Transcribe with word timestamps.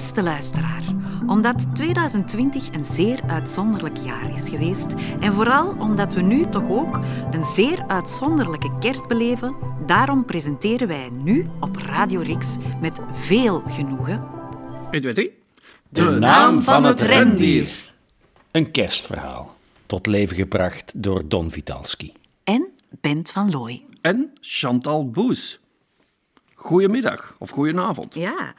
Beste 0.00 0.22
luisteraar, 0.22 0.82
omdat 1.26 1.74
2020 1.74 2.68
een 2.72 2.84
zeer 2.84 3.20
uitzonderlijk 3.26 3.96
jaar 3.96 4.32
is 4.32 4.48
geweest 4.48 4.94
en 5.20 5.32
vooral 5.34 5.76
omdat 5.78 6.14
we 6.14 6.20
nu 6.20 6.46
toch 6.46 6.70
ook 6.70 6.98
een 7.30 7.44
zeer 7.44 7.84
uitzonderlijke 7.86 8.78
kerst 8.78 9.08
beleven, 9.08 9.56
daarom 9.86 10.24
presenteren 10.24 10.88
wij 10.88 11.08
nu 11.10 11.48
op 11.60 11.76
Radio 11.76 12.20
Rix 12.20 12.56
met 12.80 12.98
veel 13.12 13.62
genoegen 13.66 14.28
1, 14.90 15.00
2, 15.00 15.12
3. 15.12 15.32
De 15.88 16.10
naam 16.10 16.62
van 16.62 16.84
het 16.84 17.00
rendier. 17.00 17.92
Een 18.50 18.70
kerstverhaal, 18.70 19.56
tot 19.86 20.06
leven 20.06 20.36
gebracht 20.36 21.02
door 21.02 21.28
Don 21.28 21.50
Vitalski. 21.50 22.12
en 22.44 22.68
Bent 23.00 23.30
van 23.30 23.50
Looy. 23.50 23.82
En 24.00 24.30
Chantal 24.40 25.10
Boes. 25.10 25.60
Goedemiddag 26.54 27.36
of 27.38 27.50
goedenavond. 27.50 28.14
Ja, 28.14 28.54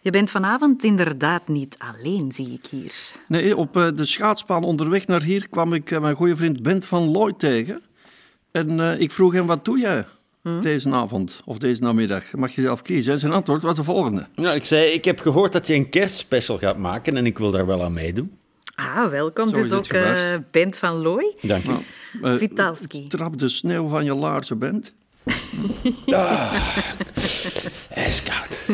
je 0.00 0.10
bent 0.10 0.30
vanavond 0.30 0.84
inderdaad 0.84 1.48
niet 1.48 1.76
alleen, 1.78 2.32
zie 2.32 2.52
ik 2.52 2.66
hier. 2.70 2.92
Nee, 3.28 3.56
op 3.56 3.76
eh, 3.76 3.88
de 3.94 4.04
schaatsbaan 4.04 4.64
onderweg 4.64 5.06
naar 5.06 5.22
hier 5.22 5.48
kwam 5.48 5.72
ik 5.72 5.90
eh, 5.90 6.00
mijn 6.00 6.14
goede 6.14 6.36
vriend 6.36 6.62
Bent 6.62 6.86
van 6.86 7.10
Looy 7.10 7.34
tegen. 7.38 7.82
En 8.50 8.80
eh, 8.80 9.00
ik 9.00 9.12
vroeg 9.12 9.32
hem, 9.32 9.46
wat 9.46 9.64
doe 9.64 9.78
jij 9.78 10.06
deze 10.60 10.90
avond 10.90 11.40
of 11.44 11.58
deze 11.58 11.82
namiddag? 11.82 12.32
Mag 12.32 12.54
je 12.54 12.62
zelf 12.62 12.82
kiezen? 12.82 13.12
En 13.12 13.18
zijn 13.18 13.32
antwoord 13.32 13.62
was 13.62 13.76
de 13.76 13.84
volgende. 13.84 14.26
Nou, 14.34 14.54
ik 14.54 14.64
zei, 14.64 14.90
ik 14.90 15.04
heb 15.04 15.20
gehoord 15.20 15.52
dat 15.52 15.66
je 15.66 15.74
een 15.74 15.88
kerstspecial 15.88 16.58
gaat 16.58 16.78
maken 16.78 17.16
en 17.16 17.26
ik 17.26 17.38
wil 17.38 17.50
daar 17.50 17.66
wel 17.66 17.84
aan 17.84 17.92
meedoen. 17.92 18.38
Ah, 18.80 19.10
welkom 19.10 19.48
Zo 19.48 19.54
dus 19.54 19.72
ook 19.72 19.86
eh. 19.86 20.34
Bent 20.50 20.78
van 20.78 20.94
Looy. 20.94 21.34
Dank 21.42 21.64
u. 21.64 21.70
Eh, 22.22 22.36
Vitalski. 22.36 23.06
Trap 23.06 23.38
de 23.38 23.48
sneeuw 23.48 23.88
van 23.88 24.04
je 24.04 24.14
laarzen, 24.14 24.58
Bent. 24.58 24.92
IJskoud. 27.94 28.64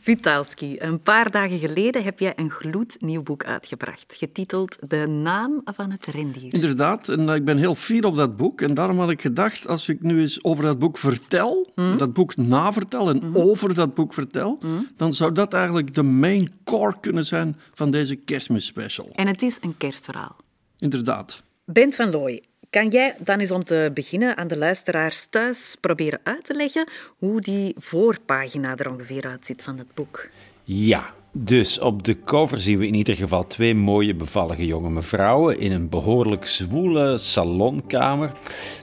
Vitalski, 0.00 0.76
een 0.78 1.00
paar 1.00 1.30
dagen 1.30 1.58
geleden 1.58 2.04
heb 2.04 2.18
jij 2.18 2.32
een 2.36 2.50
gloednieuw 2.50 3.22
boek 3.22 3.44
uitgebracht, 3.44 4.14
getiteld 4.18 4.78
De 4.88 5.06
Naam 5.06 5.60
van 5.64 5.90
het 5.90 6.06
Rendier. 6.06 6.54
Inderdaad, 6.54 7.08
en 7.08 7.28
eh, 7.28 7.34
ik 7.34 7.44
ben 7.44 7.56
heel 7.56 7.74
fier 7.74 8.04
op 8.04 8.16
dat 8.16 8.36
boek. 8.36 8.60
En 8.60 8.74
daarom 8.74 8.98
had 8.98 9.10
ik 9.10 9.20
gedacht, 9.20 9.66
als 9.66 9.88
ik 9.88 10.02
nu 10.02 10.20
eens 10.20 10.44
over 10.44 10.64
dat 10.64 10.78
boek 10.78 10.98
vertel, 10.98 11.70
dat 11.96 12.12
boek 12.12 12.36
navertel 12.36 13.08
en 13.08 13.34
over 13.34 13.74
dat 13.74 13.94
boek 13.94 14.14
vertel, 14.14 14.58
dan 14.96 15.14
zou 15.14 15.32
dat 15.32 15.52
eigenlijk 15.52 15.94
de 15.94 16.02
main 16.02 16.52
core 16.64 16.94
kunnen 17.00 17.24
zijn 17.24 17.56
van 17.74 17.90
deze 17.90 18.14
kerstmisspecial. 18.14 19.08
En 19.14 19.26
het 19.26 19.42
is 19.42 19.58
een 19.60 19.76
kerstverhaal. 19.76 20.36
Inderdaad. 20.78 21.42
Bent 21.64 21.94
van 21.94 22.10
Looy, 22.10 22.42
kan 22.70 22.88
jij 22.88 23.14
dan 23.18 23.38
eens 23.38 23.50
om 23.50 23.64
te 23.64 23.90
beginnen 23.94 24.36
aan 24.36 24.48
de 24.48 24.56
luisteraars 24.56 25.26
thuis 25.30 25.76
proberen 25.80 26.20
uit 26.22 26.44
te 26.44 26.54
leggen 26.54 26.90
hoe 27.18 27.40
die 27.40 27.74
voorpagina 27.78 28.76
er 28.76 28.90
ongeveer 28.90 29.26
uitziet 29.26 29.62
van 29.62 29.78
het 29.78 29.94
boek? 29.94 30.28
Ja, 30.64 31.14
dus 31.32 31.78
op 31.78 32.02
de 32.02 32.20
cover 32.24 32.60
zien 32.60 32.78
we 32.78 32.86
in 32.86 32.94
ieder 32.94 33.16
geval 33.16 33.46
twee 33.46 33.74
mooie 33.74 34.14
bevallige 34.14 34.66
jonge 34.66 34.90
mevrouwen 34.90 35.58
in 35.58 35.72
een 35.72 35.88
behoorlijk 35.88 36.46
zwoele 36.46 37.18
salonkamer, 37.18 38.32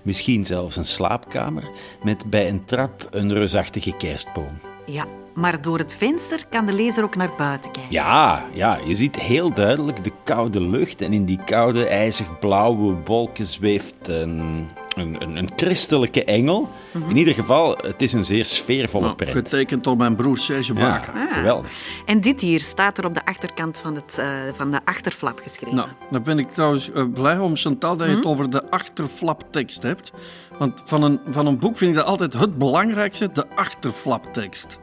misschien 0.03 0.45
zelfs 0.45 0.75
een 0.75 0.85
slaapkamer, 0.85 1.63
met 2.03 2.29
bij 2.29 2.49
een 2.49 2.65
trap 2.65 3.07
een 3.11 3.33
reusachtige 3.33 3.97
kerstboom. 3.97 4.59
Ja, 4.85 5.07
maar 5.35 5.61
door 5.61 5.77
het 5.77 5.93
venster 5.97 6.45
kan 6.49 6.65
de 6.65 6.73
lezer 6.73 7.03
ook 7.03 7.15
naar 7.15 7.31
buiten 7.37 7.71
kijken. 7.71 7.91
Ja, 7.91 8.45
ja, 8.53 8.79
je 8.85 8.95
ziet 8.95 9.15
heel 9.15 9.53
duidelijk 9.53 10.03
de 10.03 10.11
koude 10.23 10.61
lucht 10.61 11.01
en 11.01 11.13
in 11.13 11.25
die 11.25 11.39
koude 11.45 11.85
ijzig 11.87 12.39
blauwe 12.39 12.95
wolken 13.05 13.45
zweeft 13.45 13.95
een, 14.07 14.67
een, 14.95 15.21
een, 15.21 15.35
een 15.35 15.49
christelijke 15.55 16.23
engel. 16.23 16.69
In 17.09 17.17
ieder 17.17 17.33
geval, 17.33 17.77
het 17.81 18.01
is 18.01 18.13
een 18.13 18.25
zeer 18.25 18.45
sfeervolle 18.45 19.03
Nou, 19.03 19.15
prent. 19.15 19.31
getekend 19.31 19.83
door 19.83 19.97
mijn 19.97 20.15
broer 20.15 20.37
Serge 20.37 20.73
Baker. 20.73 21.13
Ja, 21.15 21.27
geweldig. 21.33 21.71
En 22.05 22.21
dit 22.21 22.41
hier 22.41 22.59
staat 22.59 22.97
er 22.97 23.05
op 23.05 23.13
de 23.13 23.25
achterkant 23.25 23.77
van, 23.79 23.95
het, 23.95 24.17
eh, 24.17 24.27
van 24.53 24.71
de 24.71 24.79
achterflap 24.83 25.39
geschreven. 25.43 25.75
Nou, 25.75 25.89
dan 26.11 26.23
ben 26.23 26.39
ik 26.39 26.51
trouwens 26.51 26.91
eh, 26.91 27.03
blij 27.13 27.37
om, 27.37 27.55
Chantal, 27.55 27.97
dat 27.97 28.09
je 28.09 28.15
het 28.15 28.25
over 28.25 28.49
de 28.49 28.69
achterflaptekst 28.69 29.83
hebt. 29.83 30.11
Want 30.59 30.81
van 30.85 31.03
een, 31.03 31.19
van 31.29 31.45
een 31.45 31.59
boek 31.59 31.77
vind 31.77 31.91
ik 31.91 31.97
dat 31.97 32.05
altijd 32.05 32.33
het 32.33 32.57
belangrijkste, 32.57 33.31
de 33.31 33.47
achterflaptekst. 33.55 34.79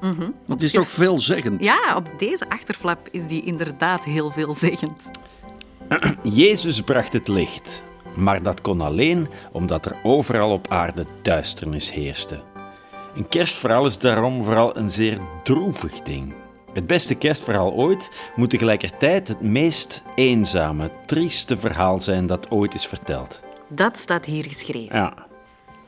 Want 0.46 0.60
die 0.60 0.68
is 0.68 0.72
toch 0.72 0.88
veelzeggend. 0.88 1.64
Ja, 1.64 1.96
op 1.96 2.10
deze 2.18 2.48
achterflap 2.48 3.08
is 3.10 3.26
die 3.26 3.44
inderdaad 3.44 4.04
heel 4.04 4.30
veelzeggend. 4.30 5.10
Jezus 6.22 6.80
bracht 6.80 7.12
het 7.12 7.28
licht, 7.28 7.82
maar 8.14 8.42
dat 8.42 8.60
kon 8.60 8.80
alleen 8.80 9.28
omdat 9.52 9.86
er 9.86 9.96
overal 10.02 10.52
op 10.52 10.70
aarde 10.70 11.06
duisternis 11.22 11.92
heerste. 11.92 12.42
Een 13.16 13.28
kerstverhaal 13.28 13.86
is 13.86 13.98
daarom 13.98 14.42
vooral 14.42 14.76
een 14.76 14.90
zeer 14.90 15.18
droevig 15.42 16.00
ding. 16.00 16.34
Het 16.72 16.86
beste 16.86 17.14
kerstverhaal 17.14 17.72
ooit 17.72 18.10
moet 18.36 18.50
tegelijkertijd 18.50 19.28
het 19.28 19.40
meest 19.40 20.02
eenzame, 20.14 20.90
trieste 21.06 21.56
verhaal 21.56 22.00
zijn 22.00 22.26
dat 22.26 22.50
ooit 22.50 22.74
is 22.74 22.86
verteld. 22.86 23.40
Dat 23.68 23.98
staat 23.98 24.24
hier 24.24 24.44
geschreven. 24.44 24.96
Ja. 24.96 25.30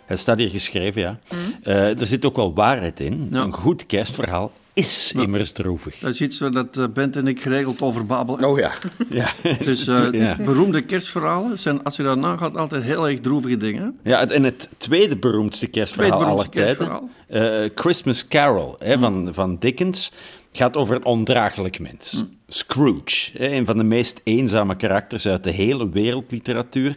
Het 0.07 0.19
staat 0.19 0.39
hier 0.39 0.49
geschreven, 0.49 1.01
ja. 1.01 1.19
Eh, 1.63 2.01
er 2.01 2.07
zit 2.07 2.25
ook 2.25 2.37
wel 2.37 2.55
waarheid 2.55 3.01
in. 3.01 3.29
Ja. 3.31 3.43
Een 3.43 3.53
goed 3.53 3.87
kerstverhaal 3.87 4.53
is 4.75 5.13
immers 5.17 5.53
droevig. 5.53 5.99
Dat 5.99 6.13
is 6.13 6.21
iets 6.21 6.39
waar 6.39 6.51
dat, 6.51 6.77
eh, 6.77 6.85
Bent 6.95 7.17
en 7.17 7.27
ik 7.27 7.43
geregeld 7.43 7.81
over 7.81 8.07
babbelen. 8.07 8.45
Oh 8.45 8.59
ja. 8.59 8.73
ja. 9.11 9.29
Dus 9.65 9.87
eh, 9.87 10.07
Ja. 10.13 10.37
beroemde 10.37 10.83
kerstverhalen 10.83 11.59
zijn, 11.59 11.83
als 11.83 11.97
je 11.97 12.03
daarna 12.03 12.37
gaat, 12.37 12.57
altijd 12.57 12.83
heel 12.83 13.09
erg 13.09 13.21
droevige 13.21 13.57
dingen. 13.57 13.99
Ja, 14.03 14.29
en 14.29 14.43
het 14.43 14.69
tweede 14.77 15.17
beroemdste 15.17 15.67
kerstverhaal 15.67 16.19
Tweede 16.19 16.33
aller 16.33 16.49
tijden, 16.49 17.11
eh, 17.29 17.71
Christmas 17.75 18.29
Carol 18.29 18.77
hè, 18.79 18.99
van, 18.99 19.29
van 19.35 19.57
Dickens, 19.59 20.13
gaat 20.53 20.77
over 20.77 20.97
een 20.97 21.05
ondraaglijk 21.05 21.79
mens. 21.79 22.25
Scrooge, 22.49 23.31
hè, 23.39 23.49
een 23.49 23.67
van 23.67 23.77
de 23.77 23.85
meest 23.85 24.21
eenzame 24.25 24.77
karakters 24.77 25.27
uit 25.27 25.45
de 25.45 25.51
hele 25.51 25.89
wereldliteratuur. 25.89 26.97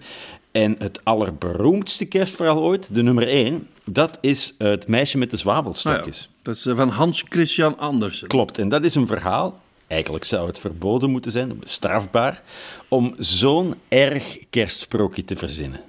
En 0.58 0.76
het 0.80 1.00
allerberoemdste 1.04 2.06
kerstverhaal 2.06 2.62
ooit, 2.62 2.94
de 2.94 3.04
nummer 3.04 3.28
één, 3.28 3.68
dat 3.86 4.18
is 4.22 4.54
Het 4.58 4.88
meisje 4.88 5.18
met 5.18 5.30
de 5.30 5.40
Nou 5.44 5.56
ja, 5.56 5.62
zwavelstokjes. 5.62 6.30
dat 6.42 6.56
is 6.56 6.66
eh, 6.66 6.76
van 6.76 6.90
Hans 6.90 7.24
Christian 7.30 7.78
Andersen. 7.78 8.28
Klopt, 8.28 8.58
en 8.58 8.70
dat 8.70 8.84
is 8.84 8.96
een 8.96 9.08
verhaal, 9.08 9.62
eigenlijk 9.88 10.24
zou 10.24 10.48
het 10.48 10.60
verboden 10.60 11.10
moeten 11.10 11.32
zijn, 11.32 11.60
strafbaar, 11.64 12.44
om 12.88 13.14
zo'n 13.18 13.76
erg 13.88 14.38
kerstsprookje 14.50 15.24
te 15.24 15.36
verzinnen. 15.36 15.82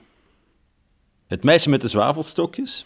Het 1.26 1.44
meisje 1.44 1.68
met 1.68 1.80
de 1.80 1.88
zwavelstokjes, 1.88 2.84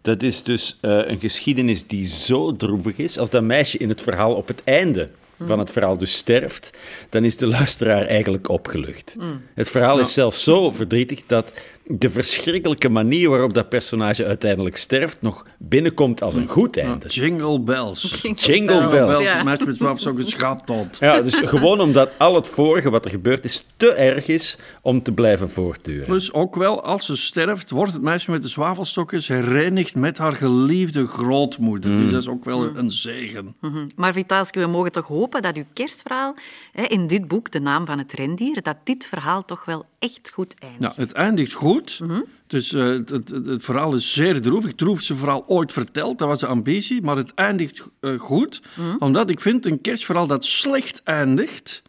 dat 0.00 0.22
is 0.22 0.42
dus 0.42 0.78
eh, 0.80 1.00
een 1.04 1.20
geschiedenis 1.20 1.86
die 1.86 2.06
zo 2.06 2.56
droevig 2.56 2.96
is, 2.96 3.18
als 3.18 3.30
dat 3.30 3.42
meisje 3.42 3.78
in 3.78 3.88
het 3.88 4.02
verhaal 4.02 4.34
op 4.34 4.48
het 4.48 4.64
einde 4.64 5.08
van 5.46 5.58
het 5.58 5.70
verhaal 5.70 5.98
dus 5.98 6.16
sterft, 6.16 6.70
dan 7.08 7.24
is 7.24 7.36
de 7.36 7.46
luisteraar 7.46 8.06
eigenlijk 8.06 8.48
opgelucht. 8.48 9.14
Het 9.54 9.68
verhaal 9.68 10.00
is 10.00 10.12
zelfs 10.12 10.42
zo 10.42 10.70
verdrietig 10.70 11.26
dat 11.26 11.52
de 11.98 12.10
verschrikkelijke 12.10 12.88
manier 12.88 13.28
waarop 13.28 13.54
dat 13.54 13.68
personage 13.68 14.24
uiteindelijk 14.26 14.76
sterft 14.76 15.16
nog 15.20 15.46
binnenkomt 15.58 16.22
als 16.22 16.34
een 16.34 16.48
goed 16.48 16.76
einde. 16.76 17.06
Jingle 17.08 17.60
bells. 17.60 18.20
Jingle 18.34 18.88
bells. 18.88 18.90
Bells, 18.90 19.22
Ja. 19.22 19.42
meisje 19.42 19.64
met 19.64 19.76
zwavelstokjes 19.76 20.34
gaat 20.34 20.66
dood. 20.66 20.96
Ja, 21.00 21.20
dus 21.20 21.34
gewoon 21.34 21.80
omdat 21.80 22.10
al 22.18 22.34
het 22.34 22.48
vorige 22.48 22.90
wat 22.90 23.04
er 23.04 23.10
gebeurd 23.10 23.44
is 23.44 23.66
te 23.76 23.92
erg 23.92 24.26
is 24.28 24.58
om 24.82 25.02
te 25.02 25.12
blijven 25.12 25.50
voortduren. 25.50 26.06
Plus 26.06 26.32
ook 26.32 26.54
wel, 26.56 26.82
als 26.82 27.06
ze 27.06 27.16
sterft, 27.16 27.70
wordt 27.70 27.92
het 27.92 28.02
meisje 28.02 28.30
met 28.30 28.42
de 28.42 28.48
zwavelstokjes 28.48 29.28
herenigd 29.28 29.94
met 29.94 30.18
haar 30.18 30.36
geliefde 30.36 31.06
grootmoeder. 31.06 31.96
Dus 31.96 32.10
dat 32.10 32.20
is 32.20 32.28
ook 32.28 32.44
wel 32.44 32.76
een 32.76 32.90
zegen. 32.90 33.54
Mhm. 33.60 33.86
Maar 33.96 34.12
Vitalski, 34.12 34.60
we 34.60 34.66
mogen 34.66 34.92
toch 34.92 35.06
hopen 35.06 35.42
dat 35.42 35.56
uw 35.56 35.64
kerstverhaal 35.72 36.34
hè, 36.72 36.82
in 36.82 37.06
dit 37.06 37.28
boek, 37.28 37.50
De 37.50 37.60
Naam 37.60 37.86
van 37.86 37.98
het 37.98 38.12
Rendier, 38.12 38.62
dat 38.62 38.76
dit 38.84 39.06
verhaal 39.06 39.44
toch 39.44 39.64
wel 39.64 39.84
echt 40.02 40.30
goed 40.34 40.54
eindigt. 40.58 40.96
Het 40.96 41.12
eindigt 41.12 41.52
goed. 41.52 42.00
Dus 42.46 42.72
eh, 42.72 42.84
het, 42.84 43.10
het, 43.10 43.64
verhaal 43.64 43.94
is 43.94 44.12
zeer 44.12 44.42
droevig. 44.42 44.68
Het 44.68 44.78
droevigste 44.78 45.16
verhaal 45.16 45.44
ooit 45.46 45.72
verteld, 45.72 46.18
dat 46.18 46.28
was 46.28 46.40
de 46.40 46.46
ambitie. 46.46 47.02
Maar 47.02 47.16
het 47.16 47.34
eindigt 47.34 47.88
eh, 48.00 48.18
goed, 48.18 48.62
omdat 48.98 49.30
ik 49.30 49.40
vind 49.40 49.66
een 49.66 49.80
kerstverhaal 49.80 50.26
dat 50.26 50.44
slecht 50.44 51.02
eindigt... 51.04 51.82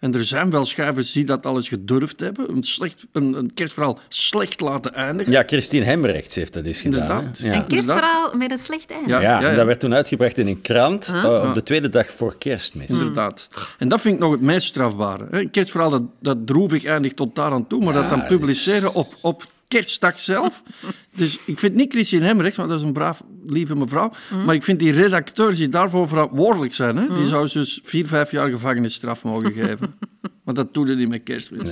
En 0.00 0.14
er 0.14 0.24
zijn 0.24 0.50
wel 0.50 0.64
schrijvers 0.64 1.12
die 1.12 1.24
dat 1.24 1.46
al 1.46 1.56
eens 1.56 1.68
gedurfd 1.68 2.20
hebben. 2.20 2.50
Een, 2.50 2.62
slecht, 2.62 3.06
een, 3.12 3.34
een 3.34 3.54
kerstverhaal 3.54 3.98
slecht 4.08 4.60
laten 4.60 4.94
eindigen. 4.94 5.32
Ja, 5.32 5.42
Christine 5.46 5.84
Hemrechts 5.84 6.34
heeft 6.34 6.52
dat 6.52 6.64
eens 6.64 6.80
gedaan. 6.80 7.32
Ja. 7.38 7.54
een 7.54 7.66
kerstverhaal 7.66 8.34
met 8.36 8.50
een 8.50 8.58
slecht 8.58 8.90
einde. 8.90 9.08
Ja. 9.08 9.20
Ja, 9.20 9.42
en 9.42 9.54
dat 9.56 9.66
werd 9.66 9.80
toen 9.80 9.94
uitgebracht 9.94 10.38
in 10.38 10.46
een 10.46 10.60
krant 10.60 11.08
eh, 11.08 11.44
op 11.48 11.54
de 11.54 11.62
tweede 11.62 11.88
dag 11.88 12.06
voor 12.10 12.38
kerstmis. 12.38 12.88
Inderdaad. 12.90 13.48
En 13.78 13.88
dat 13.88 14.00
vind 14.00 14.14
ik 14.14 14.20
nog 14.20 14.32
het 14.32 14.40
meest 14.40 14.66
strafbare. 14.66 15.26
hè. 15.30 15.40
Een 15.40 15.50
kerstverhaal 15.50 15.90
dat, 15.90 16.02
dat 16.20 16.46
droevig 16.46 16.84
eindigt 16.84 17.16
tot 17.16 17.34
daar 17.34 17.50
aan 17.52 17.66
toe, 17.66 17.84
maar 17.84 17.94
dat 17.94 18.10
dan 18.10 18.26
publiceren 18.26 18.94
op, 18.94 19.14
op 19.20 19.46
kerstdag 19.70 20.20
zelf. 20.20 20.62
Dus 21.16 21.38
ik 21.46 21.58
vind 21.58 21.74
niet 21.74 21.92
Christine 21.92 22.24
Hemrechts, 22.24 22.56
want 22.56 22.68
dat 22.68 22.78
is 22.78 22.84
een 22.84 22.92
braaf, 22.92 23.22
lieve 23.44 23.76
mevrouw. 23.76 24.12
Maar 24.44 24.54
ik 24.54 24.62
vind 24.62 24.78
die 24.78 24.92
redacteurs 24.92 25.56
die 25.56 25.68
daarvoor 25.68 26.08
verantwoordelijk 26.08 26.74
zijn, 26.74 26.96
hè, 26.96 27.14
die 27.14 27.26
zou 27.26 27.46
ze 27.46 27.58
dus 27.58 27.80
vier, 27.82 28.06
vijf 28.06 28.30
jaar 28.30 28.50
gevangenisstraf 28.50 29.24
mogen 29.24 29.52
geven. 29.62 29.94
Want 30.44 30.56
dat 30.56 30.74
doe 30.74 30.86
je 30.86 30.94
niet 30.94 31.08
met 31.08 31.22
kerstmis. 31.22 31.70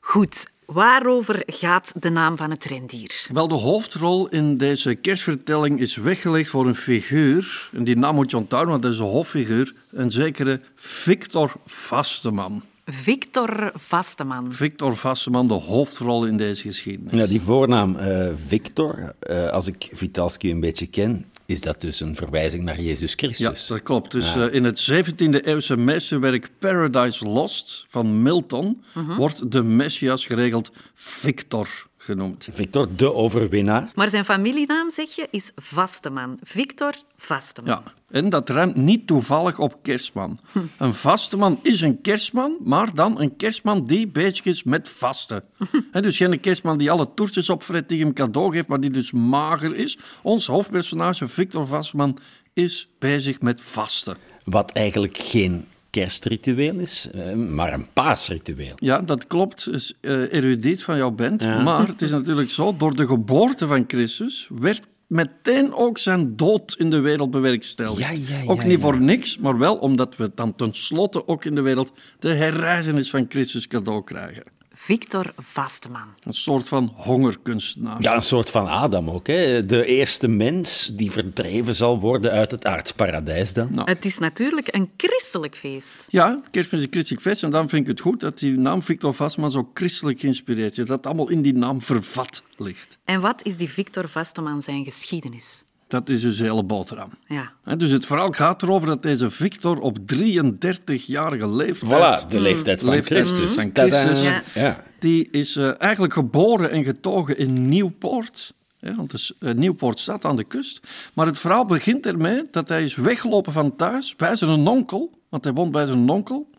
Goed, 0.00 0.46
Waarover 0.72 1.42
gaat 1.46 1.92
de 1.96 2.10
naam 2.10 2.36
van 2.36 2.50
het 2.50 2.64
rendier? 2.64 3.26
Wel, 3.32 3.48
de 3.48 3.54
hoofdrol 3.54 4.28
in 4.28 4.56
deze 4.56 4.94
kerstvertelling 4.94 5.80
is 5.80 5.96
weggelegd 5.96 6.48
voor 6.50 6.66
een 6.66 6.74
figuur. 6.74 7.68
En 7.72 7.84
die 7.84 7.96
naam 7.96 8.14
moet 8.14 8.30
je 8.30 8.36
onthouden, 8.36 8.70
want 8.70 8.82
dat 8.82 8.92
is 8.92 8.98
een 8.98 9.04
hoffiguur. 9.04 9.74
Een 9.90 10.10
zekere 10.10 10.60
Victor 10.76 11.52
Vasteman. 11.66 12.62
Victor 12.92 13.72
Vasteman. 13.74 14.52
Victor 14.52 14.96
Vasteman, 14.96 15.48
de 15.48 15.54
hoofdrol 15.54 16.26
in 16.26 16.36
deze 16.36 16.62
geschiedenis. 16.62 17.12
Ja, 17.12 17.26
die 17.26 17.40
voornaam 17.40 17.96
eh, 17.96 18.28
Victor, 18.46 19.14
eh, 19.18 19.48
als 19.48 19.66
ik 19.66 19.88
Vitalski 19.92 20.50
een 20.50 20.60
beetje 20.60 20.86
ken, 20.86 21.24
is 21.46 21.60
dat 21.60 21.80
dus 21.80 22.00
een 22.00 22.16
verwijzing 22.16 22.64
naar 22.64 22.80
Jezus 22.80 23.10
Ja, 23.10 23.16
Christus. 23.16 23.66
dat 23.66 23.82
klopt. 23.82 24.12
Dus 24.12 24.34
eh, 24.34 24.54
in 24.54 24.64
het 24.64 24.90
17e 24.90 25.44
eeuwse 25.44 25.76
meesterwerk 25.76 26.50
Paradise 26.58 27.28
Lost 27.28 27.86
van 27.88 28.22
Milton 28.22 28.82
wordt 29.16 29.52
de 29.52 29.62
Messias 29.62 30.26
geregeld 30.26 30.72
Victor 30.94 31.88
genoemd. 32.10 32.48
Victor, 32.50 32.88
de 32.96 33.14
overwinnaar. 33.14 33.90
Maar 33.94 34.08
zijn 34.08 34.24
familienaam, 34.24 34.90
zeg 34.90 35.10
je, 35.10 35.28
is 35.30 35.52
Vasteman. 35.56 36.38
Victor 36.42 36.94
Vasteman. 37.16 37.70
Ja, 37.70 37.92
en 38.10 38.28
dat 38.28 38.48
ruimt 38.48 38.76
niet 38.76 39.06
toevallig 39.06 39.58
op 39.58 39.78
kerstman. 39.82 40.38
Een 40.78 40.94
vasteman 40.94 41.58
is 41.62 41.80
een 41.80 42.00
kerstman, 42.00 42.56
maar 42.64 42.94
dan 42.94 43.20
een 43.20 43.36
kerstman 43.36 43.84
die 43.84 44.08
bezig 44.08 44.44
is 44.44 44.62
met 44.62 44.88
vasten. 44.88 45.44
Hè, 45.92 46.00
dus 46.00 46.16
geen 46.16 46.40
kerstman 46.40 46.78
die 46.78 46.90
alle 46.90 47.08
toertjes 47.14 47.50
opvret, 47.50 47.88
die 47.88 48.00
hem 48.00 48.12
cadeau 48.12 48.52
geeft, 48.52 48.68
maar 48.68 48.80
die 48.80 48.90
dus 48.90 49.12
mager 49.12 49.76
is. 49.76 49.98
Ons 50.22 50.46
hoofdpersonage, 50.46 51.28
Victor 51.28 51.66
Vasteman, 51.66 52.18
is 52.52 52.88
bezig 52.98 53.40
met 53.40 53.60
vasten. 53.60 54.16
Wat 54.44 54.70
eigenlijk 54.72 55.16
geen 55.16 55.66
kerstritueel 55.90 56.78
is, 56.78 57.08
eh, 57.12 57.32
maar 57.34 57.72
een 57.72 57.92
paasritueel. 57.92 58.74
Ja, 58.76 59.00
dat 59.00 59.26
klopt. 59.26 59.68
is 59.68 59.94
eh, 60.00 60.32
erudiet 60.32 60.82
van 60.82 60.96
jouw 60.96 61.10
band. 61.10 61.42
Maar 61.42 61.86
het 61.86 62.02
is 62.02 62.10
natuurlijk 62.10 62.50
zo, 62.50 62.76
door 62.76 62.96
de 62.96 63.06
geboorte 63.06 63.66
van 63.66 63.84
Christus 63.86 64.48
werd 64.58 64.82
meteen 65.06 65.74
ook 65.74 65.98
zijn 65.98 66.36
dood 66.36 66.74
in 66.78 66.90
de 66.90 67.00
wereld 67.00 67.30
bewerkstelligd. 67.30 67.98
Ja, 67.98 68.10
ja, 68.10 68.42
ja, 68.42 68.50
ook 68.50 68.64
niet 68.64 68.80
voor 68.80 69.00
niks, 69.00 69.38
maar 69.38 69.58
wel 69.58 69.76
omdat 69.76 70.16
we 70.16 70.30
dan 70.34 70.54
tenslotte 70.54 71.28
ook 71.28 71.44
in 71.44 71.54
de 71.54 71.60
wereld 71.60 71.92
de 72.18 72.34
herreizenis 72.34 73.10
van 73.10 73.26
Christus 73.28 73.66
cadeau 73.66 74.04
krijgen. 74.04 74.42
Victor 74.90 75.32
Vasteman. 75.36 76.14
Een 76.22 76.32
soort 76.32 76.68
van 76.68 76.92
hongerkunstenaar. 76.94 78.02
Ja, 78.02 78.14
een 78.14 78.22
soort 78.22 78.50
van 78.50 78.68
Adam 78.68 79.10
ook. 79.10 79.26
Hè? 79.26 79.66
De 79.66 79.84
eerste 79.84 80.28
mens 80.28 80.90
die 80.92 81.10
verdreven 81.10 81.74
zal 81.74 82.00
worden 82.00 82.30
uit 82.30 82.50
het 82.50 82.64
aardsparadijs 82.64 83.52
dan. 83.52 83.68
Nou. 83.72 83.90
Het 83.90 84.04
is 84.04 84.18
natuurlijk 84.18 84.74
een 84.74 84.90
christelijk 84.96 85.56
feest. 85.56 86.06
Ja, 86.08 86.40
kerstmis 86.50 86.80
is 86.80 86.86
een 86.86 86.92
christelijk 86.92 87.22
feest 87.22 87.42
en 87.42 87.50
dan 87.50 87.68
vind 87.68 87.82
ik 87.82 87.88
het 87.88 88.00
goed 88.00 88.20
dat 88.20 88.38
die 88.38 88.58
naam 88.58 88.82
Victor 88.82 89.14
Vastman 89.14 89.50
zo 89.50 89.70
christelijk 89.74 90.20
geïnspireerd 90.20 90.70
is. 90.70 90.84
Dat 90.84 90.96
het 90.96 91.06
allemaal 91.06 91.28
in 91.30 91.42
die 91.42 91.54
naam 91.54 91.82
vervat 91.82 92.42
ligt. 92.56 92.98
En 93.04 93.20
wat 93.20 93.44
is 93.44 93.56
die 93.56 93.70
Victor 93.70 94.08
Vasteman 94.08 94.62
zijn 94.62 94.84
geschiedenis? 94.84 95.64
Dat 95.90 96.08
is 96.08 96.20
dus 96.20 96.36
de 96.36 96.44
hele 96.44 96.62
boterham. 96.62 97.10
Ja. 97.26 97.52
Hè, 97.64 97.76
Dus 97.76 97.90
het 97.90 98.06
verhaal 98.06 98.30
gaat 98.30 98.62
erover 98.62 98.88
dat 98.88 99.02
deze 99.02 99.30
Victor 99.30 99.80
op 99.80 99.98
33-jarige 100.14 101.48
leeftijd... 101.48 102.22
Voilà, 102.24 102.28
de 102.28 102.40
leeftijd 102.40 102.80
van 102.80 102.90
Leeftijd 102.90 103.26
Christus. 103.26 103.54
van. 103.54 103.70
Christus. 103.72 104.22
Ja. 104.22 104.42
Ja. 104.54 104.84
Die 104.98 105.28
is 105.30 105.56
eh, 105.56 105.80
eigenlijk 105.80 106.12
geboren 106.12 106.70
en 106.70 106.84
getogen 106.84 107.38
in 107.38 107.68
Nieuwpoort. 107.68 108.54
Hè, 108.80 108.94
want 108.94 109.10
dus, 109.10 109.32
Nieuwpoort 109.38 109.98
staat 109.98 110.24
aan 110.24 110.36
de 110.36 110.44
kust. 110.44 110.80
Maar 111.14 111.26
het 111.26 111.38
verhaal 111.38 111.64
begint 111.64 112.06
ermee 112.06 112.42
dat 112.50 112.68
hij 112.68 112.84
is 112.84 112.94
weggelopen 112.94 113.52
van 113.52 113.76
thuis 113.76 114.16
bij 114.16 114.36
zijn 114.36 114.68
onkel. 114.68 115.10
Want 115.28 115.44
hij 115.44 115.52
woont 115.52 115.72
bij 115.72 115.86
zijn 115.86 116.08
onkel. 116.08 116.50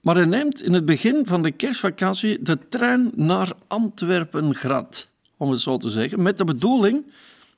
Maar 0.00 0.14
hij 0.14 0.24
neemt 0.24 0.62
in 0.62 0.72
het 0.72 0.84
begin 0.84 1.26
van 1.26 1.42
de 1.42 1.50
kerstvakantie 1.50 2.42
de 2.42 2.58
trein 2.68 3.10
naar 3.14 3.52
Antwerpen-Grad. 3.66 5.08
Om 5.36 5.50
het 5.50 5.60
zo 5.60 5.76
te 5.76 5.90
zeggen. 5.90 6.22
Met 6.22 6.38
de 6.38 6.44
bedoeling... 6.44 7.04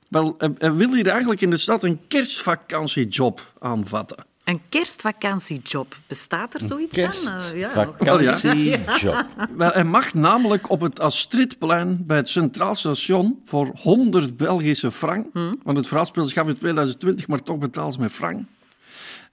Wel, 0.07 0.35
hij- 0.37 0.53
hij 0.57 0.73
wil 0.73 0.93
hier 0.93 1.07
eigenlijk 1.07 1.41
in 1.41 1.49
de 1.49 1.57
stad 1.57 1.83
een 1.83 1.99
kerstvakantiejob 2.07 3.41
aanvatten. 3.59 4.25
Een 4.43 4.61
kerstvakantiejob. 4.69 5.95
Bestaat 6.07 6.53
er 6.53 6.63
zoiets 6.63 6.95
dan? 6.95 7.05
Eh, 7.05 7.59
ja. 7.59 7.69
Kerstvakantiejob. 7.69 9.25
Wel, 9.57 9.71
hij 9.71 9.83
mag 9.83 10.13
namelijk 10.13 10.69
op 10.69 10.81
het 10.81 10.99
Astridplein 10.99 12.03
bij 12.05 12.17
het 12.17 12.29
Centraal 12.29 12.75
Station 12.75 13.41
voor 13.45 13.69
100 13.81 14.37
Belgische 14.37 14.91
frank, 14.91 15.27
want 15.63 15.77
het 15.77 15.87
verhaal 15.87 16.05
speelt 16.05 16.29
zich 16.29 16.37
af 16.37 16.47
in 16.47 16.57
2020, 16.57 17.27
maar 17.27 17.43
toch 17.43 17.57
betaald 17.57 17.97
met 17.99 18.11
frank. 18.11 18.41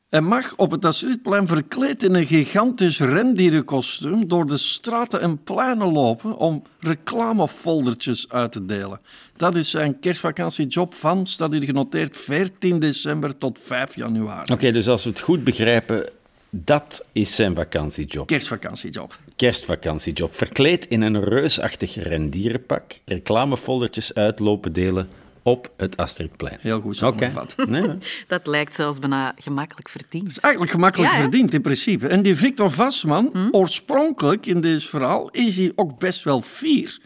Hij 0.09 0.21
mag 0.21 0.57
op 0.57 0.71
het 0.71 0.85
Astridplein 0.85 1.47
verkleed 1.47 2.03
in 2.03 2.15
een 2.15 2.27
gigantisch 2.27 3.01
rendierenkostuum 3.01 4.29
door 4.29 4.47
de 4.47 4.57
straten 4.57 5.21
en 5.21 5.43
pleinen 5.43 5.93
lopen 5.93 6.37
om 6.37 6.63
reclamefoldertjes 6.81 8.29
uit 8.29 8.53
te 8.53 8.67
delen. 8.67 9.01
Dat 9.37 9.57
is 9.57 9.71
zijn 9.71 10.01
kerstvakantiejob 10.01 10.95
van, 10.95 11.27
staat 11.27 11.53
hier 11.53 11.63
genoteerd, 11.63 12.17
14 12.17 12.79
december 12.79 13.39
tot 13.39 13.59
5 13.59 13.97
januari. 13.97 14.53
Oké, 14.53 14.73
dus 14.73 14.89
als 14.89 15.05
we 15.05 15.11
het 15.11 15.21
goed 15.21 15.45
begrijpen, 15.45 16.13
dat 16.51 17.05
is 17.13 17.35
zijn 17.35 17.55
vakantiejob. 17.55 18.27
Kerstvakantiejob. 18.27 19.19
Kerstvakantiejob. 19.37 20.35
Verkleed 20.35 20.87
in 20.87 21.03
een 21.03 21.25
reusachtig 21.25 21.95
rendierenpak, 21.95 22.99
reclamefoldertjes 23.05 24.15
uitlopen 24.15 24.73
delen 24.73 25.09
op 25.47 25.73
het 25.77 25.97
Astridplein. 25.97 26.57
Heel 26.61 26.81
goed 26.81 27.03
Oké. 27.03 27.19
samengevat. 27.25 27.55
Nee, 27.69 27.91
Dat 28.27 28.47
lijkt 28.47 28.75
zelfs 28.75 28.99
bijna 28.99 29.35
gemakkelijk 29.39 29.89
verdiend. 29.89 30.29
is 30.29 30.39
eigenlijk 30.39 30.73
gemakkelijk 30.75 31.13
Ja, 31.13 31.21
verdiend 31.21 31.53
in 31.53 31.61
principe. 31.63 32.09
En 32.09 32.23
die 32.23 32.37
Victor 32.37 32.71
Vastman, 32.71 33.49
oorspronkelijk 33.51 34.47
in 34.47 34.61
dit 34.61 34.85
verhaal, 34.85 35.31
is 35.31 35.57
hij 35.57 35.73
ook 35.75 35.99
best 35.99 36.23
wel 36.25 36.41
fier. 36.43 36.99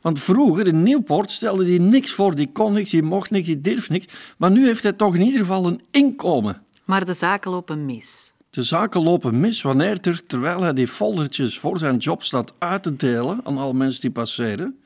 Want 0.00 0.20
vroeger 0.20 0.66
in 0.66 0.82
Nieuwpoort 0.82 1.30
stelde 1.30 1.64
hij 1.66 1.78
niks 1.78 2.12
voor, 2.12 2.34
die 2.34 2.50
kon 2.52 2.72
niks, 2.72 2.90
die 2.90 3.02
mocht 3.02 3.30
niks, 3.30 3.46
die 3.46 3.60
durfde 3.60 3.92
niks. 3.92 4.06
Maar 4.36 4.50
nu 4.50 4.66
heeft 4.66 4.82
hij 4.82 4.92
toch 4.92 5.14
in 5.14 5.20
ieder 5.22 5.40
geval 5.40 5.66
een 5.66 5.80
inkomen. 5.90 6.62
Maar 6.84 7.04
de 7.04 7.12
zaken 7.14 7.50
lopen 7.50 7.84
mis. 7.86 8.34
De 8.50 8.62
zaken 8.62 9.02
lopen 9.02 9.40
mis 9.40 9.62
wanneer 9.62 9.98
er, 10.02 10.26
terwijl 10.26 10.60
hij 10.62 10.72
die 10.72 10.88
foldertjes 10.88 11.58
voor 11.58 11.78
zijn 11.78 11.96
job 11.96 12.22
staat 12.22 12.52
uit 12.58 12.82
te 12.82 12.96
delen 12.96 13.40
aan 13.44 13.58
alle 13.58 13.74
mensen 13.74 14.00
die 14.00 14.10
passeren, 14.10 14.78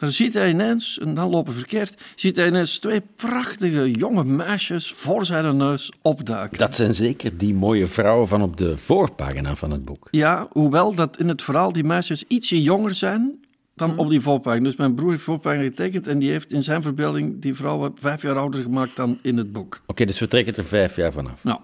dan 0.00 0.12
ziet 0.12 0.34
hij 0.34 0.50
ineens, 0.50 0.98
en 0.98 1.14
dan 1.14 1.30
lopen 1.30 1.52
verkeerd, 1.52 1.94
ziet 2.14 2.36
hij 2.36 2.46
ineens 2.46 2.78
twee 2.78 3.02
prachtige 3.16 3.90
jonge 3.90 4.24
meisjes 4.24 4.92
voor 4.92 5.24
zijn 5.24 5.56
neus 5.56 5.92
opduiken. 6.02 6.58
Dat 6.58 6.74
zijn 6.74 6.94
zeker 6.94 7.36
die 7.38 7.54
mooie 7.54 7.86
vrouwen 7.86 8.28
van 8.28 8.42
op 8.42 8.56
de 8.56 8.76
voorpagina 8.76 9.54
van 9.56 9.70
het 9.70 9.84
boek. 9.84 10.08
Ja, 10.10 10.48
hoewel 10.52 10.94
dat 10.94 11.18
in 11.18 11.28
het 11.28 11.42
verhaal 11.42 11.72
die 11.72 11.84
meisjes 11.84 12.24
ietsje 12.28 12.62
jonger 12.62 12.94
zijn 12.94 13.38
dan 13.74 13.98
op 13.98 14.10
die 14.10 14.20
voorpagina. 14.20 14.64
Dus 14.64 14.76
mijn 14.76 14.94
broer 14.94 15.10
heeft 15.10 15.22
voorpagina 15.22 15.62
getekend 15.62 16.06
en 16.06 16.18
die 16.18 16.30
heeft 16.30 16.52
in 16.52 16.62
zijn 16.62 16.82
verbeelding 16.82 17.42
die 17.42 17.54
vrouwen 17.54 17.92
vijf 18.00 18.22
jaar 18.22 18.38
ouder 18.38 18.62
gemaakt 18.62 18.96
dan 18.96 19.18
in 19.22 19.36
het 19.36 19.52
boek. 19.52 19.80
Oké, 19.86 20.04
dus 20.04 20.18
we 20.18 20.28
trekken 20.28 20.56
er 20.56 20.64
vijf 20.64 20.96
jaar 20.96 21.12
vanaf. 21.12 21.44
Nou, 21.44 21.60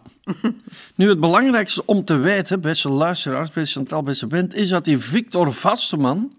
nu 0.95 1.09
het 1.09 1.21
belangrijkste 1.21 1.83
om 1.87 2.05
te 2.05 2.17
weten, 2.17 2.61
beste 2.61 2.89
luisteraars, 2.89 3.51
beste 3.51 3.79
Chantal, 3.79 4.03
beste 4.03 4.27
bent, 4.27 4.55
is 4.55 4.69
dat 4.69 4.85
die 4.85 4.99
Victor 4.99 5.53
Vasteman, 5.53 6.33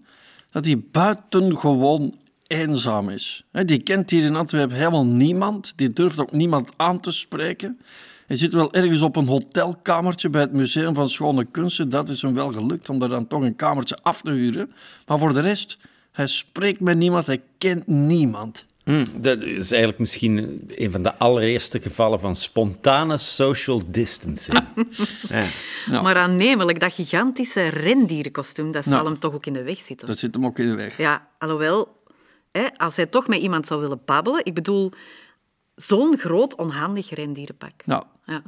dat 0.50 0.64
hij 0.64 0.82
buitengewoon 0.90 2.14
eenzaam 2.46 3.08
is. 3.08 3.44
Die 3.52 3.82
kent 3.82 4.10
hier 4.10 4.24
in 4.24 4.36
Antwerpen 4.36 4.76
helemaal 4.76 5.06
niemand, 5.06 5.72
die 5.76 5.92
durft 5.92 6.18
ook 6.18 6.32
niemand 6.32 6.70
aan 6.76 7.00
te 7.00 7.10
spreken. 7.10 7.78
Hij 8.26 8.36
zit 8.36 8.52
wel 8.52 8.72
ergens 8.72 9.02
op 9.02 9.16
een 9.16 9.26
hotelkamertje 9.26 10.30
bij 10.30 10.40
het 10.40 10.52
Museum 10.52 10.94
van 10.94 11.08
Schone 11.08 11.44
Kunsten. 11.44 11.88
Dat 11.88 12.08
is 12.08 12.22
hem 12.22 12.34
wel 12.34 12.52
gelukt 12.52 12.88
om 12.88 12.98
daar 12.98 13.08
dan 13.08 13.26
toch 13.26 13.42
een 13.42 13.56
kamertje 13.56 13.98
af 14.02 14.22
te 14.22 14.30
huren. 14.30 14.72
Maar 15.06 15.18
voor 15.18 15.34
de 15.34 15.40
rest, 15.40 15.78
hij 16.12 16.26
spreekt 16.26 16.80
met 16.80 16.96
niemand, 16.96 17.26
hij 17.26 17.42
kent 17.58 17.86
niemand. 17.86 18.66
Hm, 18.88 19.04
dat 19.14 19.42
is 19.42 19.70
eigenlijk 19.70 19.98
misschien 19.98 20.64
een 20.68 20.90
van 20.90 21.02
de 21.02 21.14
allereerste 21.14 21.80
gevallen 21.80 22.20
van 22.20 22.36
spontane 22.36 23.18
social 23.18 23.82
distancing. 23.86 24.58
ja. 25.28 25.46
Nou. 25.86 26.02
Maar 26.02 26.16
aannemelijk, 26.16 26.80
dat 26.80 26.92
gigantische 26.94 27.68
rendierenkostuum, 27.68 28.72
dat 28.72 28.84
zal 28.84 29.04
hem 29.04 29.18
toch 29.18 29.34
ook 29.34 29.46
in 29.46 29.52
de 29.52 29.62
weg 29.62 29.80
zitten. 29.80 30.06
Dat 30.06 30.18
zit 30.18 30.34
hem 30.34 30.44
ook 30.44 30.58
in 30.58 30.68
de 30.68 30.74
weg. 30.74 30.96
Ja, 30.96 31.28
alhoewel, 31.38 31.96
hè, 32.52 32.66
als 32.76 32.96
hij 32.96 33.06
toch 33.06 33.26
met 33.26 33.40
iemand 33.40 33.66
zou 33.66 33.80
willen 33.80 34.00
babbelen... 34.04 34.44
Ik 34.44 34.54
bedoel, 34.54 34.90
zo'n 35.74 36.18
groot 36.18 36.56
onhandig 36.56 37.10
rendierenpak. 37.10 37.72
Nou, 37.84 38.04
Ja. 38.24 38.42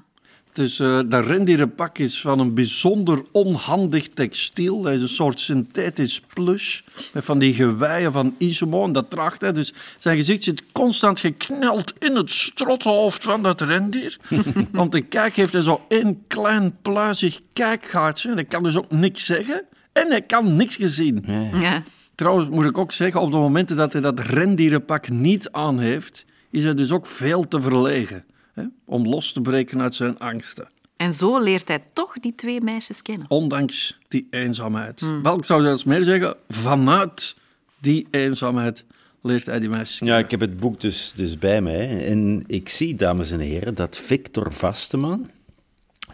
Dus 0.52 0.78
eh 0.78 1.00
dat 1.07 1.26
rendierenpak 1.26 1.99
is 1.99 2.21
van 2.21 2.38
een 2.38 2.54
bijzonder 2.54 3.23
onhandig 3.30 4.09
textiel. 4.09 4.83
Dat 4.83 4.92
is 4.92 5.02
een 5.02 5.09
soort 5.09 5.40
synthetisch 5.40 6.21
plush. 6.21 6.80
Met 7.12 7.25
van 7.25 7.38
die 7.38 7.54
geweien 7.54 8.12
van 8.12 8.35
Isimo. 8.38 8.85
En 8.85 8.92
dat 8.92 9.11
draagt 9.11 9.40
hij. 9.40 9.52
Dus 9.52 9.73
zijn 9.99 10.16
gezicht 10.16 10.45
zit 10.45 10.62
constant 10.73 11.21
gekneld 11.21 11.92
in 11.99 12.16
het 12.16 12.30
strothoofd 12.30 13.25
van 13.25 13.42
dat 13.42 13.61
rendier. 13.61 14.16
Om 14.75 14.90
te 14.90 15.00
kijken 15.00 15.40
heeft 15.40 15.52
hij 15.52 15.62
zo 15.62 15.85
één 15.88 16.23
klein 16.26 16.76
pluizig 16.83 17.40
kijkgaartje. 17.52 18.28
En 18.28 18.35
hij 18.35 18.45
kan 18.45 18.62
dus 18.62 18.76
ook 18.76 18.90
niks 18.90 19.25
zeggen. 19.25 19.62
En 19.92 20.09
hij 20.09 20.23
kan 20.23 20.57
niks 20.57 20.76
gezien. 20.76 21.25
Ja. 21.52 21.83
Trouwens 22.14 22.49
moet 22.49 22.64
ik 22.64 22.78
ook 22.78 22.92
zeggen, 22.92 23.21
op 23.21 23.30
de 23.30 23.37
momenten 23.37 23.76
dat 23.76 23.92
hij 23.92 24.02
dat 24.02 24.21
rendierenpak 24.21 25.09
niet 25.09 25.50
aan 25.50 25.78
heeft, 25.78 26.25
is 26.50 26.64
hij 26.64 26.75
dus 26.75 26.90
ook 26.90 27.07
veel 27.07 27.49
te 27.49 27.61
verlegen. 27.61 28.25
Hè, 28.54 28.62
om 28.85 29.07
los 29.07 29.33
te 29.33 29.40
breken 29.40 29.83
uit 29.83 29.95
zijn 29.95 30.19
angsten. 30.19 30.69
En 30.97 31.12
zo 31.12 31.40
leert 31.40 31.69
hij 31.69 31.83
toch 31.92 32.12
die 32.12 32.35
twee 32.35 32.61
meisjes 32.61 33.02
kennen. 33.02 33.26
Ondanks 33.28 33.99
die 34.09 34.26
eenzaamheid. 34.30 35.00
Wel, 35.23 35.38
ik 35.38 35.45
zou 35.45 35.62
zelfs 35.62 35.85
meer 35.85 36.02
zeggen, 36.02 36.37
vanuit 36.49 37.37
die 37.78 38.07
eenzaamheid 38.11 38.85
leert 39.23 39.47
hij 39.47 39.61
die 39.61 39.69
meisjes 39.69 39.99
kennen. 39.99 40.16
Ja, 40.16 40.25
ik 40.25 40.30
heb 40.30 40.40
het 40.40 40.61
boek 40.61 40.80
dus, 40.80 41.12
dus 41.14 41.38
bij 41.38 41.61
mij. 41.61 42.07
En 42.07 42.45
ik 42.47 42.69
zie, 42.69 42.95
dames 42.95 43.30
en 43.30 43.40
heren, 43.40 43.75
dat 43.75 43.97
Victor 43.97 44.52
Vasteman, 44.52 45.30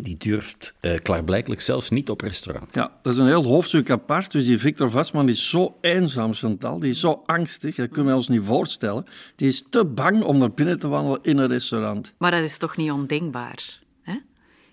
die 0.00 0.17
durft 0.17 0.75
uh, 0.81 0.99
klaarblijkelijk 0.99 1.61
zelfs 1.61 1.91
niet 1.91 2.11
op 2.11 2.21
restaurant. 2.21 2.75
Ja, 2.75 2.93
dat 3.03 3.12
is 3.12 3.19
een 3.19 3.26
heel 3.26 3.45
hoofdstuk 3.45 3.91
apart. 3.91 4.33
Dus 4.33 4.45
die 4.45 4.59
Victor 4.59 4.91
Vastman 4.91 5.29
is 5.29 5.49
zo 5.49 5.76
eenzaam, 5.81 6.35
Chantal. 6.35 6.79
Die 6.79 6.91
is 6.91 7.00
zo 7.00 7.23
angstig, 7.26 7.75
dat 7.75 7.88
kunnen 7.88 8.12
we 8.12 8.19
ons 8.19 8.29
niet 8.29 8.45
voorstellen. 8.45 9.05
Die 9.37 9.49
is 9.49 9.65
te 9.71 9.85
bang 9.85 10.23
om 10.23 10.38
naar 10.38 10.50
binnen 10.50 10.79
te 10.79 10.88
wandelen 10.88 11.19
in 11.23 11.38
een 11.38 11.49
restaurant. 11.49 12.12
Maar 12.19 12.31
dat 12.31 12.43
is 12.43 12.59
toch 12.59 12.76
niet 12.76 12.91
ondenkbaar? 12.91 13.81
Hè? 14.03 14.15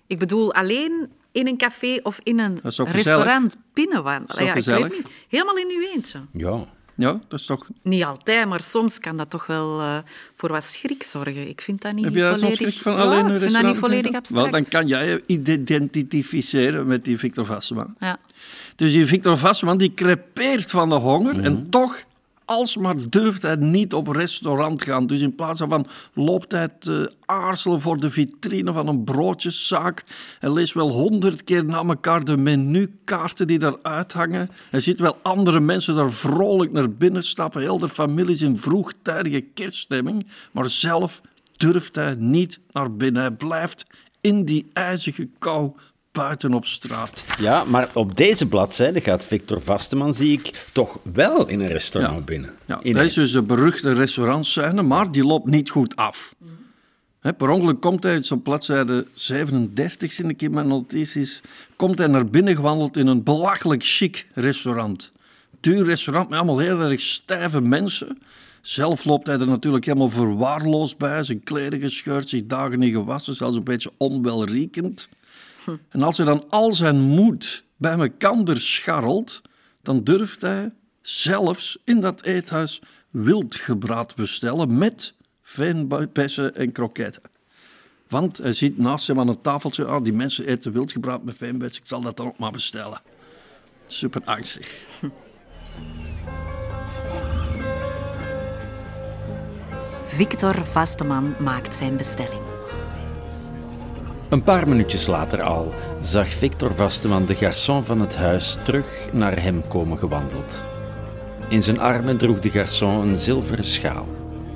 Ik 0.06 0.18
bedoel, 0.18 0.54
alleen 0.54 1.10
in 1.32 1.46
een 1.46 1.56
café 1.56 2.00
of 2.02 2.20
in 2.22 2.38
een 2.38 2.60
restaurant 2.84 3.56
binnenwandelen. 3.72 4.44
Ja, 4.44 4.54
ik 4.54 4.64
weet 4.64 4.92
niet. 4.92 5.08
Helemaal 5.28 5.56
in 5.56 5.68
uw 5.68 5.94
eentje. 5.94 6.20
Ja, 6.32 6.64
ja, 6.96 7.20
dat 7.28 7.40
is 7.40 7.46
toch... 7.46 7.66
Niet 7.82 8.04
altijd, 8.04 8.48
maar 8.48 8.60
soms 8.60 8.98
kan 8.98 9.16
dat 9.16 9.30
toch 9.30 9.46
wel 9.46 9.80
uh, 9.80 9.98
voor 10.34 10.50
wat 10.50 10.64
schrik 10.64 11.02
zorgen. 11.02 11.48
Ik 11.48 11.60
vind 11.60 11.82
dat 11.82 11.92
niet 11.92 12.04
Heb 12.04 12.14
jij 12.14 12.32
volledig... 12.36 12.56
schrik 12.56 12.82
van 12.82 12.96
alleen 12.96 13.26
ja, 13.26 13.32
ik 13.32 13.38
vind 13.38 13.52
dat 13.52 13.62
niet 13.62 13.76
volledig 13.76 14.14
abstract. 14.14 14.42
Wel, 14.50 14.60
dan 14.60 14.70
kan 14.70 14.86
jij 14.86 15.06
je 15.06 15.22
identificeren 15.26 16.86
met 16.86 17.04
die 17.04 17.18
Victor 17.18 17.44
Vasseman. 17.44 17.94
Ja. 17.98 18.16
Dus 18.76 18.92
die 18.92 19.06
Victor 19.06 19.38
Vasseman 19.38 19.78
die 19.78 19.94
crepeert 19.94 20.70
van 20.70 20.88
de 20.88 20.94
honger 20.94 21.42
en 21.42 21.52
Mhm. 21.52 21.68
toch 21.70 21.96
alsmaar 22.44 22.96
durft 23.08 23.42
hij 23.42 23.56
niet 23.56 23.94
op 23.94 24.08
restaurant 24.08 24.82
gaan. 24.82 25.06
Dus 25.06 25.20
in 25.20 25.34
plaats 25.34 25.58
daarvan 25.58 25.86
loopt 26.12 26.52
hij 26.52 26.68
te 26.68 27.12
aarzelen 27.24 27.80
voor 27.80 28.00
de 28.00 28.10
vitrine 28.10 28.72
van 28.72 28.88
een 28.88 29.04
broodjeszaak. 29.04 30.04
Hij 30.38 30.52
leest 30.52 30.74
wel 30.74 30.90
honderd 30.90 31.44
keer 31.44 31.64
na 31.64 31.84
elkaar 31.84 32.24
de 32.24 32.36
menukaarten 32.36 33.46
die 33.46 33.58
daar 33.58 33.76
uithangen. 33.82 34.50
Hij 34.70 34.80
ziet 34.80 35.00
wel 35.00 35.18
andere 35.22 35.60
mensen 35.60 35.94
daar 35.94 36.12
vrolijk 36.12 36.72
naar 36.72 36.90
binnen 36.90 37.22
stappen. 37.22 37.60
Heel 37.60 37.78
de 37.78 37.88
familie 37.88 38.34
is 38.34 38.42
in 38.42 38.58
vroegtijdige 38.58 39.40
kerststemming. 39.40 40.26
Maar 40.52 40.70
zelf 40.70 41.20
durft 41.56 41.94
hij 41.94 42.14
niet 42.18 42.60
naar 42.72 42.96
binnen. 42.96 43.22
Hij 43.22 43.30
blijft 43.30 43.86
in 44.20 44.44
die 44.44 44.66
ijzige 44.72 45.28
kou 45.38 45.72
buiten 46.14 46.54
op 46.54 46.66
straat. 46.66 47.24
ja, 47.38 47.64
maar 47.64 47.88
op 47.92 48.16
deze 48.16 48.46
bladzijde 48.46 49.00
gaat 49.00 49.24
Victor 49.24 49.60
Vasteman, 49.60 50.14
zie 50.14 50.32
ik, 50.32 50.66
toch 50.72 50.98
wel 51.12 51.48
in 51.48 51.60
een 51.60 51.68
restaurant 51.68 52.14
Ja. 52.18 52.20
binnen. 52.24 52.50
Ja, 52.66 52.80
dat 52.82 53.04
is 53.04 53.14
dus 53.14 53.32
de 53.32 53.42
beruchte 53.42 53.92
restaurantscène, 53.92 54.82
maar 54.82 55.10
die 55.12 55.24
loopt 55.24 55.46
niet 55.46 55.70
goed 55.70 55.96
af. 55.96 56.34
Per 57.36 57.48
ongeluk 57.48 57.80
komt 57.80 58.02
hij 58.02 58.22
zo'n 58.22 58.42
bladzijde 58.42 59.06
37, 59.12 60.12
zie 60.12 60.26
ik 60.28 60.42
in 60.42 60.50
mijn 60.50 60.66
notities, 60.68 61.40
komt 61.76 61.98
hij 61.98 62.06
naar 62.06 62.24
binnen 62.26 62.56
gewandeld 62.56 62.96
in 62.96 63.06
een 63.06 63.22
belachelijk 63.22 63.84
chic 63.84 64.26
restaurant. 64.34 65.12
Duur 65.60 65.84
restaurant 65.84 66.28
met 66.28 66.38
allemaal 66.38 66.58
heel 66.58 66.80
erg 66.80 67.00
stijve 67.00 67.60
mensen. 67.60 68.18
Zelf 68.60 69.04
loopt 69.04 69.26
hij 69.26 69.38
er 69.38 69.46
natuurlijk 69.46 69.84
helemaal 69.84 70.10
verwaarloosd 70.10 70.98
bij. 70.98 71.22
Zijn 71.22 71.42
kleren 71.44 71.80
gescheurd, 71.80 72.28
zich 72.28 72.46
dagen 72.46 72.78
niet 72.78 72.94
gewassen, 72.94 73.34
zelfs 73.34 73.56
een 73.56 73.64
beetje 73.64 73.90
onwelriekend. 73.96 75.08
En 75.88 76.02
als 76.02 76.16
hij 76.16 76.26
dan 76.26 76.44
al 76.48 76.72
zijn 76.72 77.00
moed 77.00 77.64
bij 77.76 77.98
elkaar 77.98 78.56
scharrelt, 78.56 79.42
dan 79.82 80.04
durft 80.04 80.40
hij 80.40 80.72
zelfs 81.02 81.78
in 81.84 82.00
dat 82.00 82.22
eethuis 82.22 82.80
wildgebraad 83.10 84.14
bestellen 84.14 84.78
met 84.78 85.14
veenbessen 85.42 86.54
en 86.54 86.72
kroketten. 86.72 87.22
Want 88.08 88.38
hij 88.38 88.52
ziet 88.52 88.78
naast 88.78 89.06
hem 89.06 89.20
aan 89.20 89.28
een 89.28 89.40
tafeltje, 89.40 89.84
ah, 89.84 90.04
die 90.04 90.12
mensen 90.12 90.46
eten 90.46 90.72
wildgebraad 90.72 91.24
met 91.24 91.36
veenbessen, 91.36 91.82
ik 91.82 91.88
zal 91.88 92.00
dat 92.00 92.16
dan 92.16 92.26
ook 92.26 92.38
maar 92.38 92.52
bestellen. 92.52 93.00
Super 93.86 94.22
angstig. 94.24 94.82
Victor 100.06 100.64
Vasteman 100.64 101.34
maakt 101.38 101.74
zijn 101.74 101.96
bestelling. 101.96 102.53
Een 104.34 104.42
paar 104.42 104.68
minuutjes 104.68 105.06
later 105.06 105.42
al 105.42 105.72
zag 106.00 106.28
Victor 106.28 106.74
Vasteman 106.74 107.24
de 107.24 107.34
garçon 107.34 107.84
van 107.84 108.00
het 108.00 108.16
huis 108.16 108.56
terug 108.62 109.08
naar 109.12 109.42
hem 109.42 109.66
komen 109.68 109.98
gewandeld. 109.98 110.62
In 111.48 111.62
zijn 111.62 111.80
armen 111.80 112.16
droeg 112.16 112.38
de 112.38 112.50
garçon 112.50 113.02
een 113.02 113.16
zilveren 113.16 113.64
schaal. 113.64 114.06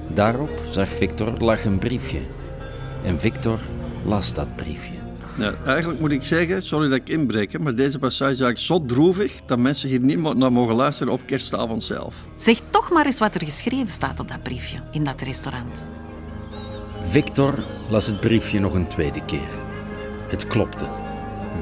Daarop, 0.09 0.51
zag 0.71 0.89
Victor, 0.89 1.33
lag 1.39 1.65
een 1.65 1.79
briefje. 1.79 2.19
En 3.05 3.21
Victor 3.21 3.59
las 4.05 4.35
dat 4.35 4.57
briefje. 4.57 4.93
Ja, 5.37 5.55
eigenlijk 5.67 6.01
moet 6.01 6.13
ik 6.13 6.23
zeggen, 6.23 6.63
sorry 6.63 6.89
dat 6.89 6.99
ik 6.99 7.09
inbreek, 7.09 7.59
maar 7.59 7.75
deze 7.75 7.99
passage 7.99 8.33
is 8.33 8.41
eigenlijk 8.41 8.59
zo 8.59 8.95
droevig 8.95 9.33
dat 9.47 9.59
mensen 9.59 9.89
hier 9.89 10.01
niet 10.01 10.35
naar 10.35 10.53
mogen 10.53 10.75
luisteren 10.75 11.13
op 11.13 11.21
kerstavond 11.27 11.85
zelf. 11.85 12.15
Zeg 12.37 12.61
toch 12.71 12.91
maar 12.91 13.05
eens 13.05 13.19
wat 13.19 13.35
er 13.35 13.45
geschreven 13.45 13.93
staat 13.93 14.21
op 14.21 14.29
dat 14.29 14.43
briefje 14.43 14.79
in 14.91 15.05
dat 15.05 15.21
restaurant. 15.21 15.89
Victor 17.03 17.55
las 17.89 18.07
het 18.07 18.21
briefje 18.21 18.61
nog 18.61 18.75
een 18.75 18.89
tweede 18.89 19.25
keer. 19.25 19.67
Het 20.29 20.47
klopte. 20.47 20.89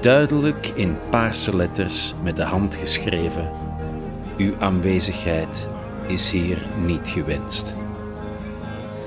Duidelijk 0.01 0.67
in 0.75 0.99
paarse 1.11 1.57
letters 1.57 2.15
met 2.23 2.37
de 2.37 2.43
hand 2.43 2.75
geschreven. 2.75 3.53
Uw 4.37 4.55
aanwezigheid 4.59 5.69
is 6.07 6.31
hier 6.31 6.67
niet 6.85 7.09
gewenst. 7.09 7.75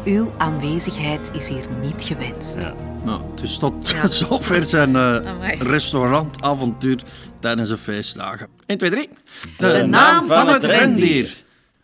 Uw 0.06 0.32
aanwezigheid 0.38 1.32
is 1.34 1.48
hier 1.48 1.66
niet 1.82 2.04
gewenst. 2.04 2.56
Ja. 2.60 2.74
Nou, 3.04 3.22
dus 3.36 3.58
tot 3.58 3.90
Ja. 3.90 4.08
zover 4.28 4.64
zijn 4.64 4.96
eh, 4.96 5.60
restaurantavontuur 5.60 7.02
tijdens 7.40 7.70
de 7.70 7.78
feestdagen. 7.78 8.48
1, 8.66 8.78
2, 8.78 8.90
3. 8.90 9.10
De 9.58 9.86
naam 9.88 10.28
van 10.28 10.48
het 10.48 10.64
rendier. 10.64 11.38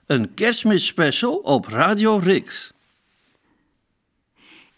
Een 0.06 0.34
kerstmisspecial 0.34 1.36
op 1.36 1.66
Radio 1.66 2.18
Rix. 2.18 2.74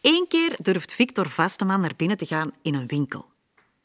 Eén 0.08 0.26
keer 0.28 0.56
durft 0.62 0.94
Victor 0.94 1.30
Vasteman 1.30 1.82
naar 1.82 1.94
binnen 1.96 2.18
te 2.18 2.26
gaan 2.26 2.52
in 2.62 2.74
een 2.74 2.88
winkel. 2.88 3.26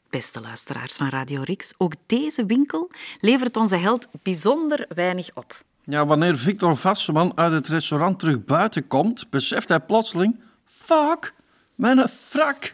Beste 0.09 0.41
luisteraars 0.41 0.95
van 0.95 1.09
Radio 1.09 1.41
Rix, 1.41 1.73
ook 1.77 1.93
deze 2.05 2.45
winkel 2.45 2.91
levert 3.19 3.57
onze 3.57 3.75
held 3.75 4.07
bijzonder 4.21 4.85
weinig 4.95 5.29
op. 5.33 5.63
Ja, 5.83 6.05
wanneer 6.05 6.37
Victor 6.37 6.77
Vasseman 6.77 7.37
uit 7.37 7.51
het 7.51 7.67
restaurant 7.67 8.19
terug 8.19 8.45
buiten 8.45 8.87
komt, 8.87 9.29
beseft 9.29 9.69
hij 9.69 9.79
plotseling: 9.79 10.39
fuck, 10.65 11.33
mijn 11.75 12.09
frak. 12.09 12.73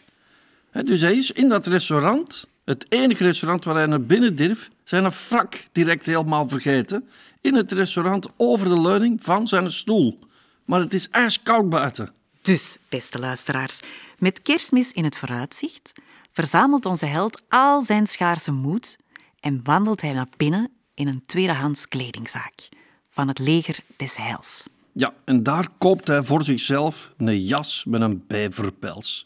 Dus 0.72 1.02
hij 1.02 1.18
is 1.18 1.32
in 1.32 1.50
dat 1.50 1.68
restaurant, 1.68 2.48
het 2.66 2.86
enige 2.90 3.24
restaurant 3.24 3.64
waar 3.64 3.76
hij 3.76 3.86
naar 3.86 4.02
binnen 4.02 4.36
durft, 4.36 4.70
zijn 4.84 5.12
frak 5.12 5.68
direct 5.72 6.06
helemaal 6.06 6.50
vergeten. 6.50 7.10
In 7.42 7.56
het 7.56 7.72
restaurant 7.72 8.28
over 8.38 8.70
de 8.70 8.82
leuning 8.82 9.24
van 9.24 9.48
zijn 9.48 9.72
stoel. 9.72 10.20
Maar 10.66 10.80
het 10.80 10.94
is 10.94 11.10
ijskoud 11.10 11.70
buiten. 11.70 12.18
Dus, 12.42 12.78
beste 12.90 13.20
luisteraars, 13.20 13.80
met 14.18 14.42
kerstmis 14.42 14.92
in 14.92 15.04
het 15.04 15.16
vooruitzicht 15.16 15.94
verzamelt 16.32 16.86
onze 16.86 17.06
held 17.06 17.42
al 17.50 17.82
zijn 17.82 18.08
schaarse 18.08 18.52
moed 18.52 18.98
en 19.40 19.60
wandelt 19.64 20.02
hij 20.02 20.14
naar 20.14 20.30
binnen 20.38 20.72
in 20.94 21.08
een 21.08 21.24
tweedehands 21.26 21.88
kledingzaak 21.88 22.70
van 23.10 23.28
het 23.28 23.40
leger 23.40 23.80
des 23.96 24.18
heils. 24.18 24.68
Ja, 24.92 25.14
en 25.26 25.44
daar 25.44 25.68
koopt 25.78 26.08
hij 26.08 26.24
voor 26.24 26.44
zichzelf 26.44 27.12
een 27.18 27.44
jas 27.44 27.86
met 27.88 28.02
een 28.02 28.24
bijverpels. 28.28 29.26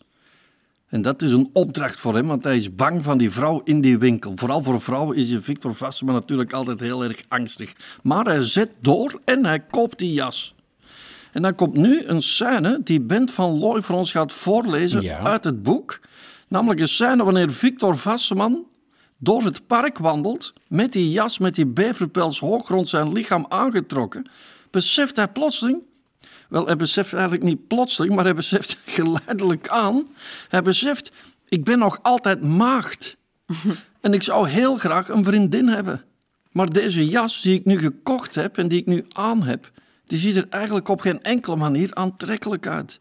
En 0.88 1.02
dat 1.02 1.22
is 1.22 1.32
een 1.32 1.50
opdracht 1.54 2.00
voor 2.00 2.16
hem, 2.16 2.28
want 2.28 2.44
hij 2.44 2.58
is 2.58 2.76
bang 2.76 3.04
van 3.04 3.18
die 3.18 3.32
vrouw 3.32 3.62
in 3.64 3.82
die 3.82 3.98
winkel. 3.98 4.32
Vooral 4.36 4.64
voor 4.64 4.82
vrouwen 4.82 5.18
is 5.18 5.36
Victor 5.40 5.76
Vasseman 5.76 6.14
natuurlijk 6.14 6.54
altijd 6.54 6.80
heel 6.80 7.04
erg 7.04 7.24
angstig. 7.28 7.74
Maar 8.04 8.26
hij 8.26 8.42
zet 8.42 8.72
door 8.80 9.22
en 9.26 9.46
hij 9.46 9.60
koopt 9.60 10.00
die 10.00 10.14
jas. 10.14 10.56
En 11.34 11.42
dan 11.42 11.56
komt 11.56 11.74
nu 11.74 12.06
een 12.06 12.22
scène 12.22 12.80
die 12.84 13.02
Bent 13.02 13.32
van 13.32 13.60
Looy 13.60 13.82
voor 13.82 13.96
ons 13.96 14.12
gaat 14.12 14.32
voorlezen 14.34 15.02
Ja. 15.02 15.20
uit 15.20 15.44
het 15.44 15.64
boek. 15.64 16.00
Namelijk 16.48 16.80
een 16.80 16.88
scène 16.88 17.24
wanneer 17.24 17.52
Victor 17.52 17.98
Vasseman 17.98 18.66
door 19.18 19.44
het 19.44 19.68
park 19.68 19.98
wandelt 19.98 20.54
met 20.68 20.94
die 20.94 21.12
jas 21.12 21.38
met 21.38 21.56
die 21.56 21.66
beverpels 21.66 22.40
hoog 22.40 22.68
rond 22.68 22.90
zijn 22.90 23.12
lichaam 23.12 23.46
aangetrokken, 23.50 24.30
beseft 24.72 25.16
hij 25.16 25.28
plotseling 25.28 25.82
wel, 26.50 26.66
hij 26.66 26.76
beseft 26.76 27.14
eigenlijk 27.14 27.44
niet 27.44 27.68
plotseling, 27.68 28.16
maar 28.16 28.24
hij 28.24 28.34
beseft 28.34 28.78
geleidelijk 28.86 29.68
aan. 29.68 30.08
Hij 30.50 30.62
beseft, 30.62 31.12
ik 31.48 31.64
ben 31.64 31.80
nog 31.80 32.00
altijd 32.02 32.42
maagd. 32.42 33.18
En 34.02 34.14
ik 34.14 34.24
zou 34.24 34.48
heel 34.48 34.78
graag 34.78 35.10
een 35.10 35.24
vriendin 35.24 35.68
hebben. 35.68 36.04
Maar 36.52 36.70
deze 36.74 37.08
jas 37.08 37.42
die 37.42 37.54
ik 37.60 37.66
nu 37.66 37.78
gekocht 37.78 38.36
heb 38.36 38.58
en 38.58 38.68
die 38.68 38.80
ik 38.80 38.86
nu 38.86 39.06
aan 39.10 39.44
heb, 39.44 39.72
die 40.08 40.20
ziet 40.20 40.36
er 40.36 40.48
eigenlijk 40.50 40.88
op 40.88 41.02
geen 41.02 41.24
enkele 41.24 41.56
manier 41.56 41.94
aantrekkelijk 41.94 42.68
uit. 42.68 43.00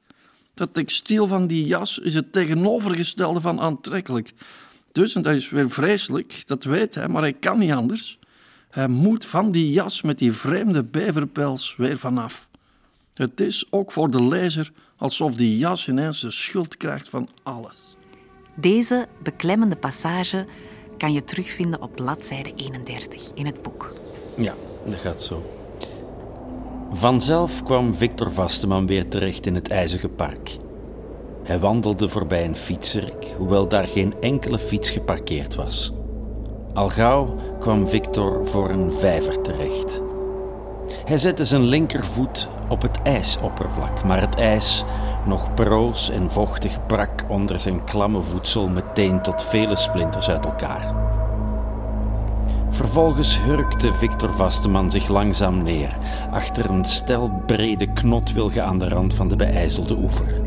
Dat 0.55 0.75
textiel 0.75 1.27
van 1.27 1.47
die 1.47 1.67
jas 1.67 1.99
is 1.99 2.15
het 2.15 2.33
tegenovergestelde 2.33 3.41
van 3.41 3.61
aantrekkelijk. 3.61 4.33
Dus, 4.93 5.15
en 5.15 5.23
dat 5.23 5.35
is 5.35 5.51
weer 5.51 5.71
vreselijk, 5.71 6.43
dat 6.47 6.65
weet 6.65 6.95
hij, 6.95 7.09
maar 7.09 7.23
hij 7.23 7.33
kan 7.33 7.59
niet 7.59 7.73
anders. 7.73 8.19
Hij 8.71 8.89
moet 8.89 9.25
van 9.25 9.51
die 9.51 9.73
jas 9.73 10.03
met 10.03 10.19
die 10.19 10.33
vreemde 10.33 10.85
beverpels 10.85 11.77
weer 11.77 11.99
vanaf. 11.99 12.49
Het 13.15 13.41
is 13.41 13.67
ook 13.71 13.93
voor 13.93 14.11
de 14.11 14.23
lezer 14.23 14.73
alsof 14.97 15.35
die 15.35 15.59
jas 15.59 15.89
ineens 15.89 16.21
de 16.21 16.31
schuld 16.31 16.77
krijgt 16.77 17.09
van 17.09 17.29
alles. 17.43 17.97
Deze 18.55 19.07
beklemmende 19.23 19.77
passage 19.77 20.47
kan 20.97 21.13
je 21.13 21.25
terugvinden 21.25 21.83
op 21.83 21.95
bladzijde 21.95 22.53
31 22.55 23.31
in 23.35 23.47
het 23.47 23.63
boek. 23.63 23.95
Ja, 24.37 24.55
dat 24.85 24.95
gaat 24.95 25.23
zo. 25.23 25.62
Vanzelf 26.95 27.63
kwam 27.63 27.95
Victor 27.95 28.33
Vasteman 28.33 28.87
weer 28.87 29.09
terecht 29.09 29.47
in 29.47 29.55
het 29.55 29.69
IJzige 29.69 30.09
Park. 30.09 30.57
Hij 31.43 31.59
wandelde 31.59 32.09
voorbij 32.09 32.45
een 32.45 32.57
fietserk, 32.57 33.27
hoewel 33.37 33.69
daar 33.69 33.87
geen 33.87 34.15
enkele 34.21 34.59
fiets 34.59 34.91
geparkeerd 34.91 35.55
was. 35.55 35.93
Al 36.75 36.89
gauw 36.89 37.37
kwam 37.61 37.89
Victor 37.89 38.49
voor 38.49 38.71
een 38.71 38.93
vijver 38.93 39.41
terecht. 39.41 40.01
Hij 41.05 41.19
zette 41.19 41.45
zijn 41.45 41.65
linkervoet 41.65 42.49
op 42.69 42.83
het 42.83 43.03
ijsoppervlak, 43.03 44.05
maar 44.05 44.21
het 44.21 44.35
ijs, 44.35 44.85
nog 45.27 45.55
broos 45.55 46.11
en 46.11 46.31
vochtig, 46.31 46.87
brak 46.87 47.25
onder 47.29 47.61
zijn 47.61 47.85
klamme 47.85 48.23
voedsel 48.23 48.69
meteen 48.69 49.23
tot 49.23 49.43
vele 49.43 49.77
splinters 49.77 50.29
uit 50.29 50.45
elkaar. 50.45 50.95
Vervolgens 52.73 53.43
hurkte 53.43 53.93
Victor 53.93 54.33
Vasteman 54.33 54.91
zich 54.91 55.09
langzaam 55.09 55.63
neer, 55.63 55.97
achter 56.31 56.71
een 56.71 56.85
stel 56.85 57.43
brede 57.47 57.93
knotwilgen 57.93 58.65
aan 58.65 58.79
de 58.79 58.89
rand 58.89 59.15
van 59.15 59.29
de 59.29 59.37
beijzelde 59.37 59.97
oever. 59.97 60.41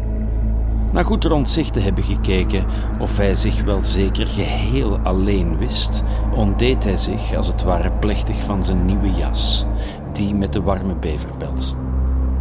Na 0.92 1.04
goed 1.04 1.24
rond 1.24 1.50
zich 1.50 1.70
te 1.70 1.80
hebben 1.80 2.04
gekeken 2.04 2.66
of 3.00 3.18
hij 3.18 3.36
zich 3.36 3.64
wel 3.64 3.82
zeker 3.82 4.28
geheel 4.28 5.00
alleen 5.04 5.58
wist, 5.58 6.04
ontdeed 6.36 6.84
hij 6.84 6.98
zich 6.98 7.36
als 7.36 7.48
het 7.48 7.64
ware 7.64 7.92
plechtig 7.92 8.44
van 8.44 8.64
zijn 8.64 8.86
nieuwe 8.86 9.12
jas, 9.12 9.66
die 10.14 10.34
met 10.34 10.54
de 10.54 10.62
warme 10.62 10.96
beverpels. 10.96 11.74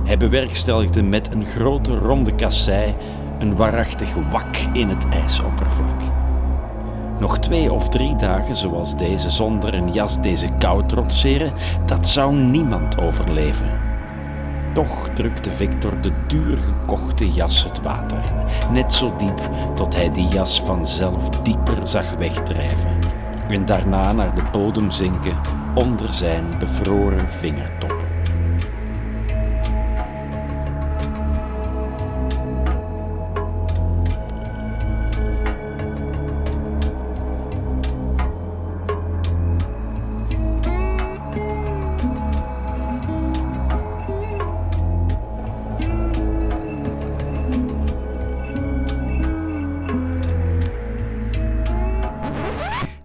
Hij 0.05 0.17
bewerkstelligde 0.17 1.03
met 1.03 1.33
een 1.33 1.47
grote 1.47 1.99
ronde 1.99 2.35
kassei 2.35 2.95
een 3.39 3.57
waarachtig 3.57 4.15
wak 4.31 4.57
in 4.73 4.89
het 4.89 5.09
ijsoppervlak. 5.09 5.84
Nog 7.19 7.39
twee 7.39 7.73
of 7.73 7.89
drie 7.89 8.17
dagen 8.17 8.55
zoals 8.55 8.97
deze 8.97 9.31
zonder 9.31 9.75
een 9.75 9.93
jas 9.93 10.21
deze 10.21 10.49
kou 10.59 10.87
trotseren, 10.87 11.53
dat 11.87 12.07
zou 12.07 12.35
niemand 12.35 13.01
overleven. 13.01 13.71
Toch 14.75 15.09
drukte 15.09 15.51
Victor 15.51 16.01
de 16.01 16.13
duur 16.27 16.59
gekochte 16.59 17.33
jas 17.33 17.65
het 17.65 17.83
water 17.83 18.23
net 18.71 18.93
zo 18.93 19.15
diep 19.17 19.51
tot 19.75 19.95
hij 19.95 20.13
die 20.13 20.29
jas 20.29 20.63
vanzelf 20.63 21.29
dieper 21.29 21.87
zag 21.87 22.15
wegdrijven 22.15 22.99
en 23.49 23.65
daarna 23.65 24.13
naar 24.13 24.35
de 24.35 24.43
bodem 24.53 24.91
zinken 24.91 25.37
onder 25.75 26.13
zijn 26.13 26.45
bevroren 26.59 27.31
vingertoppen. 27.31 27.94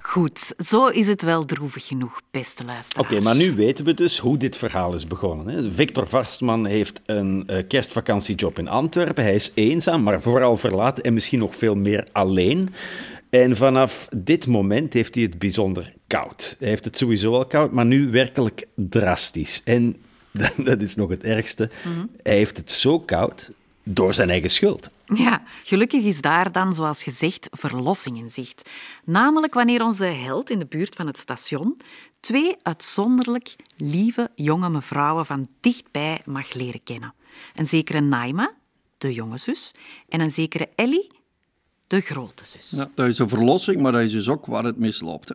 Goed, 0.09 0.53
zo 0.57 0.87
is 0.87 1.07
het 1.07 1.21
wel 1.21 1.45
droevig 1.45 1.87
genoeg, 1.87 2.21
beste 2.31 2.65
luisteraar. 2.65 3.05
Oké, 3.05 3.19
maar 3.19 3.35
nu 3.35 3.55
weten 3.55 3.85
we 3.85 3.93
dus 3.93 4.17
hoe 4.17 4.37
dit 4.37 4.57
verhaal 4.57 4.93
is 4.93 5.07
begonnen. 5.07 5.47
Hè? 5.47 5.71
Victor 5.71 6.07
Varstman 6.07 6.65
heeft 6.65 7.01
een 7.05 7.43
uh, 7.47 7.67
kerstvakantiejob 7.67 8.59
in 8.59 8.67
Antwerpen. 8.67 9.23
Hij 9.23 9.35
is 9.35 9.51
eenzaam, 9.53 10.03
maar 10.03 10.21
vooral 10.21 10.57
verlaten 10.57 11.03
en 11.03 11.13
misschien 11.13 11.39
nog 11.39 11.55
veel 11.55 11.75
meer 11.75 12.07
alleen. 12.11 12.73
En 13.29 13.55
vanaf 13.55 14.07
dit 14.15 14.47
moment 14.47 14.93
heeft 14.93 15.15
hij 15.15 15.23
het 15.23 15.39
bijzonder 15.39 15.93
koud. 16.07 16.55
Hij 16.59 16.67
heeft 16.67 16.85
het 16.85 16.97
sowieso 16.97 17.33
al 17.33 17.45
koud, 17.45 17.71
maar 17.71 17.85
nu 17.85 18.11
werkelijk 18.11 18.67
drastisch. 18.75 19.61
En 19.65 19.95
dat 20.57 20.81
is 20.81 20.95
nog 20.95 21.09
het 21.09 21.23
ergste. 21.23 21.69
Hij 22.23 22.35
heeft 22.35 22.57
het 22.57 22.71
zo 22.71 22.99
koud 22.99 23.51
door 23.83 24.13
zijn 24.13 24.29
eigen 24.29 24.49
schuld. 24.49 24.89
Ja, 25.13 25.43
gelukkig 25.63 26.03
is 26.03 26.21
daar 26.21 26.51
dan, 26.51 26.73
zoals 26.73 27.03
gezegd, 27.03 27.47
verlossing 27.51 28.17
in 28.17 28.29
zicht. 28.29 28.69
Namelijk 29.05 29.53
wanneer 29.53 29.83
onze 29.83 30.05
held 30.05 30.49
in 30.49 30.59
de 30.59 30.65
buurt 30.65 30.95
van 30.95 31.07
het 31.07 31.17
station 31.17 31.77
twee 32.19 32.55
uitzonderlijk 32.61 33.55
lieve 33.77 34.29
jonge 34.35 34.69
mevrouwen 34.69 35.25
van 35.25 35.47
dichtbij 35.59 36.21
mag 36.25 36.53
leren 36.53 36.83
kennen. 36.83 37.13
Een 37.55 37.65
zekere 37.65 37.99
Naima, 37.99 38.53
de 38.97 39.13
jonge 39.13 39.37
zus, 39.37 39.73
en 40.09 40.21
een 40.21 40.31
zekere 40.31 40.69
Ellie, 40.75 41.07
de 41.87 42.01
grote 42.01 42.45
zus. 42.45 42.69
Ja, 42.75 42.89
dat 42.95 43.07
is 43.07 43.19
een 43.19 43.29
verlossing, 43.29 43.81
maar 43.81 43.91
dat 43.91 44.01
is 44.01 44.11
dus 44.11 44.29
ook 44.29 44.45
waar 44.45 44.63
het 44.63 44.77
misloopt. 44.77 45.33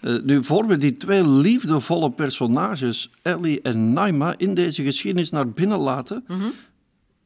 Uh, 0.00 0.22
nu, 0.22 0.44
voor 0.44 0.66
we 0.66 0.76
die 0.76 0.96
twee 0.96 1.28
liefdevolle 1.28 2.10
personages, 2.10 3.10
Ellie 3.22 3.62
en 3.62 3.92
Naima, 3.92 4.34
in 4.36 4.54
deze 4.54 4.82
geschiedenis 4.82 5.30
naar 5.30 5.48
binnen 5.48 5.78
laten, 5.78 6.24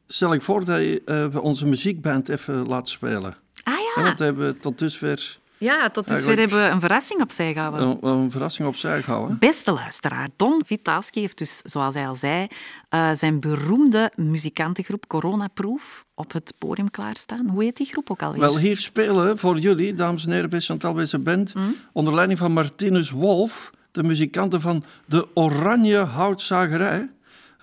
stel 0.07 0.33
ik 0.33 0.41
voor 0.41 0.65
dat 0.65 0.79
je 0.79 1.01
uh, 1.33 1.43
onze 1.43 1.67
muziekband 1.67 2.29
even 2.29 2.67
laat 2.67 2.89
spelen. 2.89 3.35
Ah 3.63 3.73
Ja, 3.73 3.79
ja, 3.95 4.03
want 4.03 4.19
we 4.19 4.25
hebben 4.25 4.59
tot 4.59 4.79
dusver 4.79 5.41
ja 5.63 5.89
tot 5.89 6.07
dusver 6.07 6.37
hebben 6.37 6.57
we 6.57 6.69
een 6.69 6.79
verrassing 6.79 7.21
opzij 7.21 7.53
gehouden. 7.53 7.97
een, 8.01 8.09
een 8.09 8.31
verrassing 8.31 8.67
opzij 8.67 9.01
gehouden. 9.01 9.37
Beste 9.39 9.71
luisteraar, 9.71 10.29
Don 10.35 10.61
Vitalski 10.65 11.19
heeft 11.19 11.37
dus, 11.37 11.61
zoals 11.63 11.93
hij 11.93 12.07
al 12.07 12.15
zei, 12.15 12.47
eh, 12.89 13.09
zijn 13.13 13.39
beroemde 13.39 14.11
muzikantengroep 14.15 15.07
Coronaproof 15.07 16.05
op 16.15 16.33
het 16.33 16.53
podium 16.57 16.91
klaarstaan. 16.91 17.47
Hoe 17.49 17.63
heet 17.63 17.77
die 17.77 17.87
groep 17.87 18.11
ook 18.11 18.21
alweer? 18.21 18.39
Wel, 18.39 18.57
hier 18.57 18.77
spelen 18.77 19.37
voor 19.37 19.59
jullie, 19.59 19.93
dames 19.93 20.25
en 20.25 20.31
heren, 20.31 20.49
bij 20.49 20.59
Chantal 20.59 21.05
zijn 21.07 21.23
band, 21.23 21.53
onder 21.93 22.13
leiding 22.13 22.39
van 22.39 22.51
Martinus 22.51 23.09
Wolf, 23.09 23.71
de 23.91 24.03
muzikanten 24.03 24.61
van 24.61 24.83
de 25.05 25.27
Oranje 25.33 25.97
Houtzagerij. 25.97 27.09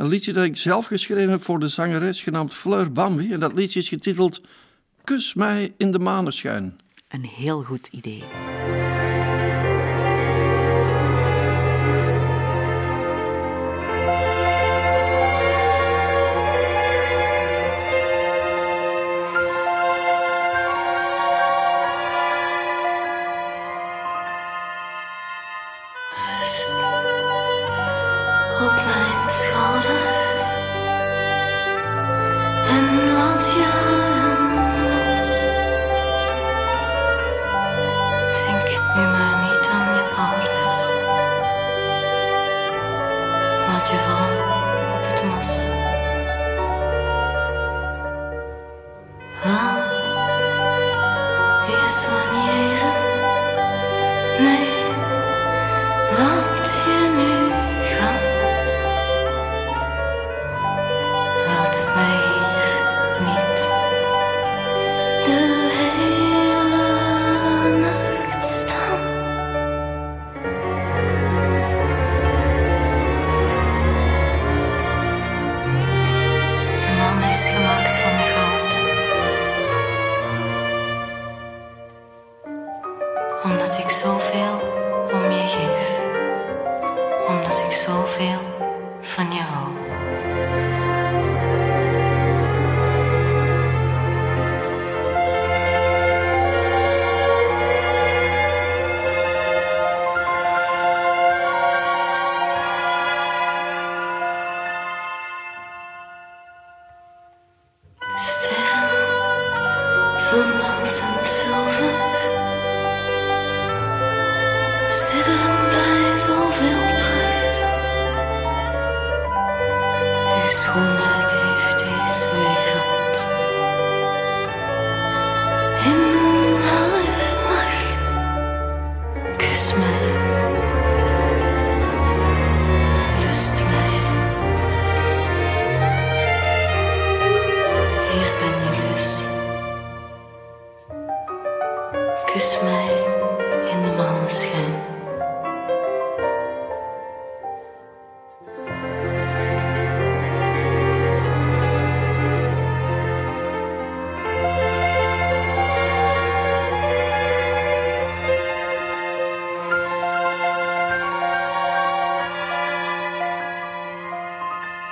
Een 0.00 0.08
liedje 0.08 0.32
dat 0.32 0.44
ik 0.44 0.56
zelf 0.56 0.86
geschreven 0.86 1.30
heb 1.30 1.42
voor 1.42 1.58
de 1.58 1.68
zangeres 1.68 2.22
genaamd 2.22 2.54
Fleur 2.54 2.92
Bambi. 2.92 3.32
En 3.32 3.40
dat 3.40 3.52
liedje 3.52 3.80
is 3.80 3.88
getiteld 3.88 4.40
Kus 5.04 5.34
mij 5.34 5.74
in 5.76 5.90
de 5.90 5.98
maneschijn. 5.98 6.80
Een 7.08 7.24
heel 7.24 7.62
goed 7.62 7.86
idee. 7.86 8.22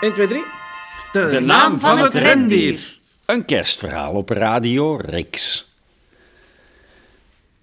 1, 0.09 0.15
2, 0.15 0.27
3. 0.27 0.43
De, 1.13 1.27
De 1.27 1.41
naam 1.41 1.81
van 1.81 1.99
het 1.99 2.15
rendier. 2.15 2.99
Een 3.27 3.45
kerstverhaal 3.45 4.13
op 4.13 4.29
Radio 4.31 4.97
Rix. 4.97 5.67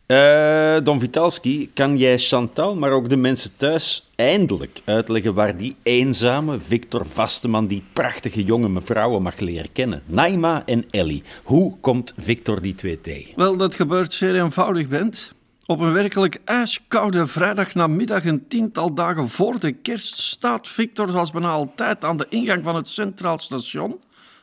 Eh, 0.06 0.78
Don 0.84 1.00
Vitalski, 1.00 1.70
kan 1.74 1.98
jij 1.98 2.18
Chantal, 2.18 2.76
maar 2.76 2.92
ook 2.92 3.10
de 3.10 3.16
mensen 3.16 3.52
thuis, 3.58 4.10
eindelijk 4.16 4.82
uitleggen 4.84 5.34
waar 5.34 5.58
die 5.58 5.76
eenzame 5.84 6.60
Victor 6.60 7.06
Vasteman 7.06 7.68
die 7.68 7.84
prachtige 7.94 8.44
jonge 8.44 8.70
mevrouwen 8.70 9.24
mag 9.24 9.40
leren 9.40 9.72
kennen? 9.72 10.04
Naima 10.06 10.64
en 10.66 10.86
Ellie. 10.92 11.24
Hoe 11.44 11.80
komt 11.80 12.14
Victor 12.18 12.62
die 12.62 12.76
twee 12.76 13.02
tegen? 13.02 13.36
Wel, 13.36 13.58
dat 13.58 13.76
gebeurt 13.76 14.14
zeer 14.14 14.36
eenvoudig, 14.36 14.88
Bent. 14.88 15.32
Op 15.67 15.80
een 15.80 15.93
werkelijk 15.93 16.41
ijskoude 16.43 17.28
vrijdagnamiddag, 17.28 18.25
een 18.25 18.47
tiental 18.47 18.93
dagen 18.93 19.30
voor 19.30 19.60
de 19.60 19.71
kerst, 19.71 20.17
staat 20.17 20.67
Victor 20.67 21.10
zoals 21.10 21.32
bijna 21.32 21.49
altijd 21.49 22.04
aan 22.04 22.17
de 22.17 22.25
ingang 22.30 22.63
van 22.63 22.75
het 22.75 22.88
Centraal 22.88 23.38
Station, 23.38 23.99